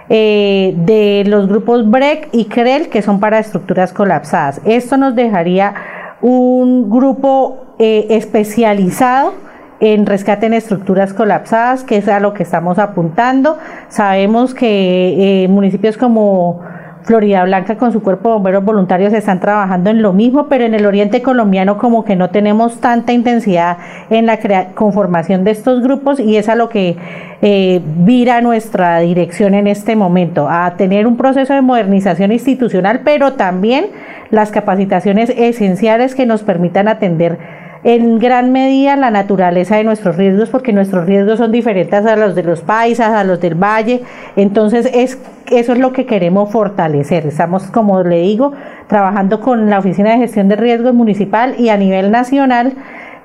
eh, 0.08 0.74
de 0.76 1.22
los 1.28 1.46
grupos 1.46 1.88
BREC 1.88 2.28
y 2.32 2.46
CREL, 2.46 2.88
que 2.88 3.02
son 3.02 3.20
para 3.20 3.38
estructuras 3.38 3.92
colapsadas. 3.92 4.60
Esto 4.64 4.96
nos 4.96 5.14
dejaría 5.14 5.72
un 6.20 6.90
grupo 6.90 7.66
eh, 7.78 8.08
especializado 8.10 9.34
en 9.78 10.06
rescate 10.06 10.46
en 10.46 10.54
estructuras 10.54 11.14
colapsadas, 11.14 11.84
que 11.84 11.98
es 11.98 12.08
a 12.08 12.18
lo 12.18 12.34
que 12.34 12.42
estamos 12.42 12.80
apuntando. 12.80 13.56
Sabemos 13.90 14.54
que 14.54 15.44
eh, 15.44 15.48
municipios 15.48 15.96
como 15.96 16.62
Florida 17.02 17.44
Blanca 17.44 17.76
con 17.76 17.92
su 17.92 18.02
cuerpo 18.02 18.28
de 18.28 18.34
bomberos 18.34 18.64
voluntarios 18.64 19.12
están 19.12 19.40
trabajando 19.40 19.90
en 19.90 20.02
lo 20.02 20.12
mismo, 20.12 20.48
pero 20.48 20.64
en 20.64 20.74
el 20.74 20.86
oriente 20.86 21.22
colombiano 21.22 21.78
como 21.78 22.04
que 22.04 22.16
no 22.16 22.30
tenemos 22.30 22.80
tanta 22.80 23.12
intensidad 23.12 23.78
en 24.10 24.26
la 24.26 24.38
conformación 24.74 25.44
de 25.44 25.52
estos 25.52 25.82
grupos 25.82 26.20
y 26.20 26.36
es 26.36 26.48
a 26.48 26.54
lo 26.54 26.68
que 26.68 26.96
eh, 27.42 27.80
vira 27.84 28.40
nuestra 28.40 28.98
dirección 29.00 29.54
en 29.54 29.66
este 29.66 29.96
momento, 29.96 30.48
a 30.48 30.74
tener 30.76 31.06
un 31.06 31.16
proceso 31.16 31.54
de 31.54 31.62
modernización 31.62 32.32
institucional, 32.32 33.00
pero 33.04 33.32
también 33.32 33.86
las 34.30 34.50
capacitaciones 34.50 35.30
esenciales 35.30 36.14
que 36.14 36.26
nos 36.26 36.42
permitan 36.42 36.86
atender 36.88 37.59
en 37.82 38.18
gran 38.18 38.52
medida 38.52 38.96
la 38.96 39.10
naturaleza 39.10 39.76
de 39.76 39.84
nuestros 39.84 40.16
riesgos, 40.16 40.50
porque 40.50 40.72
nuestros 40.72 41.06
riesgos 41.06 41.38
son 41.38 41.50
diferentes 41.50 42.04
a 42.04 42.16
los 42.16 42.34
de 42.34 42.42
los 42.42 42.60
paisas, 42.60 43.12
a 43.12 43.24
los 43.24 43.40
del 43.40 43.54
valle. 43.54 44.02
Entonces, 44.36 44.90
es, 44.92 45.18
eso 45.50 45.72
es 45.72 45.78
lo 45.78 45.92
que 45.92 46.04
queremos 46.04 46.50
fortalecer. 46.50 47.26
Estamos, 47.26 47.64
como 47.70 48.02
le 48.02 48.20
digo, 48.20 48.52
trabajando 48.88 49.40
con 49.40 49.70
la 49.70 49.78
Oficina 49.78 50.10
de 50.12 50.18
Gestión 50.18 50.48
de 50.48 50.56
Riesgos 50.56 50.94
Municipal 50.94 51.54
y 51.58 51.70
a 51.70 51.76
nivel 51.76 52.10
nacional 52.10 52.74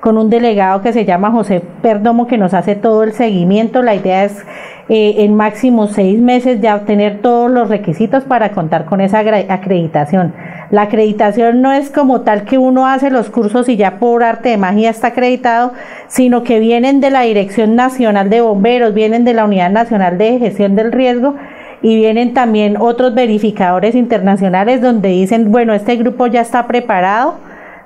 con 0.00 0.18
un 0.18 0.30
delegado 0.30 0.82
que 0.82 0.92
se 0.92 1.04
llama 1.04 1.30
José 1.32 1.62
Perdomo 1.82 2.26
que 2.26 2.38
nos 2.38 2.54
hace 2.54 2.76
todo 2.76 3.02
el 3.02 3.12
seguimiento. 3.12 3.82
La 3.82 3.94
idea 3.94 4.24
es 4.24 4.44
eh, 4.88 5.24
en 5.24 5.34
máximo 5.34 5.88
seis 5.88 6.20
meses 6.20 6.60
ya 6.60 6.76
obtener 6.76 7.18
todos 7.22 7.50
los 7.50 7.68
requisitos 7.68 8.24
para 8.24 8.52
contar 8.52 8.84
con 8.84 9.00
esa 9.00 9.18
acreditación. 9.18 10.32
La 10.70 10.82
acreditación 10.82 11.62
no 11.62 11.72
es 11.72 11.90
como 11.90 12.22
tal 12.22 12.44
que 12.44 12.58
uno 12.58 12.86
hace 12.86 13.10
los 13.10 13.30
cursos 13.30 13.68
y 13.68 13.76
ya 13.76 13.98
por 13.98 14.24
arte 14.24 14.48
de 14.48 14.56
magia 14.56 14.90
está 14.90 15.08
acreditado, 15.08 15.72
sino 16.08 16.42
que 16.42 16.58
vienen 16.58 17.00
de 17.00 17.10
la 17.10 17.22
Dirección 17.22 17.76
Nacional 17.76 18.30
de 18.30 18.40
Bomberos, 18.40 18.92
vienen 18.92 19.24
de 19.24 19.34
la 19.34 19.44
Unidad 19.44 19.70
Nacional 19.70 20.18
de 20.18 20.38
Gestión 20.38 20.74
del 20.74 20.92
Riesgo 20.92 21.34
y 21.82 21.96
vienen 21.96 22.34
también 22.34 22.76
otros 22.78 23.14
verificadores 23.14 23.94
internacionales 23.94 24.80
donde 24.82 25.10
dicen, 25.10 25.52
bueno, 25.52 25.72
este 25.72 25.96
grupo 25.96 26.26
ya 26.26 26.40
está 26.40 26.66
preparado 26.66 27.34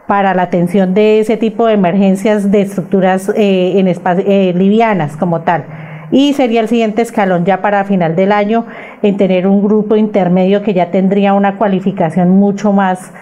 para 0.07 0.35
la 0.35 0.43
atención 0.43 0.95
de 0.95 1.21
ese 1.21 1.37
tipo 1.37 1.67
de 1.67 1.75
emergencias 1.75 2.51
de 2.51 2.63
estructuras 2.63 3.31
eh, 3.37 3.79
en 3.79 3.89
eh, 3.89 4.53
livianas 4.57 5.17
como 5.17 5.43
tal 5.43 5.65
y 6.11 6.33
sería 6.35 6.61
el 6.61 6.69
siguiente 6.69 7.03
escalón 7.03 7.45
ya 7.45 7.63
para 7.63 7.85
final 7.85 8.17
del 8.17 8.33
año 8.33 8.67
en 9.03 9.17
tener 9.17 9.47
un 9.47 9.63
grupo 9.63 9.97
intermedio 9.97 10.63
que 10.63 10.75
ya 10.75 10.91
tendría 10.91 11.35
una 11.35 11.57
cualificación 11.57 12.31
mucho 12.31 12.73
más 12.73 13.13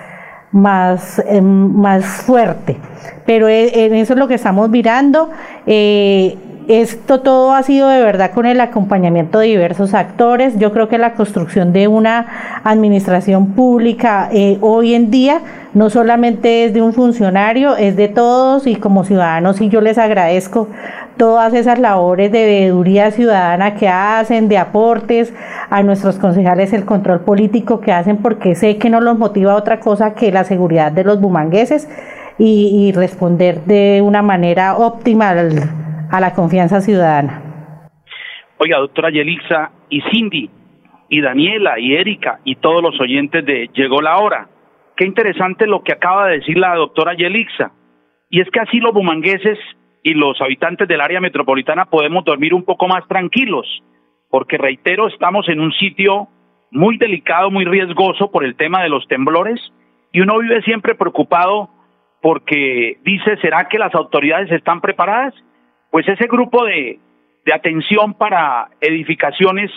más, 0.50 1.22
em, 1.26 1.44
más 1.44 2.04
fuerte. 2.04 2.76
Pero 3.26 3.48
e, 3.48 4.00
eso 4.00 4.14
es 4.14 4.18
lo 4.18 4.28
que 4.28 4.34
estamos 4.34 4.70
mirando. 4.70 5.30
Eh, 5.66 6.36
esto 6.68 7.20
todo 7.20 7.54
ha 7.54 7.62
sido 7.62 7.88
de 7.88 8.02
verdad 8.02 8.32
con 8.32 8.44
el 8.44 8.60
acompañamiento 8.60 9.38
de 9.38 9.46
diversos 9.46 9.94
actores. 9.94 10.58
Yo 10.58 10.70
creo 10.70 10.86
que 10.88 10.98
la 10.98 11.14
construcción 11.14 11.72
de 11.72 11.88
una 11.88 12.60
administración 12.62 13.54
pública 13.54 14.28
eh, 14.30 14.58
hoy 14.60 14.92
en 14.92 15.10
día 15.10 15.40
no 15.72 15.88
solamente 15.88 16.66
es 16.66 16.74
de 16.74 16.82
un 16.82 16.92
funcionario, 16.92 17.74
es 17.76 17.96
de 17.96 18.08
todos 18.08 18.66
y 18.66 18.76
como 18.76 19.04
ciudadanos 19.04 19.62
y 19.62 19.70
yo 19.70 19.80
les 19.80 19.96
agradezco 19.96 20.68
todas 21.16 21.54
esas 21.54 21.78
labores 21.78 22.30
de 22.30 22.44
veeduría 22.44 23.10
ciudadana 23.12 23.74
que 23.74 23.88
hacen, 23.88 24.48
de 24.48 24.58
aportes 24.58 25.32
a 25.70 25.82
nuestros 25.82 26.16
concejales, 26.16 26.74
el 26.74 26.84
control 26.84 27.20
político 27.20 27.80
que 27.80 27.92
hacen, 27.92 28.18
porque 28.18 28.54
sé 28.54 28.76
que 28.76 28.90
no 28.90 29.00
los 29.00 29.18
motiva 29.18 29.54
otra 29.54 29.80
cosa 29.80 30.14
que 30.14 30.30
la 30.30 30.44
seguridad 30.44 30.92
de 30.92 31.04
los 31.04 31.18
bumangueses 31.18 31.88
y, 32.38 32.88
y 32.88 32.92
responder 32.92 33.64
de 33.64 34.02
una 34.04 34.20
manera 34.20 34.76
óptima 34.76 35.30
al 35.30 35.87
a 36.10 36.20
la 36.20 36.34
confianza 36.34 36.80
ciudadana. 36.80 37.42
Oiga, 38.58 38.78
doctora 38.78 39.10
Yelixa 39.10 39.70
y 39.88 40.00
Cindy 40.10 40.50
y 41.08 41.20
Daniela 41.20 41.78
y 41.78 41.94
Erika 41.94 42.40
y 42.44 42.56
todos 42.56 42.82
los 42.82 43.00
oyentes 43.00 43.44
de 43.44 43.70
Llegó 43.72 44.02
la 44.02 44.18
hora. 44.18 44.48
Qué 44.96 45.04
interesante 45.04 45.66
lo 45.66 45.82
que 45.82 45.92
acaba 45.92 46.26
de 46.26 46.38
decir 46.38 46.58
la 46.58 46.74
doctora 46.74 47.14
Yelixa. 47.14 47.70
Y 48.30 48.40
es 48.40 48.50
que 48.50 48.60
así 48.60 48.78
los 48.78 48.92
bumangueses 48.92 49.58
y 50.02 50.14
los 50.14 50.40
habitantes 50.40 50.88
del 50.88 51.00
área 51.00 51.20
metropolitana 51.20 51.86
podemos 51.86 52.24
dormir 52.24 52.52
un 52.52 52.64
poco 52.64 52.88
más 52.88 53.06
tranquilos, 53.08 53.66
porque 54.28 54.58
reitero, 54.58 55.08
estamos 55.08 55.48
en 55.48 55.60
un 55.60 55.72
sitio 55.72 56.28
muy 56.70 56.98
delicado, 56.98 57.50
muy 57.50 57.64
riesgoso 57.64 58.30
por 58.30 58.44
el 58.44 58.56
tema 58.56 58.82
de 58.82 58.88
los 58.88 59.06
temblores 59.08 59.60
y 60.12 60.20
uno 60.20 60.38
vive 60.38 60.62
siempre 60.62 60.94
preocupado 60.94 61.70
porque 62.20 62.98
dice, 63.04 63.36
¿será 63.40 63.68
que 63.68 63.78
las 63.78 63.94
autoridades 63.94 64.50
están 64.50 64.80
preparadas? 64.80 65.34
Pues 65.90 66.08
ese 66.08 66.26
grupo 66.26 66.64
de, 66.64 66.98
de 67.44 67.52
atención 67.52 68.14
para 68.14 68.68
edificaciones 68.80 69.70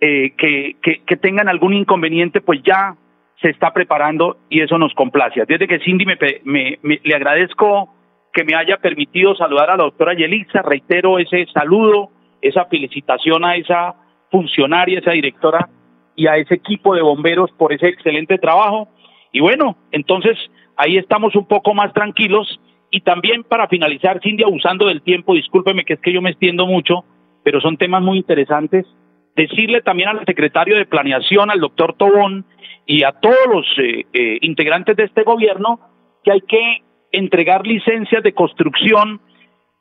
eh, 0.00 0.32
que, 0.36 0.76
que, 0.82 1.16
tengan 1.16 1.48
algún 1.48 1.74
inconveniente, 1.74 2.40
pues 2.40 2.60
ya 2.62 2.96
se 3.40 3.50
está 3.50 3.72
preparando 3.72 4.38
y 4.48 4.60
eso 4.60 4.78
nos 4.78 4.92
complace. 4.94 5.44
Desde 5.46 5.68
que 5.68 5.78
Cindy 5.80 6.04
me, 6.04 6.18
me, 6.44 7.00
le 7.02 7.14
agradezco 7.14 7.94
que 8.32 8.44
me 8.44 8.54
haya 8.54 8.78
permitido 8.78 9.34
saludar 9.34 9.70
a 9.70 9.76
la 9.76 9.84
doctora 9.84 10.14
Yelixa, 10.14 10.62
reitero 10.62 11.18
ese 11.18 11.46
saludo, 11.52 12.10
esa 12.42 12.64
felicitación 12.66 13.44
a 13.44 13.56
esa 13.56 13.94
funcionaria, 14.30 14.98
esa 14.98 15.12
directora 15.12 15.68
y 16.16 16.26
a 16.26 16.36
ese 16.36 16.54
equipo 16.54 16.94
de 16.94 17.02
bomberos 17.02 17.50
por 17.52 17.72
ese 17.72 17.88
excelente 17.88 18.38
trabajo. 18.38 18.88
Y 19.32 19.40
bueno, 19.40 19.76
entonces 19.92 20.36
ahí 20.76 20.96
estamos 20.96 21.36
un 21.36 21.46
poco 21.46 21.74
más 21.74 21.92
tranquilos 21.92 22.60
y 22.94 23.00
también 23.00 23.42
para 23.42 23.66
finalizar, 23.66 24.20
Cindy, 24.22 24.44
abusando 24.44 24.86
del 24.86 25.02
tiempo, 25.02 25.34
discúlpeme 25.34 25.84
que 25.84 25.94
es 25.94 26.00
que 26.00 26.12
yo 26.12 26.22
me 26.22 26.30
extiendo 26.30 26.64
mucho, 26.64 27.04
pero 27.42 27.60
son 27.60 27.76
temas 27.76 28.00
muy 28.02 28.18
interesantes, 28.18 28.86
decirle 29.34 29.82
también 29.82 30.10
al 30.10 30.24
secretario 30.24 30.76
de 30.76 30.86
Planeación, 30.86 31.50
al 31.50 31.58
doctor 31.58 31.94
Tobón 31.94 32.44
y 32.86 33.02
a 33.02 33.10
todos 33.10 33.48
los 33.52 33.66
eh, 33.78 34.06
eh, 34.12 34.38
integrantes 34.42 34.96
de 34.96 35.06
este 35.06 35.24
gobierno 35.24 35.80
que 36.22 36.30
hay 36.30 36.40
que 36.42 36.84
entregar 37.10 37.66
licencias 37.66 38.22
de 38.22 38.32
construcción 38.32 39.20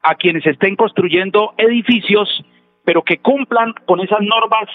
a 0.01 0.15
quienes 0.15 0.43
estén 0.47 0.75
construyendo 0.75 1.53
edificios, 1.59 2.27
pero 2.83 3.03
que 3.03 3.19
cumplan 3.19 3.75
con 3.85 3.99
esas 3.99 4.21
normas 4.21 4.67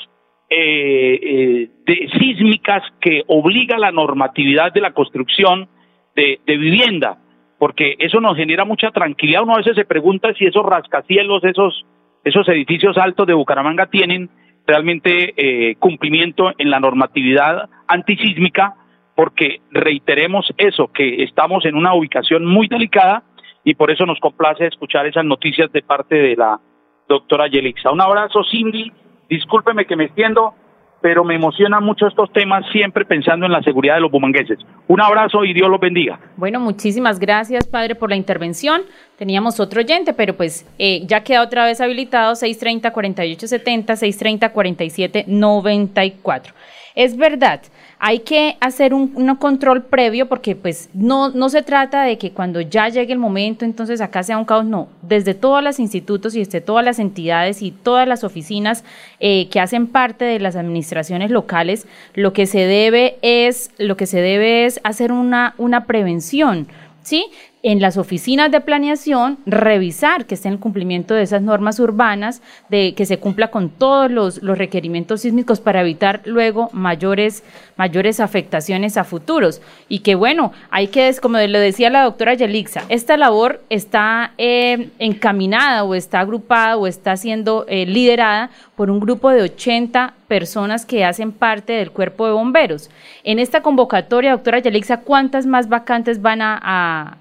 eh, 0.48 1.70
de, 1.84 2.10
sísmicas 2.20 2.84
que 3.00 3.24
obliga 3.26 3.78
la 3.78 3.90
normatividad 3.90 4.72
de 4.72 4.80
la 4.80 4.92
construcción 4.92 5.68
de 6.14 6.40
vivienda 6.46 7.18
porque 7.58 7.96
eso 7.98 8.20
nos 8.20 8.36
genera 8.36 8.64
mucha 8.64 8.90
tranquilidad. 8.90 9.42
Uno 9.42 9.54
a 9.54 9.58
veces 9.58 9.74
se 9.74 9.84
pregunta 9.84 10.32
si 10.34 10.46
esos 10.46 10.64
rascacielos, 10.64 11.42
esos, 11.44 11.84
esos 12.24 12.48
edificios 12.48 12.96
altos 12.96 13.26
de 13.26 13.34
Bucaramanga 13.34 13.86
tienen 13.86 14.30
realmente 14.66 15.32
eh, 15.36 15.76
cumplimiento 15.76 16.52
en 16.58 16.70
la 16.70 16.78
normatividad 16.78 17.68
antisísmica, 17.86 18.74
porque 19.16 19.60
reiteremos 19.70 20.52
eso, 20.56 20.88
que 20.88 21.24
estamos 21.24 21.64
en 21.64 21.74
una 21.74 21.94
ubicación 21.94 22.44
muy 22.44 22.68
delicada 22.68 23.24
y 23.64 23.74
por 23.74 23.90
eso 23.90 24.06
nos 24.06 24.20
complace 24.20 24.66
escuchar 24.66 25.06
esas 25.06 25.24
noticias 25.24 25.72
de 25.72 25.82
parte 25.82 26.14
de 26.14 26.36
la 26.36 26.60
doctora 27.08 27.48
Yelixa. 27.48 27.90
Un 27.90 28.00
abrazo, 28.00 28.44
Cindy. 28.44 28.92
Discúlpeme 29.28 29.86
que 29.86 29.96
me 29.96 30.04
extiendo, 30.04 30.54
pero 31.00 31.24
me 31.24 31.36
emocionan 31.36 31.84
mucho 31.84 32.06
estos 32.06 32.30
temas 32.32 32.64
siempre 32.72 33.04
pensando 33.04 33.44
en 33.46 33.52
la 33.52 33.62
seguridad 33.62 33.94
de 33.94 34.00
los 34.00 34.10
bumangueses. 34.10 34.58
Un 34.88 35.00
abrazo 35.00 35.44
y 35.44 35.54
Dios 35.54 35.68
los 35.68 35.78
bendiga. 35.80 36.18
Bueno, 36.36 36.58
muchísimas 36.60 37.18
gracias, 37.18 37.66
padre, 37.66 37.94
por 37.94 38.10
la 38.10 38.16
intervención. 38.16 38.82
Teníamos 39.16 39.60
otro 39.60 39.80
oyente, 39.80 40.12
pero 40.12 40.34
pues 40.34 40.66
eh, 40.78 41.06
ya 41.06 41.22
queda 41.22 41.42
otra 41.42 41.64
vez 41.64 41.80
habilitado 41.80 42.34
630-4870, 42.34 44.52
630-4794. 44.52 46.52
Es 46.94 47.16
verdad, 47.16 47.62
hay 48.00 48.20
que 48.20 48.56
hacer 48.60 48.94
un, 48.94 49.08
control 49.36 49.82
previo 49.82 50.28
porque 50.28 50.54
pues 50.54 50.88
no, 50.94 51.30
no 51.30 51.48
se 51.48 51.62
trata 51.62 52.02
de 52.02 52.16
que 52.16 52.30
cuando 52.30 52.60
ya 52.60 52.88
llegue 52.88 53.12
el 53.12 53.18
momento 53.18 53.64
entonces 53.64 54.00
acá 54.00 54.22
sea 54.22 54.38
un 54.38 54.44
caos, 54.44 54.64
no, 54.64 54.88
desde 55.02 55.34
todos 55.34 55.62
los 55.62 55.78
institutos 55.78 56.34
y 56.34 56.40
desde 56.40 56.60
todas 56.60 56.84
las 56.84 56.98
entidades 56.98 57.60
y 57.62 57.70
todas 57.70 58.06
las 58.06 58.24
oficinas 58.24 58.84
eh, 59.20 59.48
que 59.48 59.60
hacen 59.60 59.88
parte 59.88 60.24
de 60.24 60.38
las 60.38 60.56
administraciones 60.56 61.30
locales, 61.30 61.86
lo 62.14 62.32
que 62.32 62.46
se 62.46 62.60
debe 62.60 63.18
es, 63.22 63.70
lo 63.78 63.96
que 63.96 64.06
se 64.06 64.20
debe 64.20 64.64
es 64.64 64.80
hacer 64.84 65.12
una, 65.12 65.54
una 65.58 65.86
prevención, 65.86 66.68
¿sí? 67.02 67.26
En 67.68 67.82
las 67.82 67.98
oficinas 67.98 68.50
de 68.50 68.62
planeación 68.62 69.36
revisar 69.44 70.24
que 70.24 70.36
esté 70.36 70.48
en 70.48 70.54
el 70.54 70.58
cumplimiento 70.58 71.12
de 71.12 71.22
esas 71.22 71.42
normas 71.42 71.78
urbanas, 71.78 72.40
de 72.70 72.94
que 72.94 73.04
se 73.04 73.18
cumpla 73.18 73.50
con 73.50 73.68
todos 73.68 74.10
los, 74.10 74.40
requerimientos 74.40 75.20
sísmicos 75.20 75.60
para 75.60 75.82
evitar 75.82 76.22
luego 76.24 76.70
mayores, 76.72 77.44
mayores 77.76 78.20
afectaciones 78.20 78.96
a 78.96 79.04
futuros. 79.04 79.60
Y 79.86 79.98
que 79.98 80.14
bueno, 80.14 80.50
hay 80.70 80.88
que, 80.88 81.14
como 81.20 81.36
le 81.36 81.58
decía 81.58 81.90
la 81.90 82.04
doctora 82.04 82.32
Yelixa, 82.32 82.84
esta 82.88 83.18
labor 83.18 83.60
está 83.68 84.32
eh, 84.38 84.88
encaminada 84.98 85.84
o 85.84 85.94
está 85.94 86.20
agrupada 86.20 86.78
o 86.78 86.86
está 86.86 87.18
siendo 87.18 87.66
eh, 87.68 87.84
liderada 87.84 88.48
por 88.76 88.90
un 88.90 88.98
grupo 88.98 89.28
de 89.28 89.42
80 89.42 90.14
personas 90.26 90.86
que 90.86 91.04
hacen 91.04 91.32
parte 91.32 91.74
del 91.74 91.90
cuerpo 91.90 92.24
de 92.24 92.32
bomberos. 92.32 92.88
En 93.24 93.38
esta 93.38 93.60
convocatoria, 93.60 94.30
doctora 94.30 94.60
Yelixa, 94.60 95.00
¿cuántas 95.00 95.44
más 95.44 95.68
vacantes 95.68 96.22
van 96.22 96.40
a, 96.40 97.18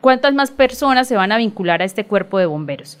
cuántas 0.00 0.34
más 0.34 0.50
personas 0.50 1.08
se 1.08 1.16
van 1.16 1.32
a 1.32 1.38
vincular 1.38 1.82
a 1.82 1.84
este 1.84 2.04
cuerpo 2.04 2.38
de 2.38 2.46
bomberos. 2.46 2.98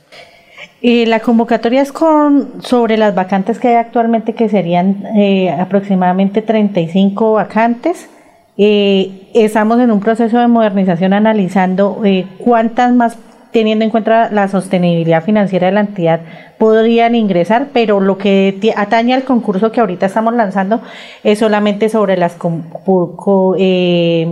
Eh, 0.82 1.06
la 1.06 1.20
convocatoria 1.20 1.80
es 1.80 1.92
con 1.92 2.62
sobre 2.62 2.96
las 2.96 3.14
vacantes 3.14 3.58
que 3.58 3.68
hay 3.68 3.76
actualmente, 3.76 4.34
que 4.34 4.48
serían 4.48 5.04
eh, 5.16 5.50
aproximadamente 5.50 6.42
35 6.42 7.32
vacantes. 7.32 8.10
Eh, 8.58 9.30
estamos 9.34 9.80
en 9.80 9.90
un 9.90 10.00
proceso 10.00 10.38
de 10.38 10.46
modernización 10.46 11.12
analizando 11.12 12.02
cuántas 12.38 12.92
más, 12.92 13.16
teniendo 13.50 13.84
en 13.84 13.90
cuenta 13.90 14.30
la 14.30 14.46
sostenibilidad 14.48 15.24
financiera 15.24 15.68
de 15.68 15.72
la 15.72 15.80
entidad, 15.80 16.20
podrían 16.58 17.14
ingresar, 17.14 17.68
pero 17.72 18.00
lo 18.00 18.18
que 18.18 18.60
atañe 18.76 19.14
al 19.14 19.24
concurso 19.24 19.72
que 19.72 19.80
ahorita 19.80 20.06
estamos 20.06 20.34
lanzando 20.34 20.82
es 21.24 21.38
solamente 21.38 21.88
sobre 21.88 22.16
las 22.16 22.36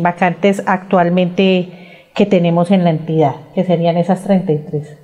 vacantes 0.03 0.63
actualmente 0.67 1.82
que 2.15 2.27
tenemos 2.27 2.71
en 2.71 2.85
la 2.85 2.91
entidad, 2.91 3.37
que 3.55 3.65
serían 3.65 3.97
esas 3.97 4.23
33. 4.25 4.97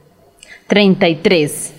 33. 0.66 1.74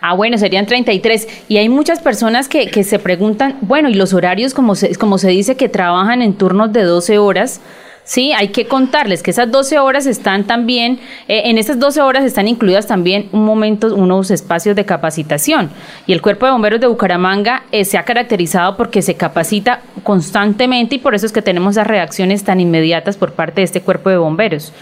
Ah, 0.00 0.14
bueno, 0.14 0.36
serían 0.36 0.66
33. 0.66 1.28
Y 1.48 1.56
hay 1.56 1.70
muchas 1.70 2.00
personas 2.00 2.48
que, 2.48 2.84
se 2.84 2.98
preguntan, 2.98 3.56
bueno, 3.62 3.88
y 3.88 3.94
los 3.94 4.12
horarios, 4.12 4.52
como 4.52 4.74
se, 4.74 4.94
como 4.96 5.16
se 5.16 5.30
dice, 5.30 5.56
que 5.56 5.70
trabajan 5.70 6.20
en 6.20 6.34
turnos 6.34 6.72
de 6.72 6.82
12 6.82 7.18
horas, 7.18 7.62
Sí, 8.04 8.32
hay 8.34 8.48
que 8.48 8.66
contarles 8.66 9.22
que 9.22 9.30
esas 9.30 9.50
12 9.50 9.78
horas 9.78 10.04
están 10.04 10.44
también, 10.44 10.98
eh, 11.26 11.42
en 11.46 11.56
esas 11.56 11.78
12 11.78 12.02
horas 12.02 12.24
están 12.24 12.46
incluidas 12.48 12.86
también 12.86 13.30
un 13.32 13.46
momento, 13.46 13.94
unos 13.94 14.30
espacios 14.30 14.76
de 14.76 14.84
capacitación. 14.84 15.70
Y 16.06 16.12
el 16.12 16.20
Cuerpo 16.20 16.44
de 16.44 16.52
Bomberos 16.52 16.80
de 16.80 16.86
Bucaramanga 16.86 17.62
eh, 17.72 17.86
se 17.86 17.96
ha 17.96 18.04
caracterizado 18.04 18.76
porque 18.76 19.00
se 19.00 19.14
capacita 19.14 19.80
constantemente 20.02 20.96
y 20.96 20.98
por 20.98 21.14
eso 21.14 21.24
es 21.24 21.32
que 21.32 21.40
tenemos 21.40 21.76
las 21.76 21.86
reacciones 21.86 22.44
tan 22.44 22.60
inmediatas 22.60 23.16
por 23.16 23.32
parte 23.32 23.62
de 23.62 23.64
este 23.64 23.80
Cuerpo 23.80 24.10
de 24.10 24.18
Bomberos. 24.18 24.74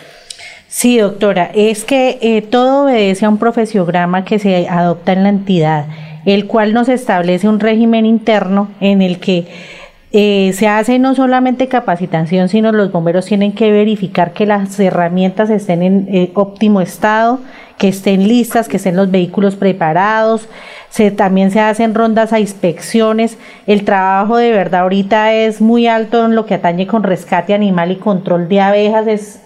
Sí, 0.67 0.99
doctora, 0.99 1.51
es 1.55 1.85
que 1.85 2.19
eh, 2.23 2.43
todo 2.43 2.85
obedece 2.85 3.25
a 3.25 3.29
un 3.29 3.39
profesiograma 3.39 4.25
que 4.25 4.41
se 4.41 4.67
adopta 4.69 5.13
en 5.13 5.23
la 5.23 5.29
entidad, 5.29 5.87
el 6.25 6.47
cual 6.47 6.73
nos 6.73 6.89
establece 6.89 7.47
un 7.47 7.61
régimen 7.61 8.05
interno 8.05 8.69
en 8.81 9.01
el 9.01 9.21
que 9.21 9.47
eh, 10.15 10.53
se 10.55 10.69
hace 10.69 10.99
no 10.99 11.15
solamente 11.15 11.69
capacitación, 11.69 12.51
sino 12.51 12.71
los 12.71 12.93
bomberos 12.93 13.25
tienen 13.25 13.53
que 13.53 13.73
verificar 13.73 14.35
que 14.35 14.45
las 14.45 14.79
herramientas 14.79 15.49
estén 15.49 15.83
en 15.83 16.07
eh, 16.11 16.31
óptimo 16.35 16.83
estado, 16.83 17.41
que 17.79 17.89
estén 17.89 18.29
listas, 18.29 18.69
que 18.69 18.77
estén 18.77 18.95
los 18.95 19.11
vehículos 19.11 19.57
preparados. 19.57 20.49
Se, 20.91 21.11
también 21.11 21.51
se 21.51 21.61
hacen 21.61 21.95
rondas 21.95 22.35
a 22.35 22.41
inspecciones. 22.41 23.39
El 23.67 23.85
trabajo 23.85 24.37
de 24.37 24.53
verdad 24.53 24.83
ahorita 24.83 25.33
es 25.33 25.63
muy 25.63 25.87
alto 25.87 26.27
en 26.27 26.35
lo 26.35 26.45
que 26.45 26.55
atañe 26.55 26.87
con 26.87 27.03
rescate 27.03 27.55
animal 27.55 27.91
y 27.91 27.97
control 27.97 28.51
de 28.51 28.61
abejas. 28.61 29.07
Es 29.07 29.41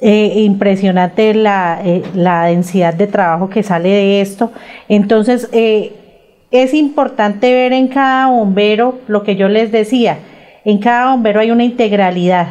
eh, 0.00 0.32
impresionante 0.40 1.32
la, 1.32 1.80
la 2.12 2.46
densidad 2.46 2.92
de 2.92 3.06
trabajo 3.06 3.48
que 3.50 3.62
sale 3.62 3.90
de 3.90 4.20
esto. 4.20 4.50
Entonces, 4.88 5.48
es 6.50 6.74
importante 6.74 7.52
ver 7.52 7.72
en 7.72 7.88
cada 7.88 8.28
bombero 8.28 8.98
lo 9.08 9.22
que 9.22 9.36
yo 9.36 9.48
les 9.48 9.72
decía, 9.72 10.18
en 10.64 10.78
cada 10.78 11.12
bombero 11.12 11.40
hay 11.40 11.50
una 11.50 11.64
integralidad 11.64 12.48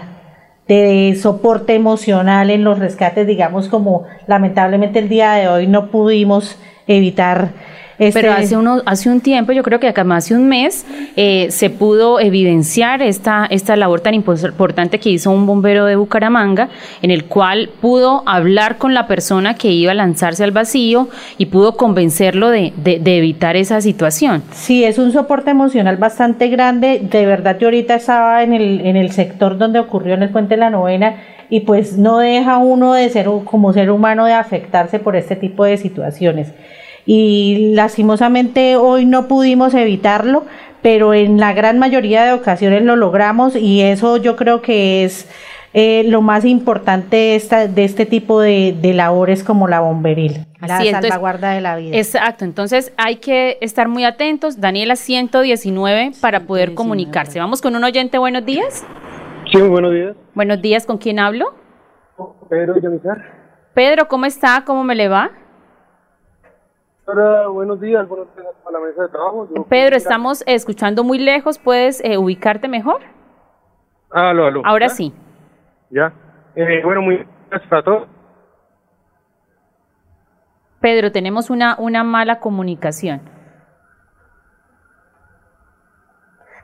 de 0.67 1.17
soporte 1.21 1.75
emocional 1.75 2.49
en 2.49 2.63
los 2.63 2.79
rescates, 2.79 3.27
digamos 3.27 3.67
como 3.69 4.03
lamentablemente 4.27 4.99
el 4.99 5.09
día 5.09 5.33
de 5.33 5.47
hoy 5.47 5.67
no 5.67 5.91
pudimos 5.91 6.57
evitar 6.87 7.49
pero 7.97 8.09
este, 8.09 8.29
hace, 8.29 8.57
uno, 8.57 8.81
hace 8.85 9.09
un 9.09 9.21
tiempo, 9.21 9.51
yo 9.51 9.63
creo 9.63 9.79
que 9.79 9.87
acá 9.87 10.03
más 10.03 10.29
de 10.29 10.35
un 10.35 10.47
mes, 10.47 10.85
eh, 11.15 11.47
se 11.49 11.69
pudo 11.69 12.19
evidenciar 12.19 13.01
esta, 13.01 13.45
esta 13.49 13.75
labor 13.75 14.01
tan 14.01 14.13
importante 14.13 14.99
que 14.99 15.09
hizo 15.09 15.31
un 15.31 15.45
bombero 15.45 15.85
de 15.85 15.95
Bucaramanga, 15.95 16.69
en 17.01 17.11
el 17.11 17.25
cual 17.25 17.69
pudo 17.81 18.23
hablar 18.25 18.77
con 18.77 18.93
la 18.93 19.07
persona 19.07 19.55
que 19.55 19.71
iba 19.71 19.91
a 19.91 19.95
lanzarse 19.95 20.43
al 20.43 20.51
vacío 20.51 21.07
y 21.37 21.47
pudo 21.47 21.77
convencerlo 21.77 22.49
de, 22.49 22.73
de, 22.75 23.17
evitar 23.17 23.55
esa 23.55 23.79
situación. 23.79 24.43
Sí, 24.51 24.83
es 24.83 24.97
un 24.97 25.11
soporte 25.13 25.51
emocional 25.51 25.97
bastante 25.97 26.49
grande. 26.49 26.99
De 27.01 27.25
verdad, 27.25 27.57
yo 27.59 27.67
ahorita 27.67 27.95
estaba 27.95 28.43
en 28.43 28.53
el, 28.53 28.81
en 28.81 28.97
el 28.97 29.11
sector 29.11 29.57
donde 29.57 29.79
ocurrió 29.79 30.15
en 30.15 30.23
el 30.23 30.29
puente 30.29 30.55
de 30.55 30.59
la 30.59 30.69
novena 30.69 31.15
y 31.49 31.61
pues 31.61 31.97
no 31.97 32.19
deja 32.19 32.57
uno 32.57 32.93
de 32.93 33.07
ser 33.09 33.27
como 33.45 33.71
ser 33.71 33.91
humano 33.91 34.25
de 34.25 34.33
afectarse 34.33 34.99
por 34.99 35.15
este 35.15 35.35
tipo 35.35 35.63
de 35.63 35.77
situaciones 35.77 36.51
y 37.05 37.71
lastimosamente 37.73 38.75
hoy 38.75 39.05
no 39.05 39.27
pudimos 39.27 39.73
evitarlo, 39.73 40.45
pero 40.81 41.13
en 41.13 41.39
la 41.39 41.53
gran 41.53 41.79
mayoría 41.79 42.25
de 42.25 42.33
ocasiones 42.33 42.83
lo 42.83 42.95
logramos 42.95 43.55
y 43.55 43.81
eso 43.81 44.17
yo 44.17 44.35
creo 44.35 44.61
que 44.61 45.03
es 45.03 45.27
eh, 45.73 46.03
lo 46.07 46.21
más 46.21 46.45
importante 46.45 47.17
de, 47.17 47.35
esta, 47.35 47.67
de 47.67 47.83
este 47.83 48.05
tipo 48.05 48.39
de, 48.39 48.77
labores 48.93 49.43
como 49.43 49.67
la 49.67 49.81
bomberil, 49.81 50.45
la 50.61 50.79
salvaguarda 50.83 51.51
de 51.51 51.59
la 51.59 51.75
vida. 51.75 51.97
Exacto, 51.97 52.45
entonces 52.45 52.93
hay 52.95 53.17
que 53.17 53.57
estar 53.59 53.87
muy 53.87 54.05
atentos. 54.05 54.61
Daniela 54.61 54.95
119 54.95 56.13
para 56.21 56.41
poder 56.41 56.75
comunicarse. 56.75 57.39
Vamos 57.39 57.61
con 57.61 57.75
un 57.75 57.83
oyente, 57.83 58.17
buenos 58.17 58.45
días. 58.45 58.85
Sí, 59.51 59.61
buenos 59.61 59.93
días. 59.93 60.15
Buenos 60.33 60.61
días, 60.61 60.85
¿con 60.85 60.97
quién 60.97 61.19
hablo? 61.19 61.53
Pedro 62.49 62.75
Pedro, 63.73 64.07
¿cómo 64.07 64.25
está? 64.25 64.63
¿Cómo 64.65 64.85
me 64.85 64.95
le 64.95 65.09
va? 65.09 65.31
Hola, 67.07 67.47
buenos 67.49 67.79
días, 67.79 68.07
buenos 68.07 68.35
días 68.35 68.47
a 68.67 68.71
la 68.71 68.79
mesa 68.79 69.03
de 69.03 69.09
trabajo. 69.09 69.47
Pedro, 69.69 69.95
estamos 69.95 70.43
escuchando 70.47 71.03
muy 71.03 71.19
lejos, 71.19 71.59
¿puedes 71.59 72.03
eh, 72.03 72.17
ubicarte 72.17 72.67
mejor? 72.67 73.01
Aló, 74.09 74.47
aló. 74.47 74.61
Ahora 74.65 74.89
sí. 74.89 75.13
Ya. 75.91 76.11
Eh, 76.55 76.81
bueno, 76.83 77.03
muy 77.03 77.23
gracias 77.49 77.71
a 77.71 77.83
todos. 77.83 78.07
Pedro, 80.81 81.11
tenemos 81.11 81.51
una, 81.51 81.75
una 81.77 82.03
mala 82.03 82.39
comunicación. 82.39 83.21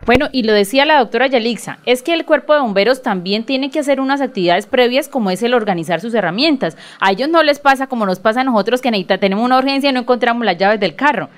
Bueno, 0.06 0.30
y 0.32 0.44
lo 0.44 0.54
decía 0.54 0.86
la 0.86 0.98
doctora 0.98 1.28
Yalixa, 1.28 1.78
es 1.86 2.02
que 2.02 2.14
el 2.14 2.26
cuerpo 2.26 2.54
de 2.54 2.62
bomberos 2.62 3.04
también 3.04 3.44
tiene 3.44 3.70
que 3.70 3.80
hacer 3.80 4.00
unas 4.00 4.20
actividades 4.20 4.66
previas 4.66 5.08
como 5.08 5.30
es 5.30 5.44
el 5.44 5.54
organizar 5.54 6.02
sus 6.02 6.16
herramientas. 6.16 6.76
A 7.00 7.12
ellos 7.12 7.30
no 7.30 7.44
les 7.44 7.60
pasa 7.60 7.86
como 7.86 8.08
nos 8.08 8.20
pasa 8.20 8.42
a 8.42 8.44
nosotros 8.44 8.82
que 8.82 8.90
necesita, 8.90 9.20
tenemos 9.20 9.46
una 9.46 9.60
urgencia 9.60 9.92
y 9.92 9.94
no 9.94 10.00
encontramos 10.00 10.44
las 10.44 10.58
llaves 10.58 10.80
del 10.80 10.96
carro. 10.96 11.30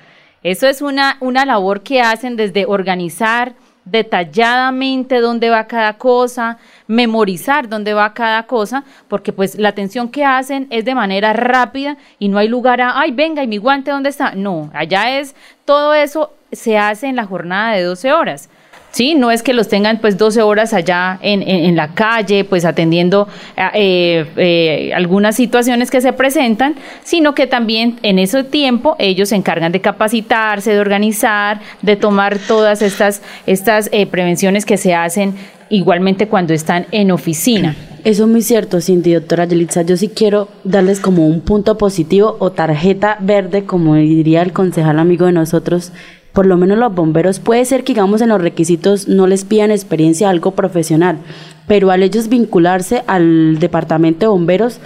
Eso 0.42 0.66
es 0.66 0.80
una, 0.80 1.18
una 1.20 1.44
labor 1.44 1.82
que 1.82 2.00
hacen 2.00 2.36
desde 2.36 2.64
organizar 2.64 3.54
detalladamente 3.84 5.20
dónde 5.20 5.50
va 5.50 5.66
cada 5.66 5.98
cosa, 5.98 6.56
memorizar 6.86 7.68
dónde 7.68 7.92
va 7.92 8.14
cada 8.14 8.44
cosa, 8.44 8.84
porque 9.08 9.32
pues 9.32 9.58
la 9.58 9.68
atención 9.68 10.08
que 10.08 10.24
hacen 10.24 10.66
es 10.70 10.86
de 10.86 10.94
manera 10.94 11.34
rápida 11.34 11.98
y 12.18 12.28
no 12.28 12.38
hay 12.38 12.48
lugar 12.48 12.80
a, 12.80 12.98
ay, 12.98 13.12
venga, 13.12 13.42
¿y 13.42 13.46
mi 13.46 13.58
guante 13.58 13.90
dónde 13.90 14.08
está? 14.08 14.34
No, 14.34 14.70
allá 14.72 15.18
es, 15.18 15.34
todo 15.66 15.92
eso 15.92 16.32
se 16.50 16.78
hace 16.78 17.08
en 17.08 17.16
la 17.16 17.26
jornada 17.26 17.72
de 17.74 17.82
12 17.82 18.12
horas. 18.12 18.48
¿Sí? 18.94 19.16
No 19.16 19.30
es 19.30 19.42
que 19.42 19.52
los 19.52 19.68
tengan 19.68 19.98
pues 19.98 20.16
12 20.16 20.40
horas 20.42 20.72
allá 20.72 21.18
en, 21.20 21.42
en, 21.42 21.74
la 21.74 21.94
calle, 21.94 22.44
pues 22.44 22.64
atendiendo 22.64 23.28
eh, 23.74 24.24
eh, 24.36 24.92
algunas 24.94 25.34
situaciones 25.34 25.90
que 25.90 26.00
se 26.00 26.12
presentan, 26.12 26.76
sino 27.02 27.34
que 27.34 27.48
también 27.48 27.98
en 28.02 28.20
ese 28.20 28.44
tiempo 28.44 28.94
ellos 29.00 29.30
se 29.30 29.36
encargan 29.36 29.72
de 29.72 29.80
capacitarse, 29.80 30.72
de 30.72 30.78
organizar, 30.78 31.60
de 31.82 31.96
tomar 31.96 32.38
todas 32.38 32.82
estas, 32.82 33.20
estas 33.46 33.88
eh, 33.92 34.06
prevenciones 34.06 34.64
que 34.64 34.76
se 34.76 34.94
hacen 34.94 35.34
igualmente 35.70 36.28
cuando 36.28 36.54
están 36.54 36.86
en 36.92 37.10
oficina. 37.10 37.74
Eso 38.04 38.24
es 38.24 38.30
muy 38.30 38.42
cierto, 38.42 38.80
Cindy, 38.80 39.14
doctora 39.14 39.46
Yelitza. 39.46 39.82
Yo 39.82 39.96
sí 39.96 40.08
quiero 40.08 40.48
darles 40.62 41.00
como 41.00 41.26
un 41.26 41.40
punto 41.40 41.78
positivo 41.78 42.36
o 42.38 42.52
tarjeta 42.52 43.16
verde, 43.20 43.64
como 43.64 43.96
diría 43.96 44.42
el 44.42 44.52
concejal 44.52 45.00
amigo 45.00 45.26
de 45.26 45.32
nosotros, 45.32 45.90
por 46.34 46.46
lo 46.46 46.58
menos 46.58 46.76
los 46.76 46.94
bomberos, 46.94 47.38
puede 47.38 47.64
ser 47.64 47.84
que 47.84 47.94
digamos 47.94 48.20
en 48.20 48.28
los 48.28 48.42
requisitos 48.42 49.08
no 49.08 49.26
les 49.26 49.44
pidan 49.44 49.70
experiencia 49.70 50.28
algo 50.28 50.50
profesional, 50.50 51.18
pero 51.66 51.90
al 51.90 52.02
ellos 52.02 52.28
vincularse 52.28 53.04
al 53.06 53.58
departamento 53.60 54.26
de 54.26 54.26
bomberos, 54.26 54.80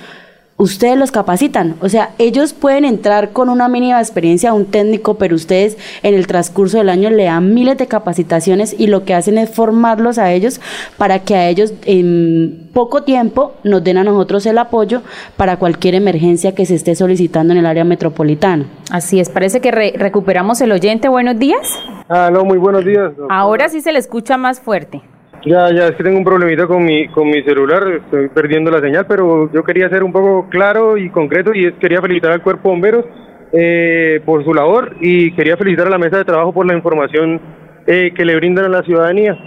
ustedes 0.59 0.99
los 0.99 1.13
capacitan. 1.13 1.77
O 1.81 1.89
sea, 1.89 2.11
ellos 2.19 2.53
pueden 2.53 2.85
entrar 2.85 3.31
con 3.31 3.49
una 3.49 3.69
mínima 3.69 4.01
experiencia 4.01 4.51
a 4.51 4.53
un 4.53 4.67
técnico, 4.67 5.15
pero 5.15 5.37
ustedes 5.37 5.79
en 6.03 6.15
el 6.15 6.27
transcurso 6.27 6.79
del 6.79 6.89
año 6.89 7.09
le 7.11 7.25
dan 7.25 7.55
miles 7.55 7.79
de 7.79 7.87
capacitaciones 7.87 8.75
y 8.79 8.89
lo 8.89 9.05
que 9.05 9.15
hacen 9.15 9.39
es 9.39 9.51
formarlos 9.51 10.19
a 10.19 10.33
ellos 10.33 10.61
para 10.99 11.21
que 11.21 11.37
a 11.37 11.49
ellos 11.49 11.73
en 11.87 12.69
poco 12.75 13.05
tiempo 13.05 13.55
nos 13.63 13.83
den 13.83 13.99
a 13.99 14.05
nosotros 14.05 14.45
el 14.47 14.59
apoyo 14.59 15.03
para 15.37 15.57
cualquier 15.57 15.95
emergencia 15.95 16.55
que 16.55 16.67
se 16.67 16.75
esté 16.75 16.95
solicitando 16.97 17.53
en 17.53 17.61
el 17.61 17.67
área 17.67 17.85
metropolitana. 17.85 18.67
Así 18.91 19.21
es, 19.21 19.31
parece 19.31 19.61
que 19.61 19.71
recuperamos 19.71 20.61
el 20.61 20.73
oyente. 20.73 21.09
Buenos 21.09 21.39
días. 21.39 21.79
Ah, 22.09 22.31
no, 22.33 22.45
muy 22.45 22.59
buenos 22.59 22.85
días. 22.85 23.13
Ahora 23.31 23.69
sí 23.69 23.81
se 23.81 23.93
le 23.93 23.99
escucha 24.01 24.37
más 24.37 24.61
fuerte. 24.61 25.03
Ya, 25.45 25.71
ya, 25.73 25.89
es 25.89 25.95
que 25.95 26.03
tengo 26.03 26.19
un 26.19 26.25
problemita 26.25 26.67
con 26.67 26.85
mi, 26.85 27.09
con 27.09 27.29
mi 27.29 27.43
celular, 27.43 27.83
estoy 28.05 28.29
perdiendo 28.29 28.71
la 28.71 28.81
señal, 28.81 29.07
pero 29.07 29.51
yo 29.53 29.63
quería 29.63 29.89
ser 29.89 30.03
un 30.03 30.13
poco 30.13 30.49
claro 30.49 30.97
y 30.99 31.11
concreto 31.11 31.55
y 31.55 31.73
quería 31.75 32.01
felicitar 32.03 32.33
al 32.33 32.43
Cuerpo 32.43 32.71
Bomberos 32.71 33.05
eh, 33.53 34.21
por 34.27 34.45
su 34.45 34.53
labor 34.53 34.97
y 35.01 35.33
quería 35.33 35.57
felicitar 35.57 35.87
a 35.87 35.91
la 35.91 35.99
mesa 35.99 36.19
de 36.19 36.25
trabajo 36.25 36.53
por 36.53 36.67
la 36.67 36.75
información 36.75 37.41
eh, 37.87 38.13
que 38.15 38.25
le 38.25 38.37
brindan 38.37 38.67
a 38.67 38.69
la 38.69 38.83
ciudadanía. 38.83 39.39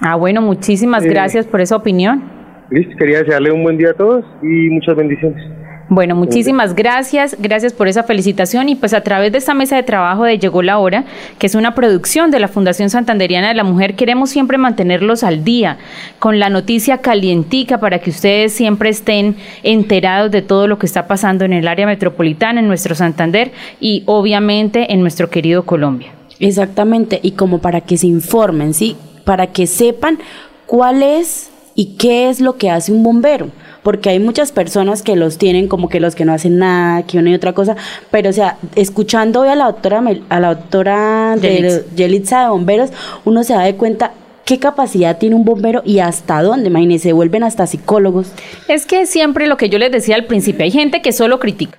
Ah, 0.00 0.16
bueno, 0.16 0.42
muchísimas 0.42 1.04
eh, 1.04 1.08
gracias 1.08 1.46
por 1.46 1.60
esa 1.60 1.76
opinión. 1.76 2.22
Listo, 2.70 2.94
quería 2.96 3.20
desearle 3.20 3.50
un 3.50 3.64
buen 3.64 3.78
día 3.78 3.90
a 3.90 3.94
todos 3.94 4.24
y 4.42 4.68
muchas 4.68 4.94
bendiciones. 4.94 5.57
Bueno, 5.90 6.14
muchísimas 6.14 6.74
gracias, 6.74 7.34
gracias 7.38 7.72
por 7.72 7.88
esa 7.88 8.02
felicitación 8.02 8.68
y 8.68 8.74
pues 8.74 8.92
a 8.92 9.00
través 9.00 9.32
de 9.32 9.38
esta 9.38 9.54
mesa 9.54 9.76
de 9.76 9.82
trabajo 9.82 10.24
de 10.24 10.38
Llegó 10.38 10.60
la 10.60 10.78
Hora, 10.78 11.04
que 11.38 11.46
es 11.46 11.54
una 11.54 11.74
producción 11.74 12.30
de 12.30 12.38
la 12.40 12.48
Fundación 12.48 12.90
Santanderiana 12.90 13.48
de 13.48 13.54
la 13.54 13.64
Mujer, 13.64 13.94
queremos 13.94 14.28
siempre 14.28 14.58
mantenerlos 14.58 15.24
al 15.24 15.44
día 15.44 15.78
con 16.18 16.38
la 16.38 16.50
noticia 16.50 16.98
calientica 16.98 17.80
para 17.80 18.00
que 18.00 18.10
ustedes 18.10 18.52
siempre 18.52 18.90
estén 18.90 19.36
enterados 19.62 20.30
de 20.30 20.42
todo 20.42 20.66
lo 20.66 20.78
que 20.78 20.84
está 20.84 21.06
pasando 21.06 21.46
en 21.46 21.54
el 21.54 21.66
área 21.66 21.86
metropolitana, 21.86 22.60
en 22.60 22.68
nuestro 22.68 22.94
Santander 22.94 23.52
y 23.80 24.02
obviamente 24.04 24.92
en 24.92 25.00
nuestro 25.00 25.30
querido 25.30 25.64
Colombia. 25.64 26.12
Exactamente, 26.38 27.18
y 27.22 27.30
como 27.30 27.60
para 27.60 27.80
que 27.80 27.96
se 27.96 28.08
informen, 28.08 28.74
¿sí? 28.74 28.94
Para 29.24 29.46
que 29.48 29.66
sepan 29.66 30.18
cuál 30.66 31.02
es 31.02 31.50
y 31.78 31.94
qué 31.96 32.28
es 32.28 32.40
lo 32.40 32.56
que 32.56 32.70
hace 32.70 32.90
un 32.90 33.04
bombero 33.04 33.50
porque 33.84 34.10
hay 34.10 34.18
muchas 34.18 34.50
personas 34.50 35.02
que 35.02 35.14
los 35.14 35.38
tienen 35.38 35.68
como 35.68 35.88
que 35.88 36.00
los 36.00 36.16
que 36.16 36.24
no 36.24 36.32
hacen 36.32 36.58
nada, 36.58 37.04
que 37.04 37.18
una 37.18 37.30
y 37.30 37.34
otra 37.34 37.52
cosa, 37.52 37.76
pero 38.10 38.30
o 38.30 38.32
sea, 38.32 38.58
escuchando 38.74 39.42
hoy 39.42 39.48
a 39.48 39.54
la 39.54 39.66
doctora 39.66 40.02
a 40.28 40.40
la 40.40 40.54
doctora 40.54 41.36
de 41.36 41.84
Yelitza 41.94 42.42
de 42.42 42.48
Bomberos, 42.48 42.90
uno 43.24 43.44
se 43.44 43.54
da 43.54 43.62
de 43.62 43.76
cuenta 43.76 44.12
¿qué 44.44 44.58
capacidad 44.58 45.18
tiene 45.18 45.36
un 45.36 45.44
bombero 45.44 45.82
y 45.84 46.00
hasta 46.00 46.42
dónde? 46.42 46.68
Imagínense, 46.68 47.04
se 47.04 47.12
vuelven 47.12 47.44
hasta 47.44 47.68
psicólogos. 47.68 48.32
Es 48.66 48.84
que 48.84 49.06
siempre 49.06 49.46
lo 49.46 49.56
que 49.56 49.68
yo 49.68 49.78
les 49.78 49.92
decía 49.92 50.16
al 50.16 50.24
principio, 50.24 50.64
hay 50.64 50.72
gente 50.72 51.00
que 51.00 51.12
solo 51.12 51.38
critica, 51.38 51.78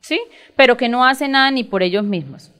¿sí? 0.00 0.20
Pero 0.54 0.76
que 0.76 0.88
no 0.88 1.04
hace 1.04 1.26
nada 1.26 1.50
ni 1.50 1.64
por 1.64 1.82
ellos 1.82 2.04
mismos. 2.04 2.52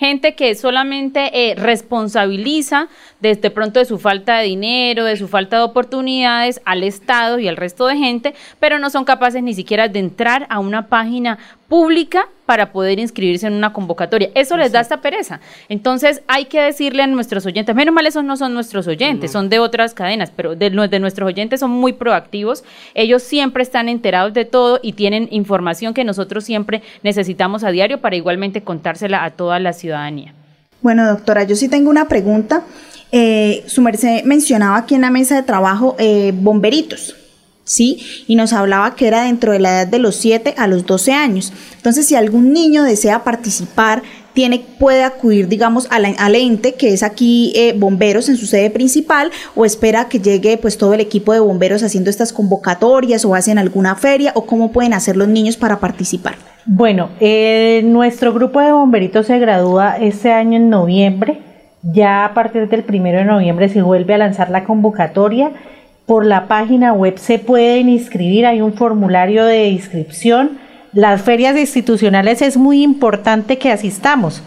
Gente 0.00 0.34
que 0.34 0.54
solamente 0.54 1.50
eh, 1.50 1.54
responsabiliza 1.56 2.88
desde 3.20 3.50
pronto 3.50 3.80
de 3.80 3.84
su 3.84 3.98
falta 3.98 4.38
de 4.38 4.46
dinero, 4.46 5.04
de 5.04 5.18
su 5.18 5.28
falta 5.28 5.58
de 5.58 5.62
oportunidades 5.62 6.62
al 6.64 6.84
Estado 6.84 7.38
y 7.38 7.48
al 7.48 7.58
resto 7.58 7.86
de 7.86 7.98
gente, 7.98 8.34
pero 8.58 8.78
no 8.78 8.88
son 8.88 9.04
capaces 9.04 9.42
ni 9.42 9.52
siquiera 9.52 9.88
de 9.88 9.98
entrar 9.98 10.46
a 10.48 10.58
una 10.58 10.86
página 10.86 11.38
pública 11.70 12.26
para 12.46 12.72
poder 12.72 12.98
inscribirse 12.98 13.46
en 13.46 13.52
una 13.52 13.72
convocatoria. 13.72 14.28
Eso 14.34 14.56
les 14.56 14.72
da 14.72 14.80
esta 14.80 15.00
pereza. 15.00 15.38
Entonces 15.68 16.20
hay 16.26 16.46
que 16.46 16.60
decirle 16.60 17.04
a 17.04 17.06
nuestros 17.06 17.46
oyentes, 17.46 17.76
menos 17.76 17.94
mal 17.94 18.04
esos 18.06 18.24
no 18.24 18.36
son 18.36 18.52
nuestros 18.52 18.88
oyentes, 18.88 19.30
son 19.30 19.48
de 19.48 19.60
otras 19.60 19.94
cadenas, 19.94 20.32
pero 20.34 20.56
de, 20.56 20.68
de 20.68 20.98
nuestros 20.98 21.28
oyentes 21.28 21.60
son 21.60 21.70
muy 21.70 21.92
proactivos. 21.92 22.64
Ellos 22.94 23.22
siempre 23.22 23.62
están 23.62 23.88
enterados 23.88 24.34
de 24.34 24.44
todo 24.44 24.80
y 24.82 24.94
tienen 24.94 25.28
información 25.30 25.94
que 25.94 26.02
nosotros 26.02 26.42
siempre 26.42 26.82
necesitamos 27.04 27.62
a 27.62 27.70
diario 27.70 28.00
para 28.00 28.16
igualmente 28.16 28.62
contársela 28.62 29.24
a 29.24 29.30
toda 29.30 29.60
la 29.60 29.72
ciudadanía. 29.72 30.34
Bueno, 30.82 31.06
doctora, 31.06 31.44
yo 31.44 31.54
sí 31.54 31.68
tengo 31.68 31.88
una 31.88 32.08
pregunta. 32.08 32.64
Eh, 33.12 33.62
su 33.68 33.80
merced 33.80 34.24
mencionaba 34.24 34.76
aquí 34.76 34.96
en 34.96 35.02
la 35.02 35.10
mesa 35.10 35.36
de 35.36 35.44
trabajo 35.44 35.94
eh, 36.00 36.32
bomberitos. 36.34 37.14
¿Sí? 37.70 38.24
Y 38.26 38.34
nos 38.36 38.52
hablaba 38.52 38.94
que 38.96 39.06
era 39.06 39.22
dentro 39.22 39.52
de 39.52 39.60
la 39.60 39.70
edad 39.82 39.86
de 39.86 39.98
los 39.98 40.16
7 40.16 40.54
a 40.58 40.66
los 40.66 40.84
12 40.86 41.12
años. 41.12 41.52
Entonces, 41.76 42.06
si 42.06 42.14
algún 42.16 42.52
niño 42.52 42.82
desea 42.82 43.22
participar, 43.24 44.02
tiene, 44.32 44.64
puede 44.78 45.02
acudir, 45.02 45.48
digamos, 45.48 45.88
a 45.90 45.98
la- 45.98 46.14
al 46.18 46.34
ente, 46.36 46.74
que 46.74 46.92
es 46.92 47.02
aquí 47.02 47.52
eh, 47.56 47.74
bomberos 47.76 48.28
en 48.28 48.36
su 48.36 48.46
sede 48.46 48.70
principal, 48.70 49.30
o 49.56 49.64
espera 49.64 50.08
que 50.08 50.20
llegue 50.20 50.56
pues 50.56 50.78
todo 50.78 50.94
el 50.94 51.00
equipo 51.00 51.32
de 51.32 51.40
bomberos 51.40 51.82
haciendo 51.82 52.10
estas 52.10 52.32
convocatorias 52.32 53.24
o 53.24 53.34
hacen 53.34 53.58
alguna 53.58 53.96
feria, 53.96 54.32
o 54.36 54.46
cómo 54.46 54.70
pueden 54.72 54.92
hacer 54.94 55.16
los 55.16 55.26
niños 55.28 55.56
para 55.56 55.80
participar. 55.80 56.36
Bueno, 56.64 57.10
eh, 57.20 57.80
nuestro 57.84 58.32
grupo 58.32 58.60
de 58.60 58.70
bomberitos 58.72 59.26
se 59.26 59.38
gradúa 59.40 59.96
este 59.96 60.30
año 60.30 60.56
en 60.58 60.70
noviembre. 60.70 61.40
Ya 61.82 62.24
a 62.26 62.34
partir 62.34 62.68
del 62.68 62.84
primero 62.84 63.18
de 63.18 63.24
noviembre 63.24 63.68
se 63.68 63.82
vuelve 63.82 64.14
a 64.14 64.18
lanzar 64.18 64.50
la 64.50 64.64
convocatoria. 64.64 65.50
Por 66.10 66.26
la 66.26 66.48
página 66.48 66.92
web 66.92 67.18
se 67.18 67.38
pueden 67.38 67.88
inscribir, 67.88 68.44
hay 68.44 68.60
un 68.60 68.72
formulario 68.72 69.44
de 69.44 69.68
inscripción. 69.68 70.58
Las 70.92 71.22
ferias 71.22 71.56
institucionales 71.56 72.42
es 72.42 72.56
muy 72.56 72.82
importante 72.82 73.58
que 73.58 73.70
asistamos. 73.70 74.42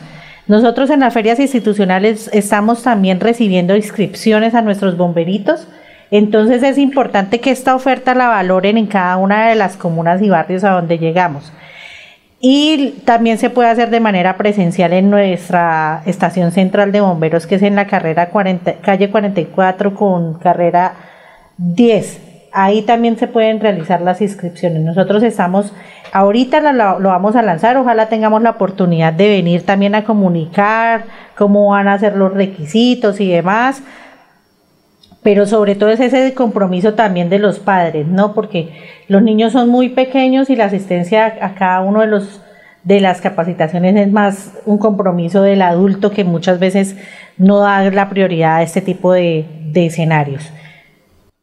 Nosotros 0.45 0.89
en 0.89 0.99
las 0.99 1.14
ferias 1.14 1.39
institucionales 1.39 2.30
estamos 2.34 2.84
también 2.84 3.22
recibiendo 3.22 3.78
inscripciones 3.78 4.55
a 4.55 4.61
nuestros 4.61 4.97
bomberitos. 4.97 5.70
Entonces 6.11 6.64
es 6.64 6.78
importante 6.78 7.39
que 7.39 7.51
esta 7.51 7.76
oferta 7.76 8.14
la 8.14 8.28
valoren 8.28 8.78
en 8.78 8.88
cada 8.88 9.16
una 9.16 9.47
de 9.47 9.55
las 9.55 9.78
comunas 9.78 10.22
y 10.22 10.28
barrios 10.28 10.66
a 10.66 10.72
donde 10.72 10.97
llegamos. 10.97 11.53
Y 12.41 12.95
también 13.05 13.38
se 13.38 13.49
puede 13.49 13.70
hacer 13.70 13.89
de 13.89 14.01
manera 14.01 14.36
presencial 14.36 14.91
en 14.91 15.09
nuestra 15.09 16.03
estación 16.07 16.51
central 16.51 16.91
de 16.91 16.99
bomberos, 16.99 17.47
que 17.47 17.55
es 17.55 17.61
en 17.61 17.76
la 17.76 17.88
carrera 17.88 18.32
40, 18.32 18.82
calle 18.82 19.09
44 19.09 19.95
con 19.95 20.34
carrera 20.34 21.12
10. 21.58 22.49
Ahí 22.51 22.84
también 22.84 23.18
se 23.18 23.28
pueden 23.28 23.60
realizar 23.60 24.01
las 24.01 24.22
inscripciones. 24.22 24.82
Nosotros 24.82 25.24
estamos, 25.24 25.74
ahorita 26.12 26.60
lo 26.74 27.10
vamos 27.10 27.36
a 27.36 27.41
lanzar, 27.41 27.78
ojalá 27.78 28.10
tengamos 28.10 28.41
la 28.41 28.51
oportunidad 28.51 29.14
de 29.14 29.30
venir 29.30 29.66
también 29.66 29.95
a 29.95 30.04
comunicar 30.04 31.06
cómo 31.36 31.70
van 31.70 31.88
a 31.88 31.97
ser 31.97 32.16
los 32.16 32.34
requisitos 32.34 33.20
y 33.20 33.30
demás 33.30 33.82
pero 35.24 35.45
sobre 35.45 35.76
todo 35.76 35.89
es 35.89 36.01
ese 36.01 36.34
compromiso 36.34 36.93
también 36.95 37.30
de 37.30 37.39
los 37.39 37.60
padres, 37.60 38.06
¿no? 38.06 38.34
Porque 38.34 38.74
los 39.08 39.24
niños 39.24 39.54
son 39.54 39.70
muy 39.70 39.89
pequeños 39.89 40.49
y 40.49 40.56
la 40.58 40.66
asistencia 40.66 41.26
a, 41.26 41.45
a 41.45 41.56
cada 41.56 41.82
uno 41.82 42.01
de 42.01 42.08
los 42.08 42.41
de 42.84 42.99
las 42.99 43.22
capacitaciones 43.22 43.95
es 43.95 44.12
más 44.12 44.51
un 44.66 44.78
compromiso 44.78 45.41
del 45.41 45.62
adulto 45.62 46.12
que 46.12 46.26
muchas 46.26 46.60
veces 46.60 46.97
no 47.38 47.60
da 47.60 47.89
la 47.89 48.10
prioridad 48.10 48.58
a 48.58 48.62
este 48.62 48.82
tipo 48.82 49.14
de, 49.14 49.45
de 49.72 49.86
escenarios. 49.86 50.51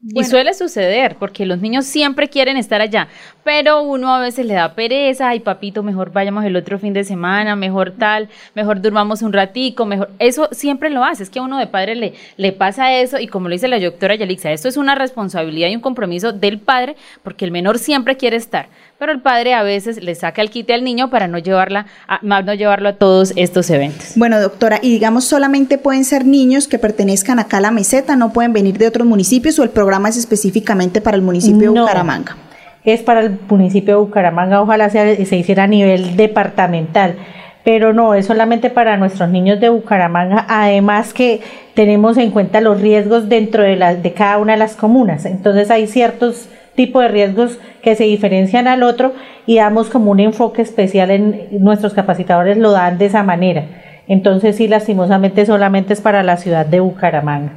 Y 0.03 0.25
suele 0.25 0.55
suceder, 0.55 1.17
porque 1.19 1.45
los 1.45 1.61
niños 1.61 1.85
siempre 1.85 2.29
quieren 2.29 2.57
estar 2.57 2.81
allá, 2.81 3.09
pero 3.53 3.83
uno 3.83 4.15
a 4.15 4.21
veces 4.21 4.47
le 4.47 4.55
da 4.55 4.75
pereza, 4.77 5.31
ay 5.31 5.41
papito, 5.41 5.83
mejor 5.83 6.13
vayamos 6.13 6.45
el 6.45 6.55
otro 6.55 6.79
fin 6.79 6.93
de 6.93 7.03
semana, 7.03 7.57
mejor 7.57 7.95
tal, 7.99 8.29
mejor 8.55 8.81
durmamos 8.81 9.23
un 9.23 9.33
ratico, 9.33 9.87
mejor, 9.87 10.09
eso 10.21 10.49
siempre 10.53 10.89
lo 10.89 11.03
hace, 11.03 11.25
es 11.25 11.31
que 11.31 11.41
a 11.41 11.43
uno 11.43 11.59
de 11.59 11.67
padre 11.67 11.97
le, 11.97 12.15
le 12.37 12.53
pasa 12.53 12.93
eso, 12.95 13.19
y 13.19 13.27
como 13.27 13.49
lo 13.49 13.55
dice 13.55 13.67
la 13.67 13.81
doctora 13.81 14.15
Yalixa, 14.15 14.53
esto 14.53 14.69
es 14.69 14.77
una 14.77 14.95
responsabilidad 14.95 15.69
y 15.69 15.75
un 15.75 15.81
compromiso 15.81 16.33
del 16.33 16.61
padre, 16.61 16.95
porque 17.25 17.45
el 17.45 17.51
menor 17.51 17.81
siempre 17.81 18.17
quiere 18.17 18.37
estar, 18.37 18.69
pero 19.01 19.11
el 19.11 19.21
padre 19.21 19.53
a 19.55 19.65
veces 19.65 20.01
le 20.01 20.15
saca 20.15 20.43
el 20.43 20.51
quite 20.51 20.73
al 20.73 20.85
niño 20.85 21.11
para 21.11 21.27
no 21.27 21.39
llevarla, 21.39 21.87
a, 22.07 22.21
no 22.23 22.55
llevarlo 22.55 22.91
a 22.91 22.93
todos 22.93 23.33
estos 23.35 23.69
eventos. 23.71 24.13
Bueno, 24.15 24.41
doctora, 24.41 24.79
y 24.81 24.93
digamos 24.93 25.25
solamente 25.25 25.77
pueden 25.77 26.05
ser 26.05 26.25
niños 26.25 26.69
que 26.69 26.79
pertenezcan 26.79 27.41
acá 27.41 27.57
a 27.57 27.63
la 27.63 27.73
meseta, 27.73 28.15
no 28.15 28.33
pueden 28.33 28.53
venir 28.53 28.79
de 28.79 28.87
otros 28.87 29.09
municipios 29.09 29.59
o 29.59 29.65
el 29.65 29.71
programa 29.71 30.09
es 30.09 30.17
específicamente 30.17 31.01
para 31.01 31.17
el 31.17 31.23
municipio 31.25 31.73
de. 31.73 31.81
Bucaramanga. 31.81 32.37
Es 32.85 33.03
para 33.03 33.21
el 33.21 33.39
municipio 33.49 33.95
de 33.95 34.01
Bucaramanga, 34.01 34.61
ojalá 34.63 34.89
sea- 34.91 35.15
se 35.17 35.37
hiciera 35.37 35.65
a 35.65 35.67
nivel 35.67 36.17
departamental, 36.17 37.17
pero 37.65 37.93
no, 37.93 38.15
es 38.15 38.27
solamente 38.27 38.71
para 38.71 38.97
nuestros 38.97 39.29
niños 39.29 39.61
de 39.61 39.69
Bucaramanga, 39.69 40.47
además 40.49 41.13
que 41.13 41.41
tenemos 41.75 42.17
en 42.17 42.31
cuenta 42.31 42.61
los 42.61 42.81
riesgos 42.81 43.29
dentro 43.29 43.63
de, 43.63 43.77
la, 43.77 43.95
de 43.95 44.13
cada 44.13 44.39
una 44.39 44.53
de 44.53 44.59
las 44.59 44.77
comunas, 44.77 45.27
entonces 45.27 45.71
hay 45.71 45.87
ciertos 45.87 46.49
tipos 46.75 47.03
de 47.03 47.09
riesgos 47.09 47.59
que 47.83 47.95
se 47.97 48.05
diferencian 48.05 48.67
al 48.67 48.83
otro 48.83 49.13
y 49.47 49.57
damos 49.57 49.91
como 49.91 50.11
un 50.13 50.21
enfoque 50.21 50.63
especial 50.63 51.11
en 51.11 51.49
nuestros 51.59 51.93
capacitadores 51.93 52.57
lo 52.57 52.71
dan 52.73 52.97
de 52.97 53.07
esa 53.07 53.23
manera. 53.23 53.65
Entonces 54.07 54.57
sí, 54.57 54.67
lastimosamente 54.67 55.45
solamente 55.45 55.93
es 55.93 56.01
para 56.01 56.23
la 56.23 56.37
ciudad 56.37 56.65
de 56.67 56.81
Bucaramanga. 56.81 57.53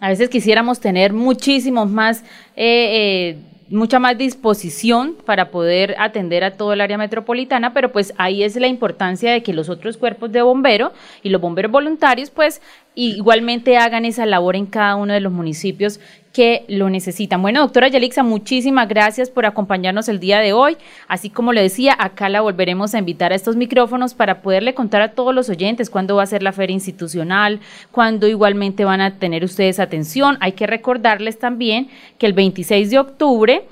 A 0.00 0.08
veces 0.08 0.28
quisiéramos 0.28 0.80
tener 0.80 1.12
muchísimos 1.12 1.88
más, 1.90 2.22
eh, 2.56 3.36
eh, 3.36 3.36
mucha 3.68 3.98
más 3.98 4.16
disposición 4.16 5.16
para 5.24 5.50
poder 5.50 5.96
atender 5.98 6.44
a 6.44 6.52
todo 6.52 6.72
el 6.72 6.80
área 6.80 6.98
metropolitana, 6.98 7.72
pero 7.72 7.92
pues 7.92 8.14
ahí 8.16 8.42
es 8.42 8.56
la 8.56 8.68
importancia 8.68 9.32
de 9.32 9.42
que 9.42 9.52
los 9.52 9.68
otros 9.68 9.96
cuerpos 9.96 10.32
de 10.32 10.42
bombero 10.42 10.92
y 11.22 11.30
los 11.30 11.40
bomberos 11.40 11.72
voluntarios 11.72 12.30
pues 12.30 12.62
igualmente 12.94 13.76
hagan 13.76 14.04
esa 14.04 14.26
labor 14.26 14.56
en 14.56 14.66
cada 14.66 14.96
uno 14.96 15.12
de 15.12 15.20
los 15.20 15.32
municipios 15.32 16.00
que 16.36 16.66
lo 16.68 16.90
necesitan. 16.90 17.40
Bueno, 17.40 17.62
doctora 17.62 17.88
Yelixa, 17.88 18.22
muchísimas 18.22 18.86
gracias 18.88 19.30
por 19.30 19.46
acompañarnos 19.46 20.06
el 20.10 20.20
día 20.20 20.38
de 20.38 20.52
hoy. 20.52 20.76
Así 21.08 21.30
como 21.30 21.54
le 21.54 21.62
decía, 21.62 21.96
acá 21.98 22.28
la 22.28 22.42
volveremos 22.42 22.94
a 22.94 22.98
invitar 22.98 23.32
a 23.32 23.36
estos 23.36 23.56
micrófonos 23.56 24.12
para 24.12 24.42
poderle 24.42 24.74
contar 24.74 25.00
a 25.00 25.12
todos 25.12 25.34
los 25.34 25.48
oyentes 25.48 25.88
cuándo 25.88 26.16
va 26.16 26.24
a 26.24 26.26
ser 26.26 26.42
la 26.42 26.52
feria 26.52 26.74
institucional, 26.74 27.60
cuándo 27.90 28.28
igualmente 28.28 28.84
van 28.84 29.00
a 29.00 29.14
tener 29.18 29.44
ustedes 29.44 29.80
atención. 29.80 30.36
Hay 30.40 30.52
que 30.52 30.66
recordarles 30.66 31.38
también 31.38 31.88
que 32.18 32.26
el 32.26 32.34
26 32.34 32.90
de 32.90 32.98
octubre, 32.98 33.62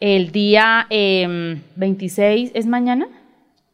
el 0.00 0.30
día 0.30 0.88
eh, 0.90 1.56
26, 1.76 2.50
¿es 2.52 2.66
mañana? 2.66 3.08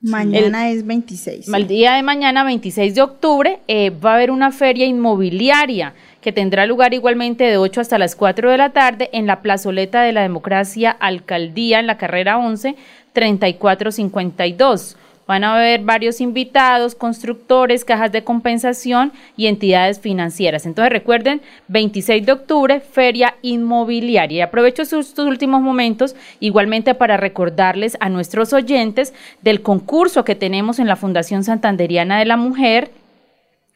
Mañana 0.03 0.71
es 0.71 0.87
26. 0.87 1.49
El 1.53 1.67
día 1.67 1.95
de 1.95 2.05
mañana, 2.05 2.45
26 2.45 2.95
de 2.95 3.03
octubre, 3.03 3.59
eh, 3.67 3.91
va 3.91 4.13
a 4.13 4.15
haber 4.15 4.31
una 4.31 4.53
feria 4.53 4.87
inmobiliaria 4.87 5.95
que 6.27 6.33
tendrá 6.33 6.67
lugar 6.67 6.93
igualmente 6.93 7.45
de 7.45 7.57
8 7.57 7.83
hasta 7.83 7.99
las 7.99 8.17
4 8.17 8.51
de 8.51 8.59
la 8.59 8.71
tarde 8.71 9.11
en 9.13 9.29
la 9.29 9.43
plazoleta 9.43 10.03
de 10.03 10.13
la 10.13 10.23
democracia 10.23 10.91
alcaldía 10.91 11.79
en 11.79 11.87
la 11.87 11.99
carrera 11.99 12.37
11 12.39 12.75
3452. 13.13 14.97
Van 15.29 15.45
a 15.45 15.55
haber 15.55 15.83
varios 15.83 16.21
invitados, 16.21 16.97
constructores, 16.97 17.85
cajas 17.85 18.11
de 18.11 18.25
compensación 18.25 19.13
y 19.37 19.47
entidades 19.47 20.01
financieras. 20.01 20.67
Entonces 20.67 20.91
recuerden, 20.91 21.43
26 21.69 22.27
de 22.27 22.33
octubre, 22.33 22.81
feria 22.81 23.37
inmobiliaria. 23.43 24.39
Y 24.39 24.41
aprovecho 24.41 24.83
estos 24.83 25.17
últimos 25.21 25.63
momentos 25.63 26.17
igualmente 26.41 26.97
para 26.97 27.17
recordarles 27.17 27.97
a 28.01 28.09
nuestros 28.09 28.53
oyentes 28.53 29.15
del 29.43 29.63
concurso 29.63 30.25
que 30.25 30.35
tenemos 30.35 30.81
en 30.81 30.89
la 30.89 30.97
Fundación 30.97 31.45
Santanderiana 31.45 32.19
de 32.19 32.25
la 32.25 32.37
Mujer 32.37 32.91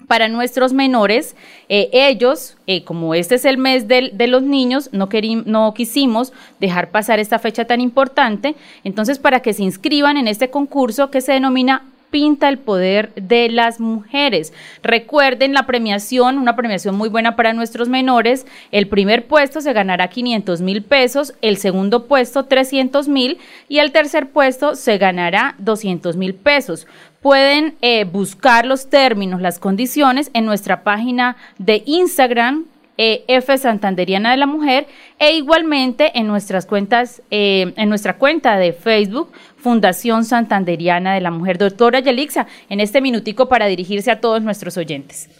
para 0.06 0.28
nuestros 0.28 0.72
menores, 0.72 1.36
eh, 1.68 1.88
ellos, 1.92 2.56
eh, 2.66 2.84
como 2.84 3.14
este 3.14 3.36
es 3.36 3.44
el 3.44 3.58
mes 3.58 3.86
de 3.88 4.26
los 4.26 4.42
niños, 4.42 4.90
no, 4.92 5.08
no 5.46 5.74
quisimos 5.74 6.32
dejar 6.58 6.90
pasar 6.90 7.18
esta 7.18 7.38
fecha 7.38 7.64
tan 7.64 7.80
importante, 7.80 8.54
entonces 8.84 9.18
para 9.18 9.40
que 9.40 9.52
se 9.52 9.62
inscriban 9.62 10.16
en 10.16 10.28
este 10.28 10.50
concurso 10.50 11.10
que 11.10 11.20
se 11.20 11.32
denomina 11.32 11.84
Pinta 12.10 12.48
el 12.48 12.58
poder 12.58 13.12
de 13.14 13.48
las 13.48 13.78
mujeres. 13.78 14.52
Recuerden 14.82 15.54
la 15.54 15.66
premiación, 15.66 16.38
una 16.38 16.56
premiación 16.56 16.96
muy 16.96 17.08
buena 17.08 17.36
para 17.36 17.52
nuestros 17.52 17.88
menores. 17.88 18.46
El 18.72 18.88
primer 18.88 19.26
puesto 19.26 19.60
se 19.60 19.72
ganará 19.72 20.08
500 20.08 20.60
mil 20.60 20.82
pesos, 20.82 21.34
el 21.40 21.56
segundo 21.56 22.06
puesto 22.06 22.46
300 22.46 23.06
mil 23.06 23.38
y 23.68 23.78
el 23.78 23.92
tercer 23.92 24.30
puesto 24.30 24.74
se 24.74 24.98
ganará 24.98 25.54
200 25.58 26.16
mil 26.16 26.34
pesos 26.34 26.88
pueden 27.20 27.76
eh, 27.82 28.04
buscar 28.04 28.66
los 28.66 28.88
términos, 28.88 29.40
las 29.40 29.58
condiciones 29.58 30.30
en 30.34 30.46
nuestra 30.46 30.82
página 30.82 31.36
de 31.58 31.82
Instagram 31.86 32.66
EF 33.02 33.48
Santanderiana 33.58 34.30
de 34.30 34.36
la 34.36 34.46
Mujer 34.46 34.86
e 35.18 35.32
igualmente 35.32 36.18
en 36.18 36.26
nuestras 36.26 36.66
cuentas, 36.66 37.22
eh, 37.30 37.72
en 37.76 37.88
nuestra 37.88 38.18
cuenta 38.18 38.58
de 38.58 38.74
Facebook, 38.74 39.32
Fundación 39.56 40.24
Santanderiana 40.26 41.14
de 41.14 41.22
la 41.22 41.30
Mujer. 41.30 41.56
Doctora 41.56 42.00
Yelixa, 42.00 42.46
en 42.68 42.80
este 42.80 43.00
minutico 43.00 43.48
para 43.48 43.66
dirigirse 43.66 44.10
a 44.10 44.20
todos 44.20 44.42
nuestros 44.42 44.76
oyentes. 44.76 45.30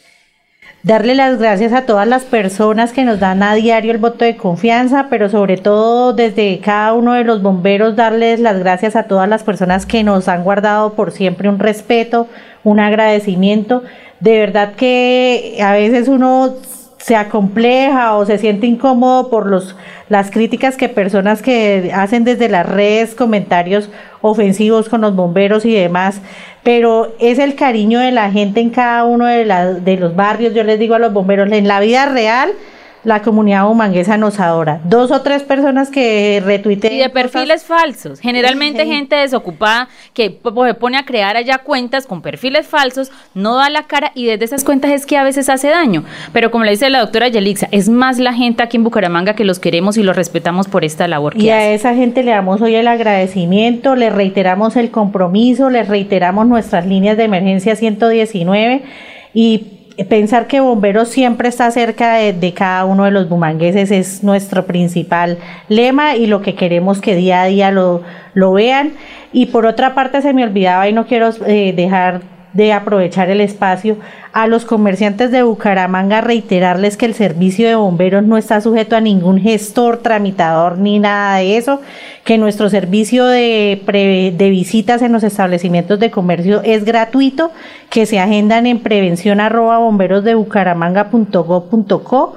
Darle 0.82 1.14
las 1.14 1.38
gracias 1.38 1.74
a 1.74 1.84
todas 1.84 2.08
las 2.08 2.24
personas 2.24 2.94
que 2.94 3.04
nos 3.04 3.20
dan 3.20 3.42
a 3.42 3.54
diario 3.54 3.92
el 3.92 3.98
voto 3.98 4.24
de 4.24 4.38
confianza, 4.38 5.08
pero 5.10 5.28
sobre 5.28 5.58
todo 5.58 6.14
desde 6.14 6.58
cada 6.60 6.94
uno 6.94 7.12
de 7.12 7.24
los 7.24 7.42
bomberos 7.42 7.96
darles 7.96 8.40
las 8.40 8.58
gracias 8.58 8.96
a 8.96 9.02
todas 9.02 9.28
las 9.28 9.42
personas 9.42 9.84
que 9.84 10.02
nos 10.02 10.26
han 10.26 10.42
guardado 10.42 10.94
por 10.94 11.12
siempre 11.12 11.50
un 11.50 11.58
respeto, 11.58 12.28
un 12.64 12.80
agradecimiento. 12.80 13.82
De 14.20 14.38
verdad 14.38 14.72
que 14.72 15.58
a 15.62 15.72
veces 15.72 16.08
uno 16.08 16.54
se 16.96 17.14
acompleja 17.14 18.16
o 18.16 18.24
se 18.24 18.38
siente 18.38 18.66
incómodo 18.66 19.28
por 19.28 19.46
los, 19.46 19.76
las 20.10 20.30
críticas 20.30 20.76
que 20.76 20.90
personas 20.90 21.40
que 21.40 21.92
hacen 21.94 22.24
desde 22.24 22.50
las 22.50 22.68
redes 22.68 23.14
comentarios 23.14 23.88
ofensivos 24.20 24.90
con 24.90 25.00
los 25.00 25.16
bomberos 25.16 25.64
y 25.64 25.72
demás, 25.72 26.20
pero 26.62 27.14
es 27.20 27.38
el 27.38 27.54
cariño 27.54 28.00
de 28.00 28.10
la 28.10 28.30
gente 28.30 28.60
en 28.60 28.70
cada 28.70 29.04
uno 29.04 29.24
de, 29.24 29.46
de 29.80 29.96
los 29.96 30.14
barrios, 30.14 30.52
yo 30.52 30.64
les 30.64 30.78
digo 30.78 30.96
a 30.96 30.98
los 30.98 31.12
bomberos, 31.12 31.50
en 31.52 31.66
la 31.66 31.80
vida 31.80 32.06
real 32.06 32.50
la 33.04 33.22
comunidad 33.22 33.68
humanguesa 33.68 34.16
nos 34.16 34.40
adora. 34.40 34.80
Dos 34.84 35.10
o 35.10 35.22
tres 35.22 35.42
personas 35.42 35.90
que 35.90 36.42
retuitean. 36.44 36.92
Y 36.92 36.98
de 36.98 37.08
perfiles 37.08 37.64
falsos. 37.64 38.20
Generalmente 38.20 38.84
gente 38.86 39.16
desocupada 39.16 39.88
que 40.12 40.38
se 40.66 40.74
pone 40.74 40.98
a 40.98 41.04
crear 41.04 41.36
allá 41.36 41.58
cuentas 41.58 42.06
con 42.06 42.20
perfiles 42.22 42.66
falsos, 42.66 43.10
no 43.34 43.56
da 43.56 43.70
la 43.70 43.84
cara 43.84 44.12
y 44.14 44.26
desde 44.26 44.44
esas 44.44 44.64
cuentas 44.64 44.90
es 44.90 45.06
que 45.06 45.16
a 45.16 45.24
veces 45.24 45.48
hace 45.48 45.68
daño. 45.68 46.04
Pero 46.32 46.50
como 46.50 46.64
le 46.64 46.72
dice 46.72 46.90
la 46.90 47.00
doctora 47.00 47.28
Yelixa, 47.28 47.68
es 47.70 47.88
más 47.88 48.18
la 48.18 48.34
gente 48.34 48.62
aquí 48.62 48.76
en 48.76 48.84
Bucaramanga 48.84 49.34
que 49.34 49.44
los 49.44 49.58
queremos 49.58 49.96
y 49.96 50.02
los 50.02 50.16
respetamos 50.16 50.68
por 50.68 50.84
esta 50.84 51.08
labor 51.08 51.34
que 51.34 51.44
Y 51.44 51.50
a 51.50 51.72
esa 51.72 51.94
gente 51.94 52.22
le 52.22 52.32
damos 52.32 52.60
hoy 52.60 52.74
el 52.74 52.88
agradecimiento, 52.88 53.96
le 53.96 54.10
reiteramos 54.10 54.76
el 54.76 54.90
compromiso, 54.90 55.70
le 55.70 55.82
reiteramos 55.84 56.46
nuestras 56.46 56.86
líneas 56.86 57.16
de 57.16 57.24
emergencia 57.24 57.76
119 57.76 58.82
y 59.32 59.79
pensar 60.04 60.46
que 60.46 60.60
Bomberos 60.60 61.08
siempre 61.08 61.48
está 61.48 61.70
cerca 61.70 62.14
de, 62.14 62.54
cada 62.54 62.84
uno 62.84 63.04
de 63.04 63.10
los 63.10 63.28
bumangueses 63.28 63.90
es 63.90 64.22
nuestro 64.22 64.66
principal 64.66 65.38
lema 65.68 66.16
y 66.16 66.26
lo 66.26 66.42
que 66.42 66.54
queremos 66.54 67.00
que 67.00 67.14
día 67.14 67.42
a 67.42 67.46
día 67.46 67.70
lo, 67.70 68.02
lo 68.34 68.52
vean. 68.52 68.92
Y 69.32 69.46
por 69.46 69.66
otra 69.66 69.94
parte 69.94 70.22
se 70.22 70.32
me 70.32 70.44
olvidaba 70.44 70.88
y 70.88 70.92
no 70.92 71.06
quiero 71.06 71.30
eh, 71.46 71.72
dejar 71.74 72.22
de 72.52 72.72
aprovechar 72.72 73.30
el 73.30 73.40
espacio 73.40 73.96
a 74.32 74.46
los 74.46 74.64
comerciantes 74.64 75.30
de 75.30 75.42
Bucaramanga 75.42 76.20
reiterarles 76.20 76.96
que 76.96 77.06
el 77.06 77.14
servicio 77.14 77.68
de 77.68 77.74
bomberos 77.74 78.24
no 78.24 78.36
está 78.36 78.60
sujeto 78.60 78.96
a 78.96 79.00
ningún 79.00 79.40
gestor, 79.40 79.98
tramitador 79.98 80.78
ni 80.78 80.98
nada 80.98 81.36
de 81.36 81.56
eso, 81.56 81.80
que 82.24 82.38
nuestro 82.38 82.70
servicio 82.70 83.24
de, 83.24 84.32
de 84.36 84.50
visitas 84.50 85.02
en 85.02 85.12
los 85.12 85.22
establecimientos 85.22 86.00
de 86.00 86.10
comercio 86.10 86.62
es 86.64 86.84
gratuito, 86.84 87.50
que 87.88 88.06
se 88.06 88.20
agendan 88.20 88.66
en 88.66 88.80
prevención 88.80 89.40
arroba 89.40 89.78
bomberos 89.78 90.24
de 90.24 90.34
bucaramanga.go.co 90.34 92.34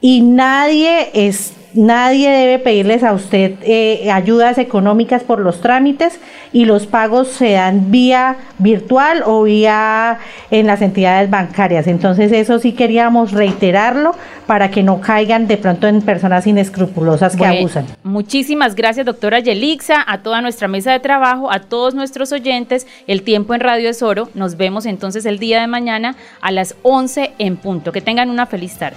y 0.00 0.20
nadie 0.20 1.10
es 1.14 1.54
nadie 1.74 2.30
debe 2.30 2.58
pedirles 2.58 3.02
a 3.02 3.12
usted 3.12 3.54
eh, 3.62 4.10
ayudas 4.10 4.58
económicas 4.58 5.22
por 5.22 5.40
los 5.40 5.60
trámites 5.60 6.20
y 6.52 6.64
los 6.64 6.86
pagos 6.86 7.28
se 7.28 7.52
dan 7.52 7.90
vía 7.90 8.36
virtual 8.58 9.22
o 9.26 9.42
vía 9.42 10.18
en 10.50 10.66
las 10.66 10.82
entidades 10.82 11.28
bancarias. 11.30 11.86
Entonces 11.86 12.32
eso 12.32 12.58
sí 12.58 12.72
queríamos 12.72 13.32
reiterarlo 13.32 14.14
para 14.46 14.70
que 14.70 14.82
no 14.82 15.00
caigan 15.00 15.46
de 15.46 15.56
pronto 15.56 15.88
en 15.88 16.02
personas 16.02 16.46
inescrupulosas 16.46 17.36
que 17.36 17.44
abusan. 17.44 17.86
Muchísimas 18.02 18.74
gracias 18.74 19.06
doctora 19.06 19.40
Yelixa, 19.40 20.04
a 20.06 20.18
toda 20.18 20.40
nuestra 20.40 20.68
mesa 20.68 20.92
de 20.92 21.00
trabajo, 21.00 21.50
a 21.50 21.60
todos 21.60 21.94
nuestros 21.94 22.32
oyentes. 22.32 22.86
El 23.06 23.22
tiempo 23.22 23.54
en 23.54 23.60
Radio 23.60 23.88
es 23.88 24.02
oro. 24.02 24.28
Nos 24.34 24.56
vemos 24.56 24.86
entonces 24.86 25.26
el 25.26 25.38
día 25.38 25.60
de 25.60 25.66
mañana 25.66 26.16
a 26.40 26.50
las 26.50 26.76
11 26.82 27.32
en 27.38 27.56
punto. 27.56 27.92
Que 27.92 28.00
tengan 28.00 28.30
una 28.30 28.46
feliz 28.46 28.76
tarde. 28.76 28.96